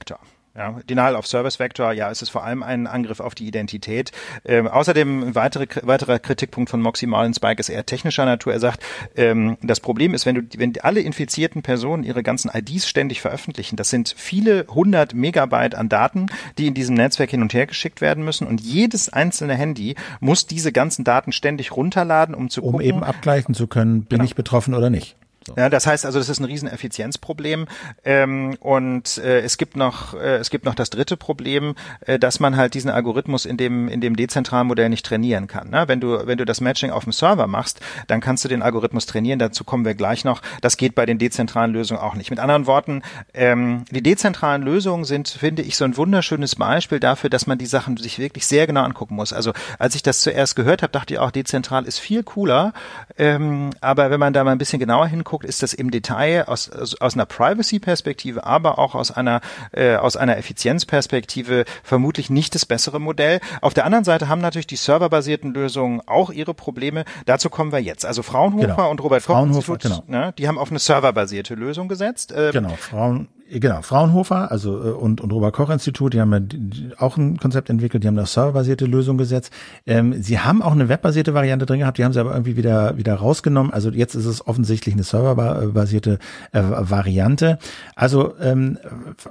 [0.00, 0.18] DOS-Vector.
[0.56, 4.10] Ja, Denial of Service Vector, ja, es ist vor allem ein Angriff auf die Identität.
[4.44, 8.52] Ähm, außerdem ein weitere, weiterer Kritikpunkt von Moxie Spike ist eher technischer Natur.
[8.52, 8.82] Er sagt,
[9.14, 13.76] ähm, das Problem ist, wenn du, wenn alle infizierten Personen ihre ganzen IDs ständig veröffentlichen,
[13.76, 16.26] das sind viele hundert Megabyte an Daten,
[16.58, 20.48] die in diesem Netzwerk hin und her geschickt werden müssen und jedes einzelne Handy muss
[20.48, 24.24] diese ganzen Daten ständig runterladen, um zu um gucken, eben abgleichen zu können, bin genau.
[24.24, 25.16] ich betroffen oder nicht.
[25.46, 25.54] So.
[25.56, 27.66] Ja, das heißt also, das ist ein riesen Effizienzproblem.
[28.04, 32.40] Ähm, und äh, es gibt noch, äh, es gibt noch das dritte Problem, äh, dass
[32.40, 35.70] man halt diesen Algorithmus in dem in dem dezentralen Modell nicht trainieren kann.
[35.70, 35.84] Ne?
[35.88, 39.06] Wenn du wenn du das Matching auf dem Server machst, dann kannst du den Algorithmus
[39.06, 39.38] trainieren.
[39.38, 40.42] Dazu kommen wir gleich noch.
[40.60, 42.28] Das geht bei den dezentralen Lösungen auch nicht.
[42.28, 47.30] Mit anderen Worten, ähm, die dezentralen Lösungen sind, finde ich, so ein wunderschönes Beispiel dafür,
[47.30, 49.32] dass man die Sachen sich wirklich sehr genau angucken muss.
[49.32, 52.74] Also als ich das zuerst gehört habe, dachte ich auch, dezentral ist viel cooler.
[53.16, 56.44] Ähm, aber wenn man da mal ein bisschen genauer hinguckt anguckt, ist das im Detail
[56.48, 62.56] aus, aus, aus einer Privacy-Perspektive, aber auch aus einer, äh, aus einer Effizienzperspektive vermutlich nicht
[62.56, 63.40] das bessere Modell.
[63.60, 67.04] Auf der anderen Seite haben natürlich die serverbasierten Lösungen auch ihre Probleme.
[67.26, 68.04] Dazu kommen wir jetzt.
[68.04, 68.90] Also Fraunhofer genau.
[68.90, 70.02] und Robert Koch Institut, genau.
[70.08, 72.34] ne, die haben auf eine serverbasierte Lösung gesetzt.
[72.36, 76.48] Ähm, genau, Frauen genau, Fraunhofer, also äh, und, und Robert Koch Institut, die haben
[76.98, 79.52] auch ein Konzept entwickelt, die haben eine serverbasierte Lösung gesetzt.
[79.86, 82.96] Ähm, sie haben auch eine webbasierte Variante drin gehabt, die haben sie aber irgendwie wieder
[82.96, 83.72] wieder rausgenommen.
[83.72, 86.18] Also jetzt ist es offensichtlich eine serverbasierte
[86.52, 87.58] äh, Variante.
[87.96, 88.78] Also ähm,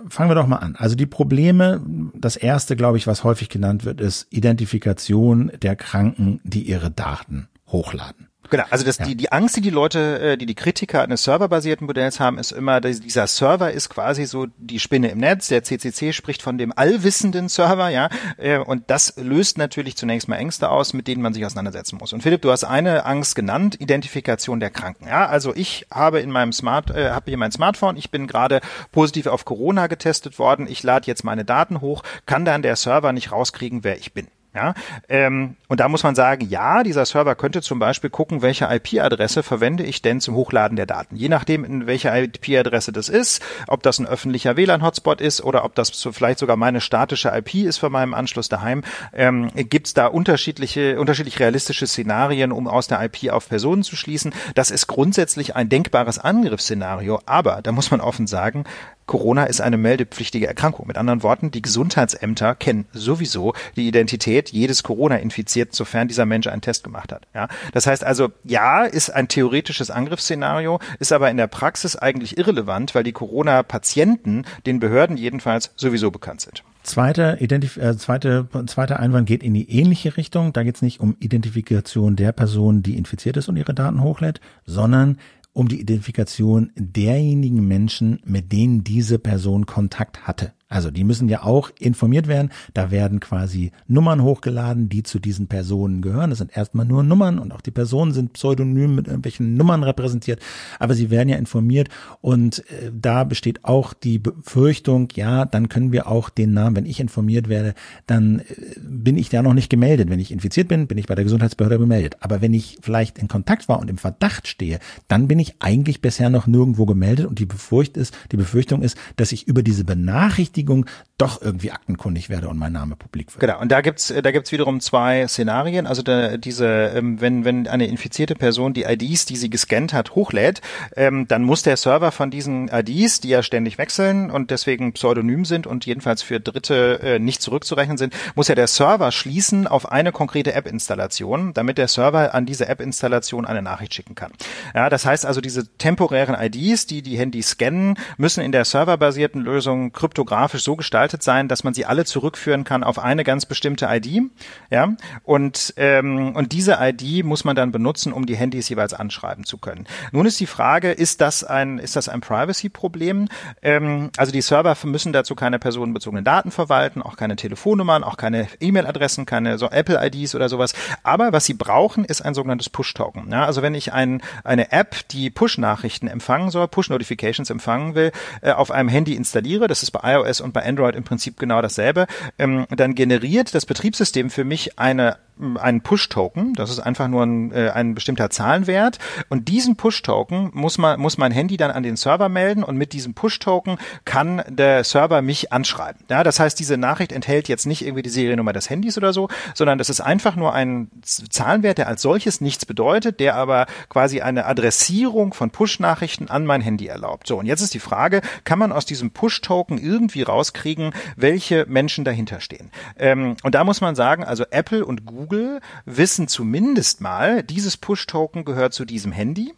[0.10, 0.76] fangen wir doch mal an.
[0.76, 1.82] Also die Probleme,
[2.14, 7.48] das erste, glaube ich, was häufig genannt wird, ist Identifikation der Kranken, die ihre Daten
[7.68, 8.29] hochladen.
[8.50, 9.06] Genau, also das, ja.
[9.06, 12.52] die, die Angst, die die Leute, äh, die die Kritiker eines serverbasierten Modells haben, ist
[12.52, 15.48] immer, dieser Server ist quasi so die Spinne im Netz.
[15.48, 20.38] Der CCC spricht von dem allwissenden Server, ja, äh, und das löst natürlich zunächst mal
[20.38, 22.14] Ängste aus, mit denen man sich auseinandersetzen muss.
[22.14, 25.08] Und Philipp, du hast eine Angst genannt, Identifikation der Kranken.
[25.08, 28.62] Ja, also ich habe in meinem Smart, äh, habe hier mein Smartphone, ich bin gerade
[28.92, 33.14] positiv auf Corona getestet worden, ich lade jetzt meine Daten hoch, kann dann der Server
[33.14, 34.28] nicht rauskriegen, wer ich bin.
[34.56, 34.74] Ja,
[35.10, 39.44] ähm, und da muss man sagen, ja, dieser Server könnte zum Beispiel gucken, welche IP-Adresse
[39.44, 41.16] verwende ich denn zum Hochladen der Daten.
[41.16, 45.76] Je nachdem, in welcher IP-Adresse das ist, ob das ein öffentlicher WLAN-Hotspot ist oder ob
[45.76, 48.84] das so vielleicht sogar meine statische IP ist für meinem Anschluss daheim,
[49.14, 53.96] ähm, gibt es da unterschiedliche, unterschiedlich realistische Szenarien, um aus der IP auf Personen zu
[53.96, 54.34] schließen.
[54.56, 58.64] Das ist grundsätzlich ein denkbares Angriffsszenario, aber da muss man offen sagen,
[59.10, 60.86] Corona ist eine meldepflichtige Erkrankung.
[60.86, 66.62] Mit anderen Worten, die Gesundheitsämter kennen sowieso die Identität jedes Corona-Infizierten, sofern dieser Mensch einen
[66.62, 67.26] Test gemacht hat.
[67.34, 72.38] Ja, das heißt also, ja, ist ein theoretisches Angriffsszenario, ist aber in der Praxis eigentlich
[72.38, 76.64] irrelevant, weil die Corona-Patienten den Behörden jedenfalls sowieso bekannt sind.
[76.84, 80.54] Zweiter, Identif äh, zweite, zweiter Einwand geht in die ähnliche Richtung.
[80.54, 84.40] Da geht es nicht um Identifikation der Person, die infiziert ist und ihre Daten hochlädt,
[84.66, 85.18] sondern
[85.54, 90.54] um die Identifikation derjenigen Menschen, mit denen diese Person Kontakt hatte.
[90.70, 92.52] Also die müssen ja auch informiert werden.
[92.76, 96.30] Da werden quasi Nummern hochgeladen, die zu diesen Personen gehören.
[96.30, 100.40] Das sind erstmal nur Nummern und auch die Personen sind pseudonym mit irgendwelchen Nummern repräsentiert.
[100.78, 101.90] Aber sie werden ja informiert
[102.22, 106.86] und äh, da besteht auch die Befürchtung, ja, dann können wir auch den Namen, wenn
[106.86, 107.74] ich informiert werde,
[108.06, 108.44] dann äh,
[108.80, 110.12] bin ich da noch nicht gemeldet.
[110.12, 112.18] Wenn ich infiziert bin, bin ich bei der Gesundheitsbehörde gemeldet.
[112.20, 114.78] Aber wenn ich vielleicht in Kontakt war und im Verdacht stehe,
[115.08, 118.96] dann bin ich eigentlich bisher noch nirgendwo gemeldet und die Befurcht ist, die Befürchtung ist,
[119.16, 120.86] dass ich über diese Benachrichtigung Berechtigung
[121.20, 123.42] doch irgendwie aktenkundig werde und mein Name publik wird.
[123.42, 125.86] Genau, und da gibt's da gibt's wiederum zwei Szenarien.
[125.86, 130.16] Also da, diese, ähm, wenn, wenn eine infizierte Person die IDs, die sie gescannt hat,
[130.16, 130.62] hochlädt,
[130.96, 135.44] ähm, dann muss der Server von diesen IDs, die ja ständig wechseln und deswegen pseudonym
[135.44, 139.92] sind und jedenfalls für Dritte äh, nicht zurückzurechnen sind, muss ja der Server schließen auf
[139.92, 144.32] eine konkrete App-Installation, damit der Server an diese App-Installation eine Nachricht schicken kann.
[144.74, 149.42] Ja, das heißt also, diese temporären IDs, die die Handys scannen, müssen in der serverbasierten
[149.42, 153.46] Lösung kryptografisch grafisch so gestaltet sein, dass man sie alle zurückführen kann auf eine ganz
[153.46, 154.32] bestimmte ID.
[154.72, 159.44] Ja, und, ähm, und diese ID muss man dann benutzen, um die Handys jeweils anschreiben
[159.44, 159.86] zu können.
[160.12, 163.28] Nun ist die Frage, ist das ein, ist das ein Privacy-Problem?
[163.62, 168.48] Ähm, also die Server müssen dazu keine personenbezogenen Daten verwalten, auch keine Telefonnummern, auch keine
[168.60, 170.74] E-Mail-Adressen, keine so Apple-IDs oder sowas.
[171.04, 173.32] Aber was sie brauchen, ist ein sogenanntes Push-Token.
[173.32, 178.12] Ja, also wenn ich ein, eine App, die Push-Nachrichten empfangen soll, Push-Notifications empfangen will,
[178.42, 181.62] äh, auf einem Handy installiere, das ist bei iOS und bei Android im Prinzip genau
[181.62, 182.08] dasselbe,
[182.38, 186.54] ähm, dann generiert das Betriebssystem für mich eine einen Push-Token.
[186.54, 189.00] Das ist einfach nur ein, äh, ein bestimmter Zahlenwert.
[189.30, 192.94] Und diesen Push-Token muss man, muss mein Handy dann an den Server melden und mit
[192.94, 196.02] diesem Push-Token kann der Server mich anschreiben.
[196.10, 199.30] Ja, das heißt, diese Nachricht enthält jetzt nicht irgendwie die Seriennummer des Handys oder so,
[199.54, 204.22] sondern das ist einfach nur ein Zahlenwert, der als solches nichts bedeutet, der aber quasi
[204.22, 207.28] eine Adressierung von Push-Nachrichten an mein Handy erlaubt.
[207.28, 212.04] So, und jetzt ist die Frage, kann man aus diesem Push-Token irgendwie rauskriegen, welche Menschen
[212.04, 212.72] dahinter stehen?
[212.98, 217.78] Ähm, und da muss man sagen, also Apple und Google Google wissen zumindest mal, dieses
[217.78, 219.54] Push-Token gehört zu diesem Handy.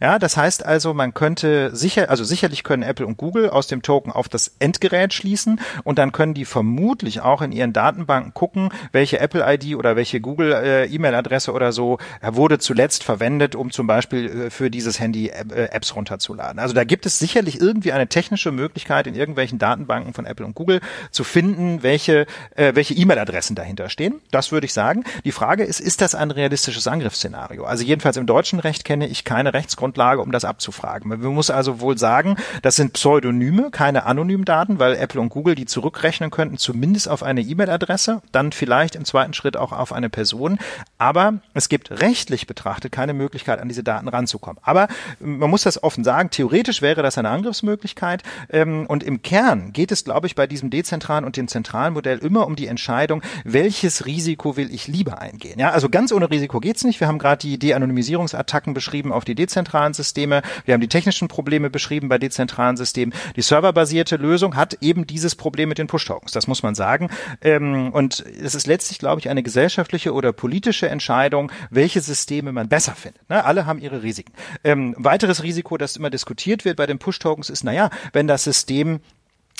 [0.00, 3.82] Ja, das heißt also, man könnte sicher, also sicherlich können Apple und Google aus dem
[3.82, 8.70] Token auf das Endgerät schließen und dann können die vermutlich auch in ihren Datenbanken gucken,
[8.92, 14.70] welche Apple-ID oder welche Google-E-Mail-Adresse oder so wurde zuletzt verwendet, um zum Beispiel äh, für
[14.70, 16.58] dieses Handy äh, Apps runterzuladen.
[16.58, 20.54] Also da gibt es sicherlich irgendwie eine technische Möglichkeit in irgendwelchen Datenbanken von Apple und
[20.54, 20.80] Google
[21.10, 24.20] zu finden, welche äh, welche E-Mail-Adressen dahinter stehen.
[24.30, 25.04] Das würde ich sagen.
[25.24, 27.64] Die Frage ist, ist das ein realistisches Angriffsszenario?
[27.64, 31.08] Also jedenfalls im deutschen Recht kenne ich keine Rechtsgrundlage, um das abzufragen.
[31.08, 35.54] Man muss also wohl sagen, das sind Pseudonyme, keine anonymen Daten, weil Apple und Google
[35.54, 40.08] die zurückrechnen könnten, zumindest auf eine E-Mail-Adresse, dann vielleicht im zweiten Schritt auch auf eine
[40.08, 40.58] Person.
[40.96, 44.60] Aber es gibt rechtlich betrachtet keine Möglichkeit, an diese Daten ranzukommen.
[44.62, 48.22] Aber man muss das offen sagen, theoretisch wäre das eine Angriffsmöglichkeit.
[48.50, 52.18] Ähm, und im Kern geht es, glaube ich, bei diesem dezentralen und dem zentralen Modell
[52.18, 55.58] immer um die Entscheidung, welches Risiko will ich lieber eingehen.
[55.58, 57.00] Ja, also ganz ohne Risiko geht's nicht.
[57.00, 60.42] Wir haben gerade die De-Anonymisierungsattacken beschrieben auf die dezentralen Systeme.
[60.64, 63.14] Wir haben die technischen Probleme beschrieben bei dezentralen Systemen.
[63.34, 66.32] Die serverbasierte Lösung hat eben dieses Problem mit den Push-Tokens.
[66.32, 67.08] Das muss man sagen.
[67.40, 72.68] Ähm, und es ist letztlich, glaube ich, eine gesellschaftliche oder politische Entscheidung, welche Systeme man
[72.68, 73.28] besser findet.
[73.30, 73.44] Ne?
[73.44, 74.32] Alle haben ihre Risiken.
[74.64, 79.00] Ähm, weiteres Risiko, das immer diskutiert wird bei den Push-Tokens, ist, naja, wenn das System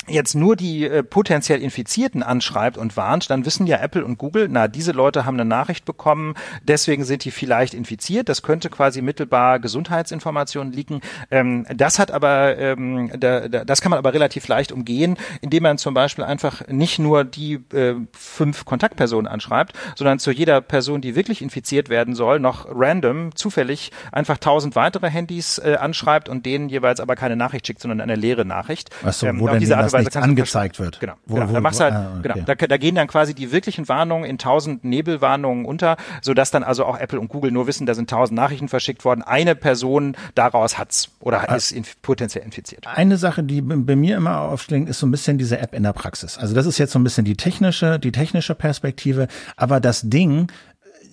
[0.07, 4.47] jetzt nur die äh, potenziell Infizierten anschreibt und warnt, dann wissen ja Apple und Google,
[4.49, 8.29] na, diese Leute haben eine Nachricht bekommen, deswegen sind die vielleicht infiziert.
[8.29, 11.01] Das könnte quasi mittelbar Gesundheitsinformationen liegen.
[11.31, 15.63] Ähm, das hat aber, ähm, da, da, das kann man aber relativ leicht umgehen, indem
[15.63, 21.01] man zum Beispiel einfach nicht nur die äh, fünf Kontaktpersonen anschreibt, sondern zu jeder Person,
[21.01, 26.45] die wirklich infiziert werden soll, noch random, zufällig einfach tausend weitere Handys äh, anschreibt und
[26.45, 28.89] denen jeweils aber keine Nachricht schickt, sondern eine leere Nachricht.
[29.03, 29.65] Ach so, ähm, wo denn die
[29.99, 30.99] nichts angezeigt wird.
[30.99, 31.13] Genau.
[31.25, 31.49] Wo, genau.
[31.49, 32.33] Wo, da machst wo, halt, ah, okay.
[32.33, 32.45] genau.
[32.45, 36.85] Da, da gehen dann quasi die wirklichen Warnungen in tausend Nebelwarnungen unter, sodass dann also
[36.85, 39.21] auch Apple und Google nur wissen, da sind tausend Nachrichten verschickt worden.
[39.21, 41.55] Eine Person daraus hat's oder ah.
[41.55, 42.85] ist inf potenziell infiziert.
[42.87, 45.93] Eine Sache, die bei mir immer aufschlägt, ist so ein bisschen diese App in der
[45.93, 46.37] Praxis.
[46.37, 50.47] Also das ist jetzt so ein bisschen die technische, die technische Perspektive, aber das Ding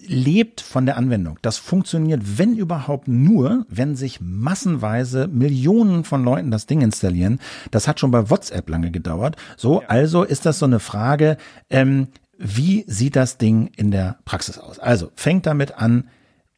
[0.09, 1.39] lebt von der Anwendung.
[1.43, 7.41] Das funktioniert, wenn überhaupt nur, wenn sich massenweise Millionen von Leuten das Ding installieren.
[7.71, 9.37] Das hat schon bei WhatsApp lange gedauert.
[9.57, 9.89] So, ja.
[9.89, 11.37] also ist das so eine Frage,
[11.71, 12.09] ähm,
[12.39, 14.79] wie sieht das Ding in der Praxis aus?
[14.79, 16.09] Also fängt damit an,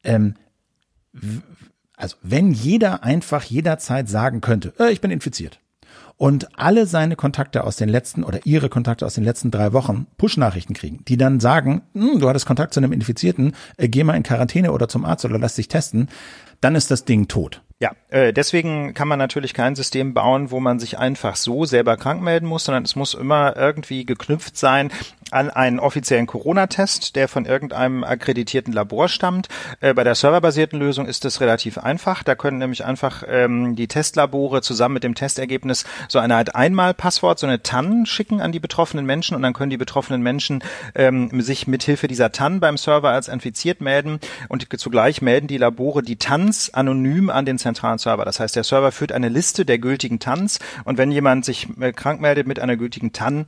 [0.04, 0.34] ähm,
[1.96, 5.60] also wenn jeder einfach jederzeit sagen könnte, äh, ich bin infiziert
[6.18, 10.06] und alle seine Kontakte aus den letzten oder ihre Kontakte aus den letzten drei Wochen
[10.18, 14.16] Push-Nachrichten kriegen, die dann sagen, hm, du hattest Kontakt zu einem Infizierten, äh, geh mal
[14.16, 16.08] in Quarantäne oder zum Arzt oder lass dich testen,
[16.60, 17.62] dann ist das Ding tot.
[17.80, 21.96] Ja, äh, deswegen kann man natürlich kein System bauen, wo man sich einfach so selber
[21.96, 24.90] krank melden muss, sondern es muss immer irgendwie geknüpft sein
[25.30, 29.48] an einen offiziellen Corona-Test, der von irgendeinem akkreditierten Labor stammt.
[29.80, 32.22] Äh, bei der serverbasierten Lösung ist das relativ einfach.
[32.22, 37.38] Da können nämlich einfach ähm, die Testlabore zusammen mit dem Testergebnis so eine Art Einmalpasswort,
[37.38, 40.62] so eine TAN schicken an die betroffenen Menschen und dann können die betroffenen Menschen
[40.94, 46.02] ähm, sich mithilfe dieser TAN beim Server als infiziert melden und zugleich melden die Labore
[46.02, 48.24] die TANs anonym an den zentralen Server.
[48.24, 51.92] Das heißt, der Server führt eine Liste der gültigen TANs und wenn jemand sich äh,
[51.92, 53.46] krank meldet mit einer gültigen TAN,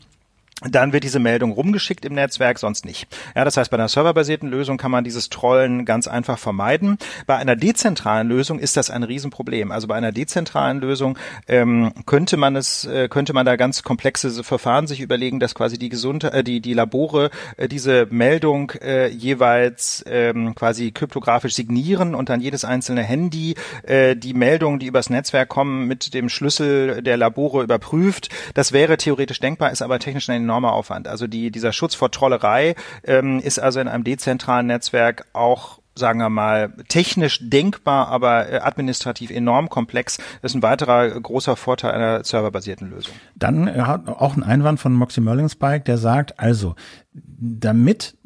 [0.69, 3.09] dann wird diese Meldung rumgeschickt im Netzwerk, sonst nicht.
[3.35, 6.99] Ja, das heißt, bei einer serverbasierten Lösung kann man dieses Trollen ganz einfach vermeiden.
[7.27, 9.73] Bei einer dezentralen Lösung ist das ein Riesenproblem.
[9.73, 11.19] Also bei einer dezentralen Lösung
[11.49, 15.79] ähm, könnte man es, äh, könnte man da ganz komplexe Verfahren sich überlegen, dass quasi
[15.79, 22.15] die Gesundheit, äh, die die Labore äh, diese Meldung äh, jeweils ähm, quasi kryptografisch signieren
[22.15, 23.55] und dann jedes einzelne Handy
[23.85, 28.29] äh, die Meldungen, die übers Netzwerk kommen, mit dem Schlüssel der Labore überprüft.
[28.53, 31.07] Das wäre theoretisch denkbar, ist aber technisch ein enormer Aufwand.
[31.07, 32.75] Also die, dieser Schutz vor Trollerei
[33.05, 38.61] ähm, ist also in einem dezentralen Netzwerk auch sagen wir mal, technisch denkbar, aber äh,
[38.61, 40.17] administrativ enorm komplex.
[40.41, 43.13] Das ist ein weiterer großer Vorteil einer serverbasierten Lösung.
[43.35, 46.75] Dann hat auch ein Einwand von Moxie Merlingspike, der sagt, also,
[47.13, 48.17] damit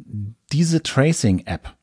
[0.52, 1.74] diese Tracing-App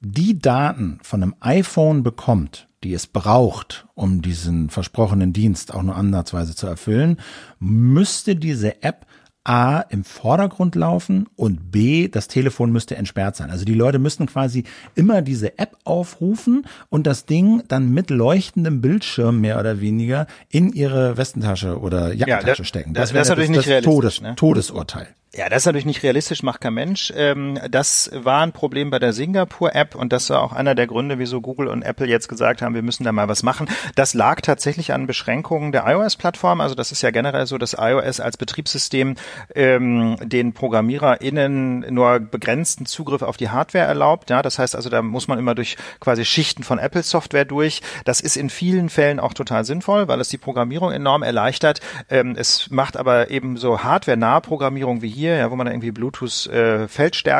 [0.00, 5.96] die Daten von einem iPhone bekommt, die es braucht, um diesen versprochenen Dienst auch nur
[5.96, 7.18] ansatzweise zu erfüllen,
[7.60, 9.06] müsste diese App
[9.44, 13.50] A im Vordergrund laufen und B, das Telefon müsste entsperrt sein.
[13.50, 14.64] Also die Leute müssten quasi
[14.94, 20.72] immer diese App aufrufen und das Ding dann mit leuchtendem Bildschirm mehr oder weniger in
[20.72, 22.94] ihre Westentasche oder Jackentasche ja, das, stecken.
[22.94, 24.34] Das, das wäre natürlich das, nicht Todes, ne?
[24.36, 25.08] Todesurteil.
[25.34, 27.10] Ja, das ist natürlich nicht realistisch, macht kein Mensch.
[27.16, 31.18] Ähm, das war ein Problem bei der Singapur-App und das war auch einer der Gründe,
[31.18, 33.66] wieso Google und Apple jetzt gesagt haben, wir müssen da mal was machen.
[33.94, 36.60] Das lag tatsächlich an Beschränkungen der iOS-Plattform.
[36.60, 39.14] Also das ist ja generell so, dass iOS als Betriebssystem
[39.54, 44.28] ähm, den ProgrammiererInnen nur begrenzten Zugriff auf die Hardware erlaubt.
[44.28, 47.80] Ja, das heißt also, da muss man immer durch quasi Schichten von Apple-Software durch.
[48.04, 51.80] Das ist in vielen Fällen auch total sinnvoll, weil es die Programmierung enorm erleichtert.
[52.10, 55.92] Ähm, es macht aber eben so hardware-nahe Programmierung wie hier hier, ja, wo man irgendwie
[55.92, 56.88] Bluetooth äh,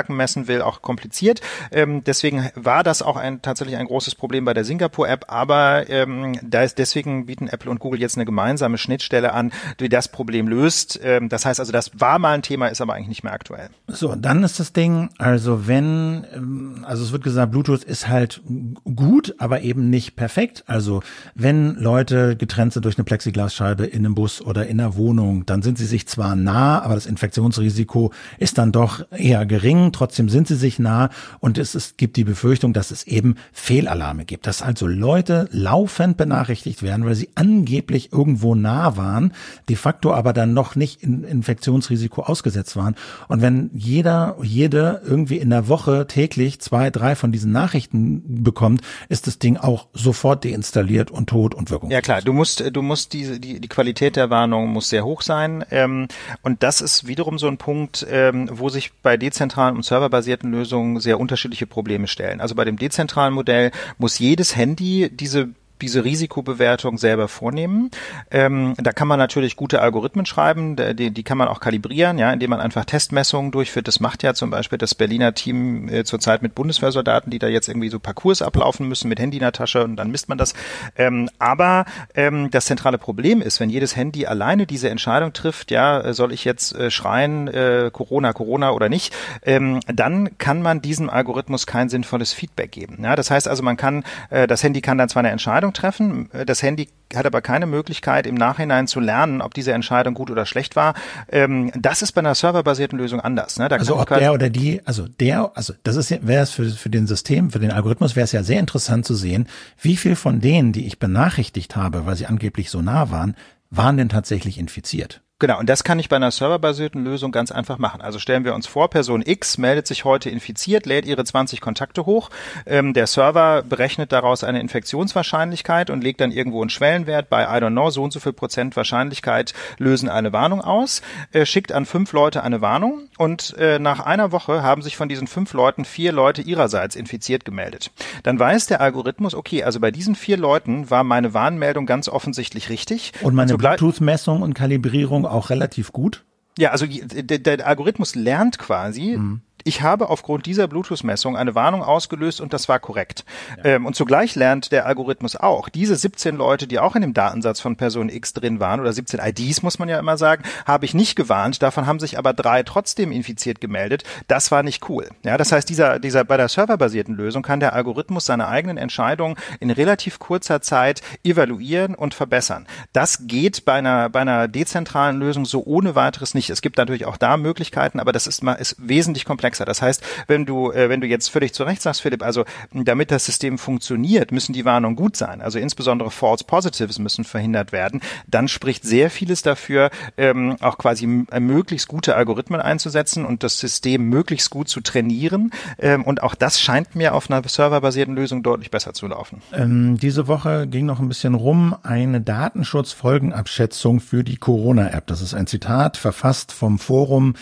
[0.09, 1.41] messen will, auch kompliziert.
[1.73, 5.91] Ähm, deswegen war das auch ein tatsächlich ein großes Problem bei der Singapur App, aber
[5.91, 10.09] ähm, da ist deswegen bieten Apple und Google jetzt eine gemeinsame Schnittstelle an, die das
[10.09, 11.01] Problem löst.
[11.03, 13.69] Ähm, das heißt also, das war mal ein Thema, ist aber eigentlich nicht mehr aktuell.
[13.89, 18.43] So, dann ist das Ding, also wenn, ähm, also es wird gesagt, Bluetooth ist halt
[18.85, 20.63] gut, aber eben nicht perfekt.
[20.69, 21.03] Also
[21.35, 25.63] wenn Leute getrennt sind durch eine Plexiglasscheibe in einem Bus oder in einer Wohnung, dann
[25.63, 29.93] sind sie sich zwar nah, aber das Infektionsrisiko Risiko ist dann doch eher gering.
[29.93, 34.24] Trotzdem sind sie sich nah und es, es gibt die Befürchtung, dass es eben Fehlalarme
[34.24, 39.32] gibt, dass also Leute laufend benachrichtigt werden, weil sie angeblich irgendwo nah waren,
[39.69, 42.94] de facto aber dann noch nicht in Infektionsrisiko ausgesetzt waren.
[43.28, 48.82] Und wenn jeder, jede irgendwie in der Woche täglich zwei, drei von diesen Nachrichten bekommt,
[49.09, 51.94] ist das Ding auch sofort deinstalliert und tot und wirkungslos.
[51.94, 55.23] Ja klar, du musst, du musst diese, die, die Qualität der Warnung muss sehr hoch
[55.23, 55.65] sein.
[55.70, 56.09] Ähm,
[56.43, 60.98] und das ist wiederum so ein Punkt, ähm, wo sich bei dezentralen und serverbasierten Lösungen
[60.98, 62.40] sehr unterschiedliche Probleme stellen.
[62.40, 65.51] Also bei dem dezentralen Modell muss jedes Handy diese
[65.83, 67.91] diese Risikobewertung selber vornehmen.
[68.31, 72.33] Ähm, da kann man natürlich gute Algorithmen schreiben, die, die kann man auch kalibrieren, ja,
[72.33, 73.89] indem man einfach Testmessungen durchführt.
[73.89, 77.69] Das macht ja zum Beispiel das Berliner Team äh, zurzeit mit Bundeswehrsoldaten, die da jetzt
[77.69, 80.55] irgendwie so Parcours ablaufen müssen mit Handy in der Tasche und dann misst man das.
[80.97, 81.85] Ähm, aber
[82.15, 86.45] ähm, das zentrale Problem ist, wenn jedes Handy alleine diese Entscheidung trifft, ja, soll ich
[86.45, 89.15] jetzt äh, schreien, äh, Corona, Corona oder nicht,
[89.45, 92.99] ähm, dann kann man diesem Algorithmus kein sinnvolles Feedback geben.
[93.03, 96.28] Ja, das heißt also, man kann, äh, das Handy kann dann zwar eine Entscheidung Entscheidung
[96.28, 96.28] treffen.
[96.47, 100.47] Das Handy hat aber keine Möglichkeit, im Nachhinein zu lernen, ob diese Entscheidung gut oder
[100.47, 100.94] schlecht war.
[101.31, 103.59] Ähm, das ist bei einer serverbasierten Lösung anders.
[103.59, 103.70] Ne?
[103.70, 107.07] Also ob der oder die, also der, also das ist wäre es für, für den
[107.07, 109.47] System, für den Algorithmus wäre es ja sehr interessant zu sehen,
[109.81, 113.35] wie viel von denen, die ich benachrichtigt habe, weil sie angeblich so nah waren,
[113.70, 115.23] waren denn tatsächlich infiziert.
[115.43, 118.01] Genau, und das kann ich bei einer serverbasierten Lösung ganz einfach machen.
[118.01, 122.06] Also stellen wir uns vor, Person X meldet sich heute infiziert, lädt ihre 20 Kontakte
[122.06, 122.31] hoch.
[122.64, 127.60] Ähm, der Server berechnet daraus eine Infektionswahrscheinlichkeit und legt dann irgendwo einen Schwellenwert bei, I
[127.60, 131.02] don't know, so und so viel Prozent Wahrscheinlichkeit lösen eine Warnung aus,
[131.32, 135.09] äh, schickt an fünf Leute eine Warnung und äh, nach einer Woche haben sich von
[135.09, 137.90] diesen fünf Leuten vier Leute ihrerseits infiziert gemeldet.
[138.23, 142.70] Dann weiß der Algorithmus, okay, also bei diesen vier Leuten war meine Warnmeldung ganz offensichtlich
[142.70, 143.12] richtig.
[143.23, 146.25] Und meine Bluetooth-Messung und Kalibrierung auch relativ gut?
[146.59, 151.82] Ja, also der, der Algorithmus lernt quasi, mhm ich habe aufgrund dieser Bluetooth-Messung eine Warnung
[151.82, 153.24] ausgelöst und das war korrekt.
[153.59, 153.64] Ja.
[153.64, 157.60] Ähm, und zugleich lernt der Algorithmus auch, diese 17 Leute, die auch in dem Datensatz
[157.60, 160.94] von Person X drin waren, oder 17 IDs muss man ja immer sagen, habe ich
[160.94, 161.62] nicht gewarnt.
[161.62, 164.05] Davon haben sich aber drei trotzdem infiziert gemeldet.
[164.28, 165.09] Das war nicht cool.
[165.22, 169.36] Ja, das heißt, dieser, dieser, bei der serverbasierten Lösung kann der Algorithmus seine eigenen Entscheidungen
[169.60, 172.66] in relativ kurzer Zeit evaluieren und verbessern.
[172.93, 176.51] Das geht bei einer, bei einer dezentralen Lösung so ohne weiteres nicht.
[176.51, 179.65] Es gibt natürlich auch da Möglichkeiten, aber das ist mal, ist wesentlich komplexer komplexer.
[179.65, 183.11] Das heißt, wenn du, äh, wenn du jetzt völlig zu Recht sagst, Philipp, also damit
[183.11, 185.41] das System funktioniert, müssen die Warnungen gut sein.
[185.41, 188.01] Also insbesondere False Positives müssen verhindert werden.
[188.27, 193.59] Dann spricht sehr vieles dafür, ähm, auch quasi äh, möglichst gute Algorithmen einzusetzen und das
[193.59, 195.51] System möglichst gut zu trainieren.
[195.79, 199.43] Ähm, und auch das scheint mir auf einer serverbasierten Lösung deutlich besser zu laufen.
[199.53, 205.07] Ähm, diese Woche ging noch ein bisschen rum eine Datenschutzfolgenabschätzung für die Corona-App.
[205.07, 207.35] Das ist ein Zitat verfasst vom Forum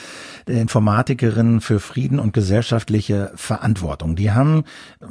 [0.49, 4.17] der Informatikerinnen für Frieden Frieden und gesellschaftliche Verantwortung.
[4.17, 4.65] Die haben
[5.01, 5.07] äh,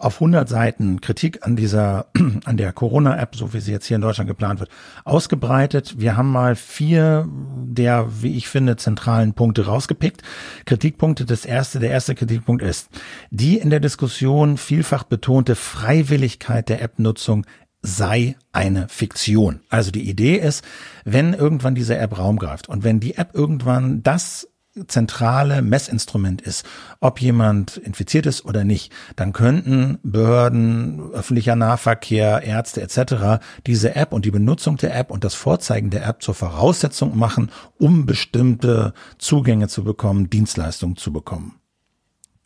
[0.00, 2.06] auf 100 Seiten Kritik an dieser,
[2.44, 4.68] an der Corona-App, so wie sie jetzt hier in Deutschland geplant wird,
[5.04, 6.00] ausgebreitet.
[6.00, 10.22] Wir haben mal vier der, wie ich finde, zentralen Punkte rausgepickt.
[10.64, 11.26] Kritikpunkte.
[11.26, 12.88] Das erste, der erste Kritikpunkt ist,
[13.30, 17.46] die in der Diskussion vielfach betonte Freiwilligkeit der App-Nutzung
[17.82, 19.60] sei eine Fiktion.
[19.68, 20.64] Also die Idee ist,
[21.04, 24.48] wenn irgendwann diese App Raum greift und wenn die App irgendwann das
[24.86, 26.66] zentrale Messinstrument ist,
[27.00, 33.44] ob jemand infiziert ist oder nicht, dann könnten Behörden, öffentlicher Nahverkehr, Ärzte etc.
[33.66, 37.50] diese App und die Benutzung der App und das Vorzeigen der App zur Voraussetzung machen,
[37.78, 41.58] um bestimmte Zugänge zu bekommen, Dienstleistungen zu bekommen.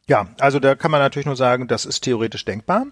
[0.08, 2.86] Ja, also da kann man natürlich nur sagen, das ist theoretisch denkbar.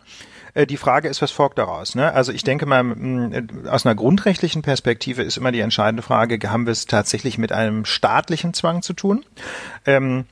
[0.54, 1.94] Äh, die Frage ist, was folgt daraus?
[1.94, 2.12] Ne?
[2.12, 6.72] Also ich denke mal, aus einer grundrechtlichen Perspektive ist immer die entscheidende Frage, haben wir
[6.72, 9.24] es tatsächlich mit einem staatlichen Zwang zu tun?
[9.84, 10.24] Ähm,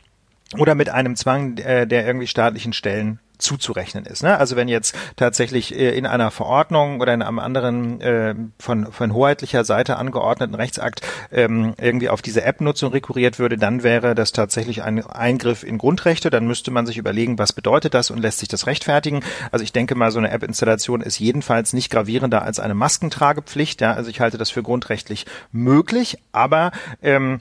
[0.59, 4.23] oder mit einem Zwang, äh, der irgendwie staatlichen Stellen zuzurechnen ist.
[4.23, 4.39] Ne?
[4.39, 9.13] Also wenn jetzt tatsächlich äh, in einer Verordnung oder in einem anderen äh, von, von
[9.13, 14.83] hoheitlicher Seite angeordneten Rechtsakt ähm, irgendwie auf diese App-Nutzung rekurriert würde, dann wäre das tatsächlich
[14.83, 16.31] ein Eingriff in Grundrechte.
[16.31, 19.23] Dann müsste man sich überlegen, was bedeutet das und lässt sich das rechtfertigen.
[19.51, 23.81] Also ich denke mal, so eine App-Installation ist jedenfalls nicht gravierender als eine Maskentragepflicht.
[23.81, 23.93] Ja?
[23.95, 27.41] Also ich halte das für grundrechtlich möglich, aber ähm,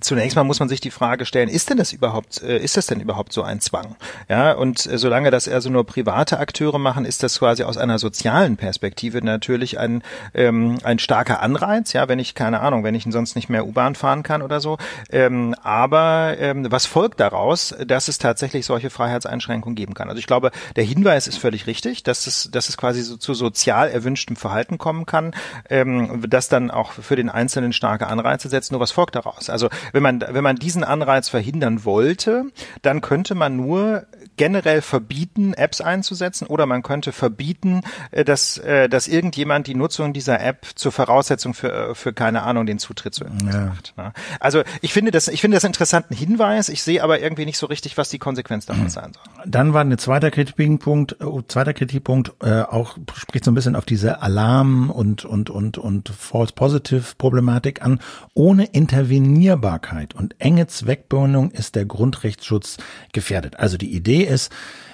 [0.00, 2.86] Zunächst mal muss man sich die Frage stellen, ist denn das überhaupt, äh, ist das
[2.86, 3.96] denn überhaupt so ein Zwang?
[4.28, 7.98] Ja, und äh, solange das also nur private Akteure machen, ist das quasi aus einer
[7.98, 10.04] sozialen Perspektive natürlich ein,
[10.34, 13.96] ähm, ein starker Anreiz, ja, wenn ich, keine Ahnung, wenn ich sonst nicht mehr U-Bahn
[13.96, 14.78] fahren kann oder so.
[15.10, 20.08] Ähm, aber ähm, was folgt daraus, dass es tatsächlich solche Freiheitseinschränkungen geben kann?
[20.08, 23.34] Also ich glaube, der Hinweis ist völlig richtig, dass es, dass es quasi so zu
[23.34, 25.34] sozial erwünschtem Verhalten kommen kann,
[25.68, 28.70] ähm, das dann auch für den Einzelnen starke Anreize setzt.
[28.70, 29.50] Nur was folgt daraus?
[29.50, 32.44] Also wenn man, wenn man diesen Anreiz verhindern wollte,
[32.82, 38.88] dann könnte man nur generell verbieten, Apps einzusetzen oder man könnte verbieten, äh, dass, äh,
[38.88, 43.14] dass irgendjemand die Nutzung dieser App zur Voraussetzung für, äh, für keine Ahnung, den Zutritt
[43.14, 43.66] zu irgendwas ja.
[43.66, 43.94] macht.
[43.96, 44.12] Ne?
[44.40, 47.58] Also ich finde das, ich finde das einen interessanten Hinweis, ich sehe aber irgendwie nicht
[47.58, 48.88] so richtig, was die Konsequenz davon mhm.
[48.88, 49.44] sein soll.
[49.46, 51.16] Dann war ein zweiter Kritikpunkt,
[51.48, 56.08] zweiter Kritikpunkt, äh, auch spricht so ein bisschen auf diese Alarm und, und, und, und
[56.08, 58.00] False Positive Problematik an.
[58.34, 62.78] Ohne Intervenierbarkeit und enge Zweckbindung ist der Grundrechtsschutz
[63.12, 63.58] gefährdet.
[63.58, 64.52] Also die Idee ist,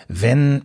[0.08, 0.62] wenn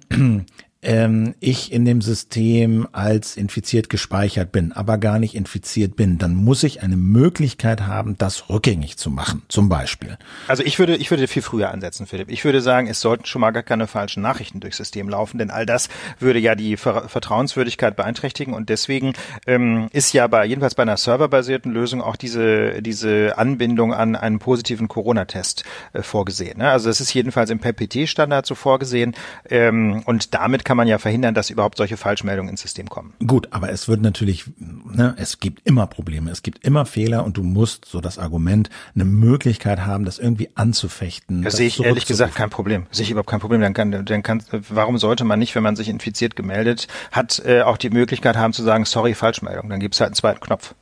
[0.84, 6.36] ähm, ich in dem System als infiziert gespeichert bin, aber gar nicht infiziert bin, dann
[6.36, 10.18] muss ich eine Möglichkeit haben, das rückgängig zu machen, zum Beispiel.
[10.48, 12.30] Also ich würde, ich würde viel früher ansetzen, Philipp.
[12.30, 15.50] Ich würde sagen, es sollten schon mal gar keine falschen Nachrichten durchs System laufen, denn
[15.50, 15.90] all das
[16.20, 19.14] würde ja die Ver Vertrauenswürdigkeit beeinträchtigen und deswegen
[19.48, 24.40] ähm, ist ja bei, jedenfalls bei einer serverbasierten Lösung auch diese, diese Anbindung an einen
[24.40, 26.60] positiven Corona-Test äh, vorgesehen.
[26.60, 26.70] Ne?
[26.70, 29.16] Also das ist jedenfalls im PPT-Standard so vorgesehen
[29.50, 33.14] ähm, und damit kann kann man ja verhindern, dass überhaupt solche Falschmeldungen ins System kommen.
[33.24, 37.38] Gut, aber es wird natürlich, ne, es gibt immer Probleme, es gibt immer Fehler und
[37.38, 41.44] du musst, so das Argument, eine Möglichkeit haben, das irgendwie anzufechten.
[41.44, 42.88] Das sehe ich ehrlich gesagt kein Problem.
[42.90, 43.62] Sehe ich überhaupt kein Problem.
[43.62, 47.62] Dann kann, dann kann, warum sollte man nicht, wenn man sich infiziert gemeldet hat, äh,
[47.62, 49.70] auch die Möglichkeit haben zu sagen, sorry, Falschmeldung.
[49.70, 50.74] Dann gibt es halt einen zweiten Knopf.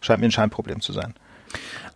[0.00, 1.14] Scheint mir ein Scheinproblem zu sein.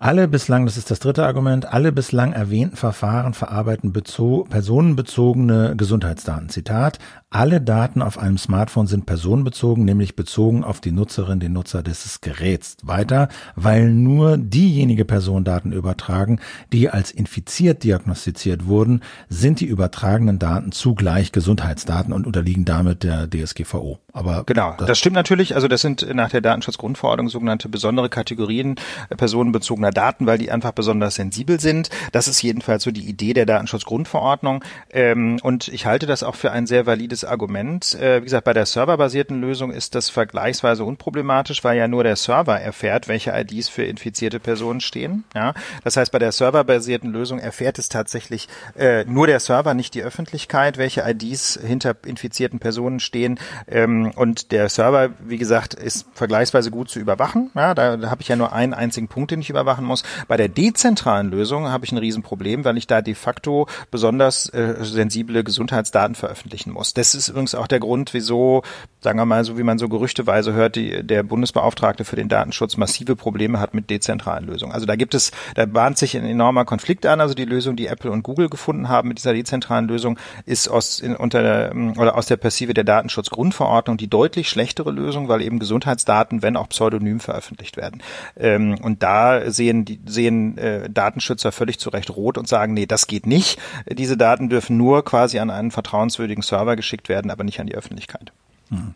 [0.02, 6.48] Alle bislang, das ist das dritte Argument, alle bislang erwähnten Verfahren verarbeiten personenbezogene Gesundheitsdaten.
[6.48, 6.98] Zitat,
[7.30, 12.20] alle Daten auf einem Smartphone sind personenbezogen, nämlich bezogen auf die Nutzerin, den Nutzer des
[12.20, 12.78] Geräts.
[12.82, 16.40] Weiter, weil nur diejenige Person Daten übertragen,
[16.72, 23.28] die als infiziert diagnostiziert wurden, sind die übertragenen Daten zugleich Gesundheitsdaten und unterliegen damit der
[23.30, 24.00] DSGVO.
[24.12, 25.54] Aber genau, das, das stimmt natürlich.
[25.54, 28.74] Also das sind nach der Datenschutzgrundverordnung sogenannte besondere Kategorien
[29.16, 31.90] personenbezogener Daten, weil die einfach besonders sensibel sind.
[32.12, 34.64] Das ist jedenfalls so die Idee der Datenschutzgrundverordnung.
[34.90, 37.94] Ähm, und ich halte das auch für ein sehr valides Argument.
[37.94, 42.16] Äh, wie gesagt, bei der serverbasierten Lösung ist das vergleichsweise unproblematisch, weil ja nur der
[42.16, 45.24] Server erfährt, welche IDs für infizierte Personen stehen.
[45.34, 45.54] Ja,
[45.84, 50.02] das heißt, bei der serverbasierten Lösung erfährt es tatsächlich äh, nur der Server, nicht die
[50.02, 53.38] Öffentlichkeit, welche IDs hinter infizierten Personen stehen.
[53.68, 57.50] Ähm, und der Server, wie gesagt, ist vergleichsweise gut zu überwachen.
[57.54, 60.02] Ja, da, da habe ich ja nur einen einzigen Punkt, den ich überwache machen muss.
[60.28, 64.76] Bei der dezentralen Lösung habe ich ein Riesenproblem, weil ich da de facto besonders äh,
[64.80, 66.94] sensible Gesundheitsdaten veröffentlichen muss.
[66.94, 68.62] Das ist übrigens auch der Grund, wieso,
[69.00, 72.76] sagen wir mal, so wie man so gerüchteweise hört, die, der Bundesbeauftragte für den Datenschutz
[72.76, 74.72] massive Probleme hat mit dezentralen Lösungen.
[74.72, 77.20] Also da gibt es, da bahnt sich ein enormer Konflikt an.
[77.20, 81.00] Also die Lösung, die Apple und Google gefunden haben mit dieser dezentralen Lösung, ist aus,
[81.00, 85.58] in, unter der, oder aus der Perspektive der Datenschutzgrundverordnung die deutlich schlechtere Lösung, weil eben
[85.58, 88.02] Gesundheitsdaten, wenn auch pseudonym veröffentlicht werden.
[88.36, 92.74] Ähm, und da sehen sehen, die sehen äh, Datenschützer völlig zu Recht rot und sagen,
[92.74, 93.58] nee, das geht nicht.
[93.90, 97.74] Diese Daten dürfen nur quasi an einen vertrauenswürdigen Server geschickt werden, aber nicht an die
[97.74, 98.32] Öffentlichkeit.
[98.68, 98.94] Hm.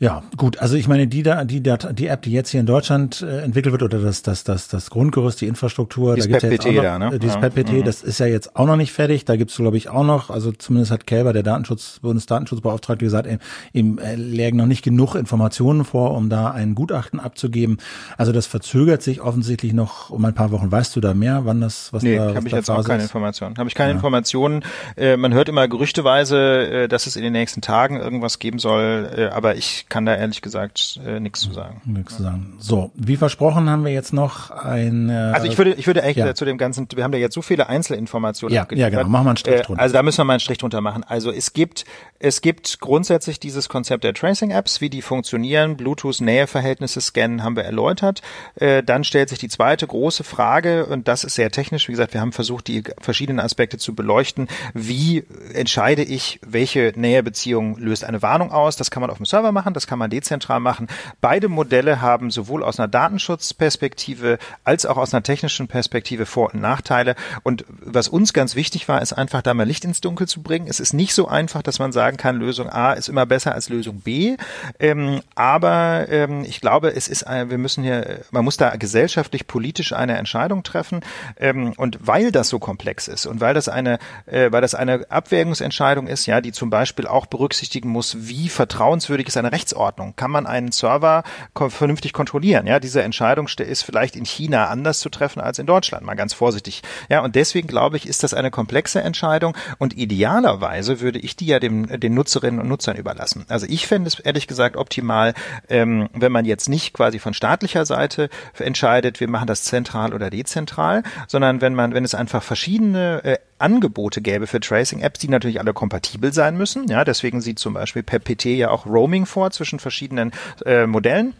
[0.00, 0.58] Ja, gut.
[0.58, 3.72] Also ich meine, die da, die, die App, die jetzt hier in Deutschland äh, entwickelt
[3.72, 6.82] wird oder das, das, das, das Grundgerüst, die Infrastruktur, dieses da gibt's ja jetzt auch
[6.82, 7.18] noch, da, ne?
[7.18, 7.40] Dieses ja.
[7.40, 7.84] PET-PT, mhm.
[7.84, 9.24] das ist ja jetzt auch noch nicht fertig.
[9.24, 13.40] Da gibt's glaube ich auch noch, also zumindest hat Kälber, der Datenschutz, Bundesdatenschutzbeauftragte, gesagt, ihm,
[13.72, 17.78] ihm äh, lägen noch nicht genug Informationen vor, um da ein Gutachten abzugeben.
[18.16, 20.70] Also das verzögert sich offensichtlich noch um ein paar Wochen.
[20.70, 23.58] Weißt du da mehr, wann das, was nee, da, habe ich jetzt auch keine Informationen.
[23.58, 23.96] Habe ich keine ja.
[23.96, 24.62] Informationen.
[24.96, 29.10] Äh, man hört immer gerüchteweise, äh, dass es in den nächsten Tagen irgendwas geben soll,
[29.16, 31.80] äh, aber ich kann da ehrlich gesagt äh, nichts zu sagen.
[31.84, 32.56] Nichts zu sagen.
[32.58, 35.08] So, wie versprochen haben wir jetzt noch ein.
[35.08, 36.34] Äh, also ich würde, ich würde echt ja.
[36.34, 38.54] zu dem ganzen, wir haben da jetzt so viele Einzelinformationen.
[38.54, 39.08] Ja, ja genau.
[39.08, 39.82] Machen wir einen Strich äh, drunter.
[39.82, 41.04] Also da müssen wir mal einen Strich drunter machen.
[41.04, 41.84] Also es gibt,
[42.18, 45.76] es gibt grundsätzlich dieses Konzept der Tracing-Apps, wie die funktionieren.
[45.76, 48.22] Bluetooth-Näheverhältnisse scannen haben wir erläutert.
[48.56, 51.88] Äh, dann stellt sich die zweite große Frage und das ist sehr technisch.
[51.88, 54.48] Wie gesagt, wir haben versucht, die verschiedenen Aspekte zu beleuchten.
[54.74, 55.24] Wie
[55.54, 58.76] entscheide ich, welche Nähebeziehung löst eine Warnung aus?
[58.76, 60.88] Das kann man auf dem Server machen, das kann man dezentral machen.
[61.20, 66.60] Beide Modelle haben sowohl aus einer Datenschutzperspektive als auch aus einer technischen Perspektive Vor- und
[66.60, 67.14] Nachteile.
[67.44, 70.66] Und was uns ganz wichtig war, ist einfach da mal Licht ins Dunkel zu bringen.
[70.68, 73.68] Es ist nicht so einfach, dass man sagen kann, Lösung A ist immer besser als
[73.68, 74.36] Lösung B.
[74.80, 79.46] Ähm, aber ähm, ich glaube, es ist, ein, wir müssen hier, man muss da gesellschaftlich,
[79.46, 81.02] politisch eine Entscheidung treffen.
[81.38, 85.06] Ähm, und weil das so komplex ist und weil das eine, äh, weil das eine
[85.08, 90.14] Abwägungsentscheidung ist, ja, die zum Beispiel auch berücksichtigen muss, wie vertrauenswürdig ist eine Rechtsordnung Ordnung?
[90.16, 91.22] Kann man einen Server
[91.54, 92.66] vernünftig kontrollieren?
[92.66, 96.34] Ja, diese Entscheidung ist vielleicht in China anders zu treffen als in Deutschland, mal ganz
[96.34, 96.82] vorsichtig.
[97.08, 101.46] Ja, und deswegen glaube ich, ist das eine komplexe Entscheidung und idealerweise würde ich die
[101.46, 103.46] ja dem, den Nutzerinnen und Nutzern überlassen.
[103.48, 105.34] Also ich fände es ehrlich gesagt optimal,
[105.68, 108.28] ähm, wenn man jetzt nicht quasi von staatlicher Seite
[108.58, 113.38] entscheidet, wir machen das zentral oder dezentral, sondern wenn man, wenn es einfach verschiedene äh,
[113.58, 116.88] Angebote gäbe für Tracing-Apps, die natürlich alle kompatibel sein müssen.
[116.88, 120.32] Ja, deswegen sieht zum Beispiel PEPT ja auch Roaming vor zwischen verschiedenen
[120.64, 121.34] äh, Modellen.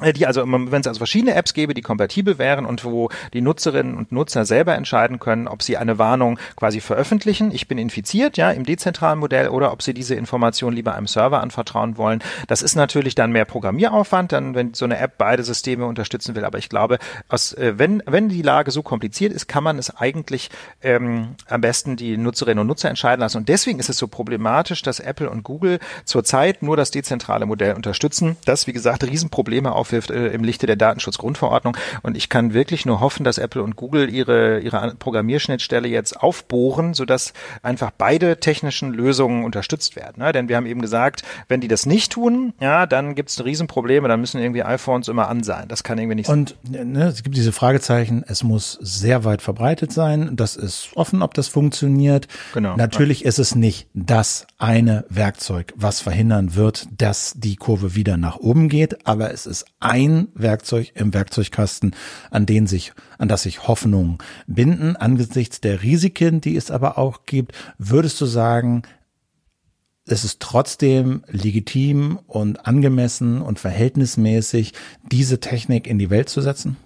[0.00, 3.40] Äh, die also, wenn es also verschiedene Apps gäbe, die kompatibel wären und wo die
[3.40, 8.36] Nutzerinnen und Nutzer selber entscheiden können, ob sie eine Warnung quasi veröffentlichen, ich bin infiziert,
[8.36, 12.22] ja, im dezentralen Modell, oder ob sie diese Information lieber einem Server anvertrauen wollen.
[12.48, 16.44] Das ist natürlich dann mehr Programmieraufwand, dann, wenn so eine App beide Systeme unterstützen will.
[16.44, 16.98] Aber ich glaube,
[17.28, 20.50] aus, äh, wenn, wenn die Lage so kompliziert ist, kann man es eigentlich
[20.82, 23.36] ähm, am besten die Nutzerinnen und Nutzer entscheiden lassen.
[23.36, 27.74] Und deswegen ist es so problematisch, dass Apple und Google zurzeit nur das dezentrale Modell
[27.74, 31.76] unterstützen, das, wie gesagt, Riesenprobleme auf aufwirft äh, im Lichte der Datenschutzgrundverordnung.
[32.02, 36.94] Und ich kann wirklich nur hoffen, dass Apple und Google ihre, ihre Programmierschnittstelle jetzt aufbohren,
[36.94, 40.22] sodass einfach beide technischen Lösungen unterstützt werden.
[40.22, 40.32] Ne?
[40.32, 44.08] Denn wir haben eben gesagt, wenn die das nicht tun, ja, dann gibt es Riesenprobleme,
[44.08, 45.68] dann müssen irgendwie iPhones immer an sein.
[45.68, 46.38] Das kann irgendwie nicht sein.
[46.38, 50.34] Und ne, es gibt diese Fragezeichen, es muss sehr weit verbreitet sein.
[50.36, 52.28] Das ist offen, ob das funktioniert.
[52.54, 52.76] Genau.
[52.76, 53.28] Natürlich ja.
[53.28, 58.68] ist es nicht das eine Werkzeug, was verhindern wird, dass die Kurve wieder nach oben
[58.68, 61.94] geht, aber es ist ein Werkzeug im Werkzeugkasten,
[62.30, 64.96] an den sich, an das sich Hoffnungen binden.
[64.96, 68.82] Angesichts der Risiken, die es aber auch gibt, würdest du sagen,
[70.06, 74.74] es ist trotzdem legitim und angemessen und verhältnismäßig,
[75.10, 76.76] diese Technik in die Welt zu setzen?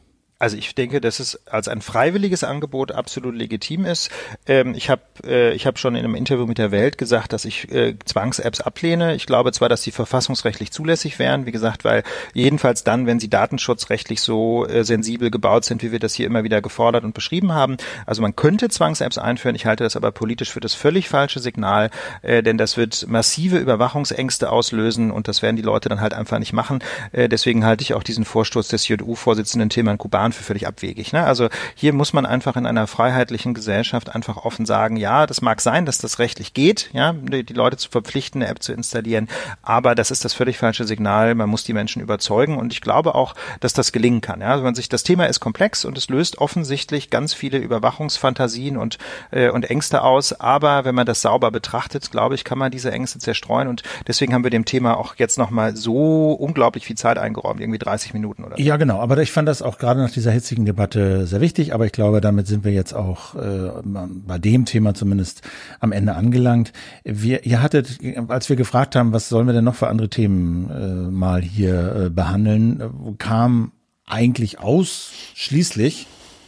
[0.41, 4.11] Also ich denke, dass es als ein freiwilliges Angebot absolut legitim ist.
[4.47, 7.45] Ähm, ich habe äh, ich hab schon in einem Interview mit der Welt gesagt, dass
[7.45, 9.17] ich äh, Zwangs-Apps ablehne.
[9.17, 12.05] Ich glaube zwar, dass sie verfassungsrechtlich zulässig wären, wie gesagt, weil
[12.35, 16.45] jedenfalls dann, wenn sie datenschutzrechtlich so äh, sensibel gebaut sind, wie wir das hier immer
[16.45, 17.77] wieder gefordert und beschrieben haben.
[18.07, 19.57] Also man könnte Zwangs-Apps einführen.
[19.57, 21.91] Ich halte das aber politisch für das völlig falsche Signal,
[22.23, 26.39] äh, denn das wird massive Überwachungsängste auslösen und das werden die Leute dann halt einfach
[26.39, 26.79] nicht machen.
[27.11, 31.13] Äh, deswegen halte ich auch diesen Vorstoß des JU-Vorsitzenden Tilman Kuban Verfahren für völlig abwegig.
[31.13, 31.25] Ne?
[31.25, 35.61] Also hier muss man einfach in einer freiheitlichen Gesellschaft einfach offen sagen, ja, das mag
[35.61, 39.29] sein, dass das rechtlich geht, ja, die, die Leute zu verpflichten, eine App zu installieren,
[39.63, 41.35] aber das ist das völlig falsche Signal.
[41.35, 44.41] Man muss die Menschen überzeugen und ich glaube auch, dass das gelingen kann.
[44.41, 44.53] Ja?
[44.53, 48.99] Also man sich, das Thema ist komplex und es löst offensichtlich ganz viele Überwachungsfantasien und,
[49.31, 52.91] äh, und Ängste aus, aber wenn man das sauber betrachtet, glaube ich, kann man diese
[52.91, 57.19] Ängste zerstreuen und deswegen haben wir dem Thema auch jetzt nochmal so unglaublich viel Zeit
[57.19, 58.63] eingeräumt, irgendwie 30 Minuten oder so.
[58.63, 61.87] Ja, genau, aber ich fand das auch gerade nach dieser hitzigen Debatte sehr wichtig, aber
[61.87, 65.43] ich glaube, damit sind wir jetzt auch äh, bei dem Thema zumindest
[65.81, 66.73] am Ende angelangt.
[67.05, 70.71] Wir, ihr hattet, als wir gefragt haben, was sollen wir denn noch für andere Themen
[70.71, 73.73] äh, mal hier äh, behandeln, kam
[74.07, 76.07] eigentlich ausschließlich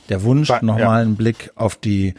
[0.09, 0.93] der Wunsch, nochmal ja.
[0.93, 2.15] einen Blick auf die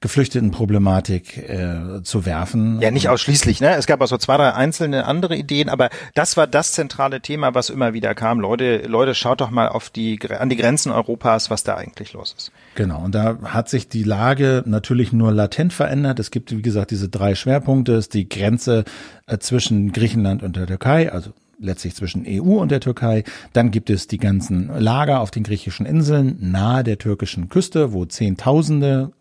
[0.00, 2.80] Geflüchtetenproblematik äh, zu werfen.
[2.80, 3.60] Ja, nicht ausschließlich.
[3.60, 3.76] Ne?
[3.76, 7.54] Es gab auch so zwei, drei einzelne andere Ideen, aber das war das zentrale Thema,
[7.54, 8.40] was immer wieder kam.
[8.40, 12.34] Leute, Leute, schaut doch mal auf die an die Grenzen Europas, was da eigentlich los
[12.36, 12.50] ist.
[12.76, 13.02] Genau.
[13.04, 16.18] Und da hat sich die Lage natürlich nur latent verändert.
[16.18, 17.92] Es gibt, wie gesagt, diese drei Schwerpunkte.
[17.92, 18.84] Es ist die Grenze
[19.26, 23.24] äh, zwischen Griechenland und der Türkei, also letztlich zwischen EU und der Türkei.
[23.52, 28.06] Dann gibt es die ganzen Lager auf den griechischen Inseln nahe der türkischen Küste, wo
[28.06, 29.12] Zehntausende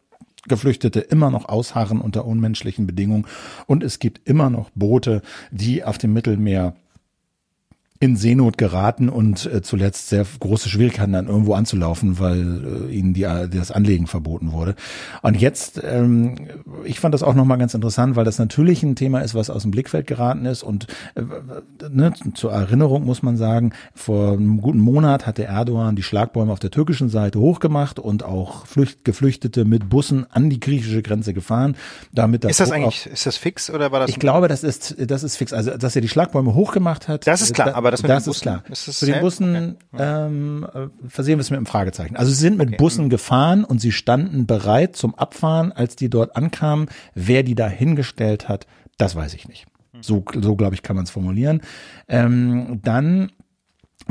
[0.47, 3.25] Geflüchtete immer noch ausharren unter unmenschlichen Bedingungen.
[3.65, 5.21] Und es gibt immer noch Boote,
[5.51, 6.75] die auf dem Mittelmeer
[8.01, 13.13] in Seenot geraten und äh, zuletzt sehr große Schwierigkeiten dann irgendwo anzulaufen, weil äh, ihnen
[13.13, 14.75] die, das Anlegen verboten wurde.
[15.21, 16.35] Und jetzt, ähm,
[16.85, 19.63] ich fand das auch nochmal ganz interessant, weil das natürlich ein Thema ist, was aus
[19.63, 20.63] dem Blickfeld geraten ist.
[20.63, 21.23] Und äh,
[21.89, 26.53] ne, zur Erinnerung muss man sagen, vor einem guten Monat hat der Erdogan die Schlagbäume
[26.53, 31.33] auf der türkischen Seite hochgemacht und auch Flücht, Geflüchtete mit Bussen an die griechische Grenze
[31.33, 31.75] gefahren.
[32.13, 34.09] Damit das ist das eigentlich, ist das fix oder war das?
[34.09, 35.51] Ich glaube, das ist, das ist fix.
[35.51, 37.27] Also, dass er die Schlagbäume hochgemacht hat.
[37.27, 38.63] Das ist klar, aber aber das mit das den Bussen, ist klar.
[38.69, 40.03] Ist Zu den Bussen okay.
[40.03, 42.15] ähm, äh, versehen wir es mit einem Fragezeichen.
[42.15, 42.77] Also sie sind mit okay.
[42.77, 43.09] Bussen mhm.
[43.09, 46.89] gefahren und sie standen bereit zum Abfahren, als die dort ankamen.
[47.15, 48.67] Wer die da hingestellt hat,
[48.97, 49.65] das weiß ich nicht.
[49.93, 50.03] Mhm.
[50.03, 51.61] So, so glaube ich, kann man es formulieren.
[52.07, 53.31] Ähm, dann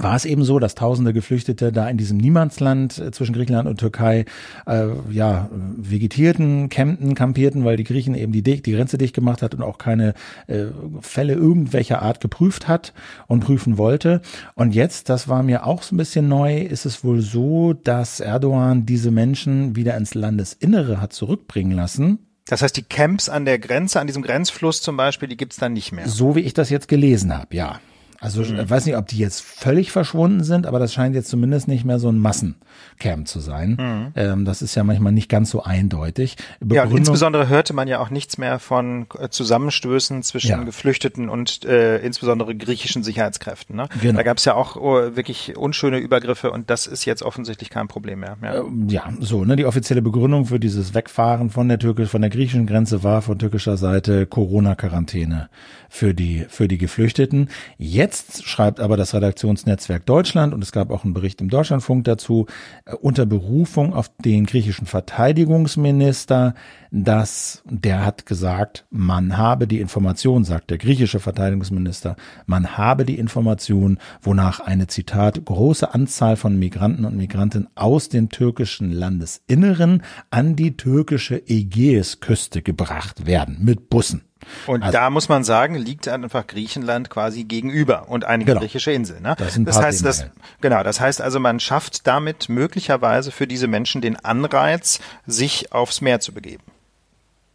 [0.00, 3.80] war es eben so, dass tausende Geflüchtete da in diesem Niemandsland äh, zwischen Griechenland und
[3.80, 4.24] Türkei
[4.66, 9.54] äh, ja vegetierten, campten, kampierten, weil die Griechen eben die, die Grenze dicht gemacht hat
[9.54, 10.14] und auch keine
[10.46, 10.66] äh,
[11.00, 12.94] Fälle irgendwelcher Art geprüft hat
[13.26, 14.22] und prüfen wollte.
[14.54, 18.20] Und jetzt, das war mir auch so ein bisschen neu, ist es wohl so, dass
[18.20, 22.20] Erdogan diese Menschen wieder ins Landesinnere hat zurückbringen lassen.
[22.46, 25.74] Das heißt, die Camps an der Grenze, an diesem Grenzfluss zum Beispiel, die gibt's dann
[25.74, 26.08] nicht mehr.
[26.08, 27.80] So wie ich das jetzt gelesen habe, ja.
[28.20, 28.58] Also mhm.
[28.58, 31.84] ich weiß nicht, ob die jetzt völlig verschwunden sind, aber das scheint jetzt zumindest nicht
[31.84, 33.76] mehr so ein Massencamp zu sein.
[33.78, 34.12] Mhm.
[34.16, 36.36] Ähm, das ist ja manchmal nicht ganz so eindeutig.
[36.68, 40.62] ja, und insbesondere hörte man ja auch nichts mehr von äh, Zusammenstößen zwischen ja.
[40.64, 43.76] Geflüchteten und äh, insbesondere griechischen Sicherheitskräften.
[43.76, 43.88] Ne?
[44.02, 44.16] Genau.
[44.16, 47.86] Da gab es ja auch oh, wirklich unschöne Übergriffe und das ist jetzt offensichtlich kein
[47.86, 48.36] Problem mehr.
[48.42, 49.44] Ja, ähm, ja so.
[49.44, 53.22] Ne, die offizielle Begründung für dieses Wegfahren von der türkischen, von der griechischen Grenze war
[53.22, 55.50] von türkischer Seite Corona-Quarantäne
[55.88, 57.48] für die für die Geflüchteten.
[57.78, 62.04] Jetzt Jetzt schreibt aber das Redaktionsnetzwerk Deutschland, und es gab auch einen Bericht im Deutschlandfunk
[62.04, 62.46] dazu,
[62.86, 66.54] äh, unter Berufung auf den griechischen Verteidigungsminister,
[66.90, 72.16] dass der hat gesagt, man habe die Information, sagt der griechische Verteidigungsminister,
[72.46, 78.28] man habe die Information, wonach eine Zitat große Anzahl von Migranten und Migranten aus dem
[78.28, 84.22] türkischen Landesinneren an die türkische Ägäisküste gebracht werden mit Bussen.
[84.66, 88.60] Und also, da muss man sagen, liegt einfach Griechenland quasi gegenüber und einige genau.
[88.60, 89.22] griechische Inseln.
[89.22, 89.34] Ne?
[89.36, 90.26] Das, das heißt, das,
[90.60, 96.00] genau, das heißt also, man schafft damit möglicherweise für diese Menschen den Anreiz, sich aufs
[96.00, 96.62] Meer zu begeben.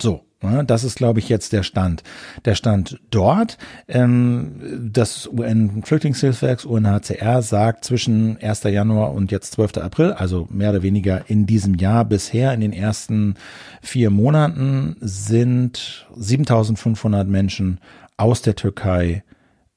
[0.04, 2.04] So, Ne, das ist, glaube ich, jetzt der Stand.
[2.44, 3.58] Der Stand dort,
[3.88, 8.64] ähm, das UN-Flüchtlingshilfswerk UNHCR sagt zwischen 1.
[8.64, 9.78] Januar und jetzt 12.
[9.78, 13.36] April, also mehr oder weniger in diesem Jahr bisher, in den ersten
[13.82, 17.80] vier Monaten sind 7500 Menschen
[18.18, 19.24] aus der Türkei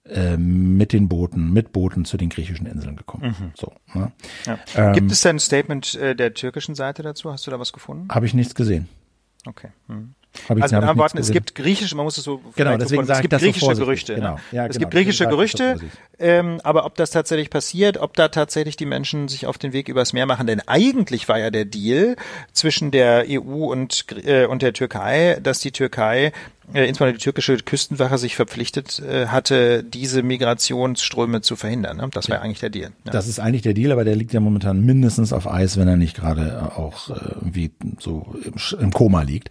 [0.04, 3.36] äh, mit den Booten, mit Booten zu den griechischen Inseln gekommen.
[3.38, 3.52] Mhm.
[3.54, 4.10] So, ne?
[4.46, 4.58] ja.
[4.74, 7.30] ähm, Gibt es denn ein Statement äh, der türkischen Seite dazu?
[7.30, 8.08] Hast du da was gefunden?
[8.10, 8.88] Habe ich nichts gesehen.
[9.46, 9.68] Okay.
[9.86, 10.15] Mhm.
[10.48, 13.04] Hab ich, also mit anderen Worten, es gibt griechische, man muss es so genau, deswegen
[13.04, 14.14] so, es gibt griechische so Gerüchte.
[14.14, 14.34] Genau.
[14.34, 14.40] Ne?
[14.52, 14.80] Ja, es genau.
[14.80, 15.78] gibt griechische Gerüchte,
[16.18, 19.88] ähm, aber ob das tatsächlich passiert, ob da tatsächlich die Menschen sich auf den Weg
[19.88, 22.16] übers Meer machen, denn eigentlich war ja der Deal
[22.52, 26.32] zwischen der EU und äh, und der Türkei, dass die Türkei
[26.74, 31.98] äh, insbesondere die türkische Küstenwache sich verpflichtet äh, hatte, diese Migrationsströme zu verhindern.
[31.98, 32.08] Ne?
[32.12, 32.44] Das wäre ja.
[32.44, 32.90] eigentlich der Deal.
[33.04, 33.12] Ja.
[33.12, 35.96] Das ist eigentlich der Deal, aber der liegt ja momentan mindestens auf Eis, wenn er
[35.96, 39.50] nicht gerade auch äh, irgendwie so im, im Koma liegt.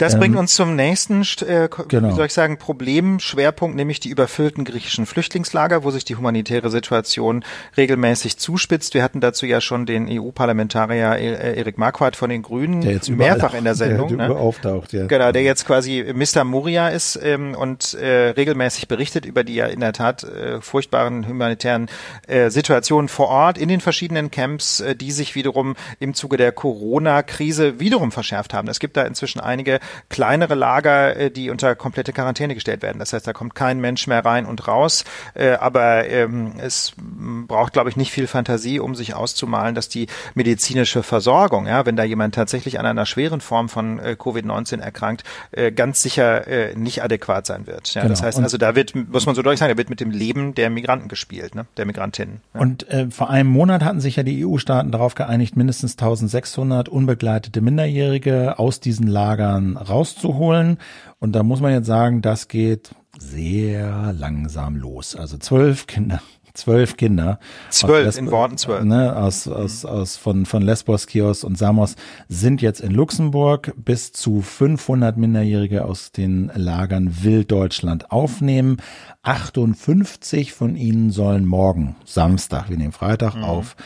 [0.00, 2.10] Das ähm, bringt uns zum nächsten, äh, genau.
[2.10, 7.44] wie soll ich sagen, Problemschwerpunkt, nämlich die überfüllten griechischen Flüchtlingslager, wo sich die humanitäre Situation
[7.76, 8.94] regelmäßig zuspitzt.
[8.94, 12.80] Wir hatten dazu ja schon den EU-Parlamentarier äh, Erik Marquardt von den Grünen
[13.10, 14.08] mehrfach in der Sendung.
[14.08, 14.34] Der, der ne?
[14.34, 15.06] auftaucht, ja.
[15.06, 16.47] Genau, der jetzt quasi Mr.
[16.48, 21.26] Moria ist ähm, und äh, regelmäßig berichtet über die ja in der Tat äh, furchtbaren
[21.28, 21.88] humanitären
[22.26, 26.52] äh, Situationen vor Ort in den verschiedenen Camps, äh, die sich wiederum im Zuge der
[26.52, 28.68] Corona-Krise wiederum verschärft haben.
[28.68, 32.98] Es gibt da inzwischen einige kleinere Lager, äh, die unter komplette Quarantäne gestellt werden.
[32.98, 35.04] Das heißt, da kommt kein Mensch mehr rein und raus.
[35.34, 40.06] Äh, aber ähm, es braucht, glaube ich, nicht viel Fantasie, um sich auszumalen, dass die
[40.34, 45.24] medizinische Versorgung, ja, wenn da jemand tatsächlich an einer schweren Form von äh, Covid-19 erkrankt,
[45.52, 47.92] äh, ganz sicher äh, nicht adäquat sein wird.
[47.94, 48.12] Ja, genau.
[48.12, 50.54] Das heißt also, da wird, muss man so deutlich sagen, da wird mit dem Leben
[50.54, 51.66] der Migranten gespielt, ne?
[51.76, 52.40] der Migrantinnen.
[52.54, 52.60] Ja.
[52.60, 57.60] Und äh, vor einem Monat hatten sich ja die EU-Staaten darauf geeinigt, mindestens 1600 unbegleitete
[57.60, 60.78] Minderjährige aus diesen Lagern rauszuholen.
[61.18, 65.16] Und da muss man jetzt sagen, das geht sehr langsam los.
[65.16, 66.20] Also zwölf Kinder
[66.58, 67.38] zwölf Kinder.
[67.70, 68.84] Zwölf, in Worten zwölf.
[68.84, 71.96] Ne, aus, aus, aus, von, von Lesbos, Chios und Samos
[72.28, 73.72] sind jetzt in Luxemburg.
[73.76, 78.78] Bis zu 500 Minderjährige aus den Lagern will Deutschland aufnehmen.
[79.22, 83.44] 58 von ihnen sollen morgen, Samstag, wir nehmen Freitag mhm.
[83.44, 83.76] auf,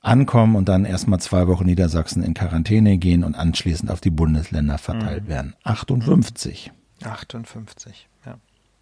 [0.00, 4.78] ankommen und dann erstmal zwei Wochen Niedersachsen in Quarantäne gehen und anschließend auf die Bundesländer
[4.78, 5.28] verteilt mhm.
[5.28, 5.54] werden.
[5.64, 6.70] 58.
[7.02, 8.08] 58.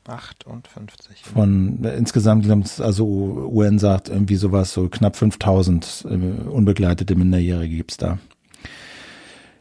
[0.09, 1.23] 58.
[1.23, 2.47] Von äh, insgesamt,
[2.81, 6.15] also UN sagt irgendwie sowas, so knapp 5000 äh,
[6.49, 8.19] unbegleitete Minderjährige gibt's da.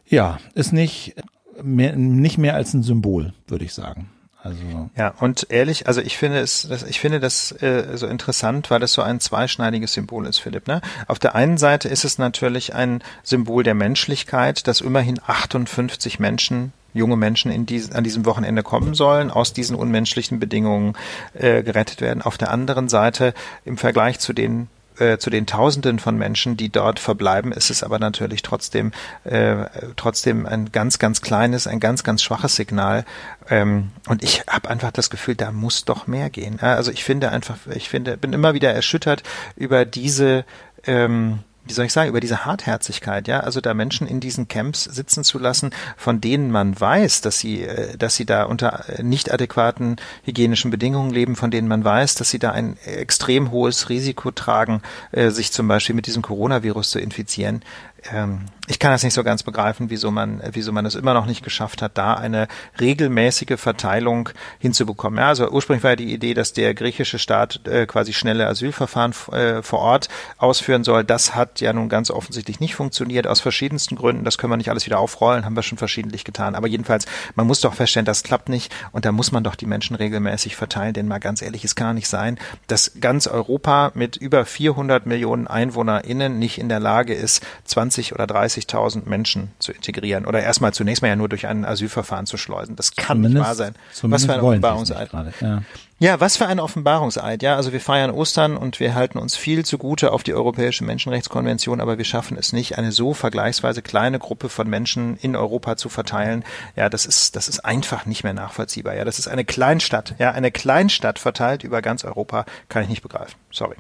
[0.08, 1.16] Ja, ist nicht
[1.62, 4.10] mehr, nicht mehr als ein Symbol, würde ich sagen.
[4.44, 8.72] Also ja, und ehrlich, also ich finde es, das, ich finde das äh, so interessant,
[8.72, 10.68] weil das so ein zweischneidiges Symbol ist, Philipp.
[10.68, 10.82] Ne?
[11.08, 16.74] Auf der einen Seite ist es natürlich ein Symbol der Menschlichkeit, dass immerhin 58 Menschen
[16.94, 20.94] junge Menschen in dies, an diesem Wochenende kommen sollen, aus diesen unmenschlichen Bedingungen
[21.34, 22.22] äh, gerettet werden.
[22.22, 23.34] Auf der anderen Seite
[23.66, 27.82] im Vergleich zu den äh, zu den Tausenden von Menschen, die dort verbleiben, ist es
[27.82, 28.92] aber natürlich trotzdem
[29.24, 29.66] äh,
[29.96, 33.06] trotzdem ein ganz ganz kleines, ein ganz ganz schwaches Signal.
[33.50, 36.60] Ähm, und ich habe einfach das Gefühl, da muss doch mehr gehen.
[36.60, 39.24] Also ich finde einfach, ich finde, bin immer wieder erschüttert
[39.56, 40.46] über diese
[40.86, 44.84] ähm, wie soll ich sagen, über diese Hartherzigkeit, ja, also da Menschen in diesen Camps
[44.84, 49.04] sitzen zu lassen, von denen man weiß, dass sie, äh, dass sie da unter äh,
[49.04, 53.90] nicht adäquaten hygienischen Bedingungen leben, von denen man weiß, dass sie da ein extrem hohes
[53.90, 54.82] Risiko tragen,
[55.12, 57.64] äh, sich zum Beispiel mit diesem Coronavirus zu infizieren
[58.12, 61.26] ähm, ich kann das nicht so ganz begreifen, wieso man, wieso man es immer noch
[61.26, 62.48] nicht geschafft hat, da eine
[62.80, 64.30] regelmäßige Verteilung
[64.60, 65.20] hinzubekommen.
[65.20, 69.14] Ja, also ursprünglich war ja die Idee, dass der griechische Staat äh, quasi schnelle Asylverfahren
[69.34, 70.08] äh, vor Ort
[70.38, 71.04] ausführen soll.
[71.04, 74.24] Das hat ja nun ganz offensichtlich nicht funktioniert, aus verschiedensten Gründen.
[74.24, 76.56] Das können wir nicht alles wieder aufrollen, haben wir schon verschiedentlich getan.
[76.56, 79.66] Aber jedenfalls, man muss doch feststellen, das klappt nicht und da muss man doch die
[79.66, 84.16] Menschen regelmäßig verteilen, denn mal ganz ehrlich, es kann nicht sein, dass ganz Europa mit
[84.16, 89.72] über 400 Millionen EinwohnerInnen nicht in der Lage ist, 20 20 oder 30.000 Menschen zu
[89.72, 92.76] integrieren oder erstmal zunächst mal ja nur durch ein Asylverfahren zu schleusen.
[92.76, 93.76] Das kann zumindest, nicht wahr sein.
[94.04, 95.10] Was für ein Offenbarungseid.
[95.42, 95.62] ja.
[96.00, 97.44] ja, was für ein Offenbarungseid.
[97.44, 101.82] Ja, also wir feiern Ostern und wir halten uns viel zugute auf die Europäische Menschenrechtskonvention,
[101.82, 105.90] aber wir schaffen es nicht, eine so vergleichsweise kleine Gruppe von Menschen in Europa zu
[105.90, 106.46] verteilen.
[106.76, 108.96] Ja, das ist, das ist einfach nicht mehr nachvollziehbar.
[108.96, 110.16] Ja, das ist eine Kleinstadt.
[110.18, 113.36] Ja, eine Kleinstadt verteilt über ganz Europa kann ich nicht begreifen.
[113.52, 113.76] Sorry.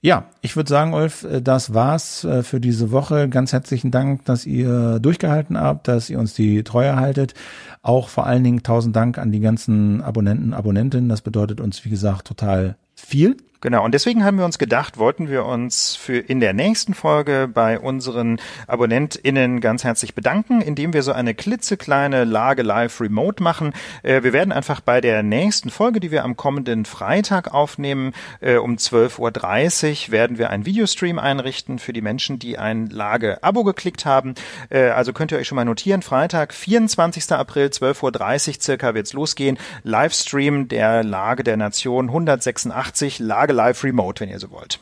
[0.00, 3.28] Ja, ich würde sagen, Ulf, äh, das war's äh, für diese Woche.
[3.28, 7.34] Ganz herzlichen Dank, dass ihr durchgehalten habt, dass ihr uns die Treue haltet.
[7.82, 11.08] Auch vor allen Dingen tausend Dank an die ganzen Abonnenten, Abonnentinnen.
[11.08, 13.36] Das bedeutet uns, wie gesagt, total viel.
[13.60, 17.50] Genau, und deswegen haben wir uns gedacht, wollten wir uns für in der nächsten Folge
[17.52, 23.72] bei unseren AbonnentInnen ganz herzlich bedanken, indem wir so eine klitzekleine Lage live remote machen.
[24.04, 28.58] Äh, wir werden einfach bei der nächsten Folge, die wir am kommenden Freitag aufnehmen, äh,
[28.58, 34.06] um 12.30 Uhr werden wir einen Videostream einrichten für die Menschen, die ein Lage-Abo geklickt
[34.06, 34.36] haben.
[34.70, 37.32] Äh, also könnt ihr euch schon mal notieren, Freitag, 24.
[37.32, 39.58] April, 12.30 Uhr circa wird's losgehen.
[39.82, 44.78] Livestream der Lage der Nation 186, Lage Tage live remote, wenn ihr so wollt.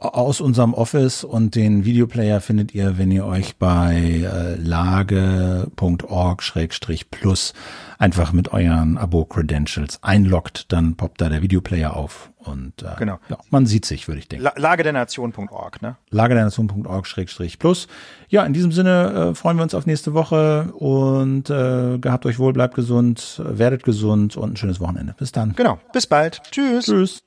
[0.00, 7.54] Aus unserem Office und den Videoplayer findet ihr, wenn ihr euch bei äh, lage.org-plus
[7.98, 13.18] einfach mit euren Abo-Credentials einloggt, dann poppt da der Videoplayer auf und äh, genau.
[13.28, 14.44] ja, man sieht sich, würde ich denken.
[14.44, 15.96] La Lagedernation.org, ne?
[16.10, 17.88] Lagedernation.org-plus.
[18.28, 22.38] Ja, in diesem Sinne äh, freuen wir uns auf nächste Woche und äh, gehabt euch
[22.38, 25.14] wohl, bleibt gesund, werdet gesund und ein schönes Wochenende.
[25.18, 25.54] Bis dann.
[25.56, 26.40] Genau, bis bald.
[26.50, 26.86] Tschüss.
[26.86, 27.22] Tschüss.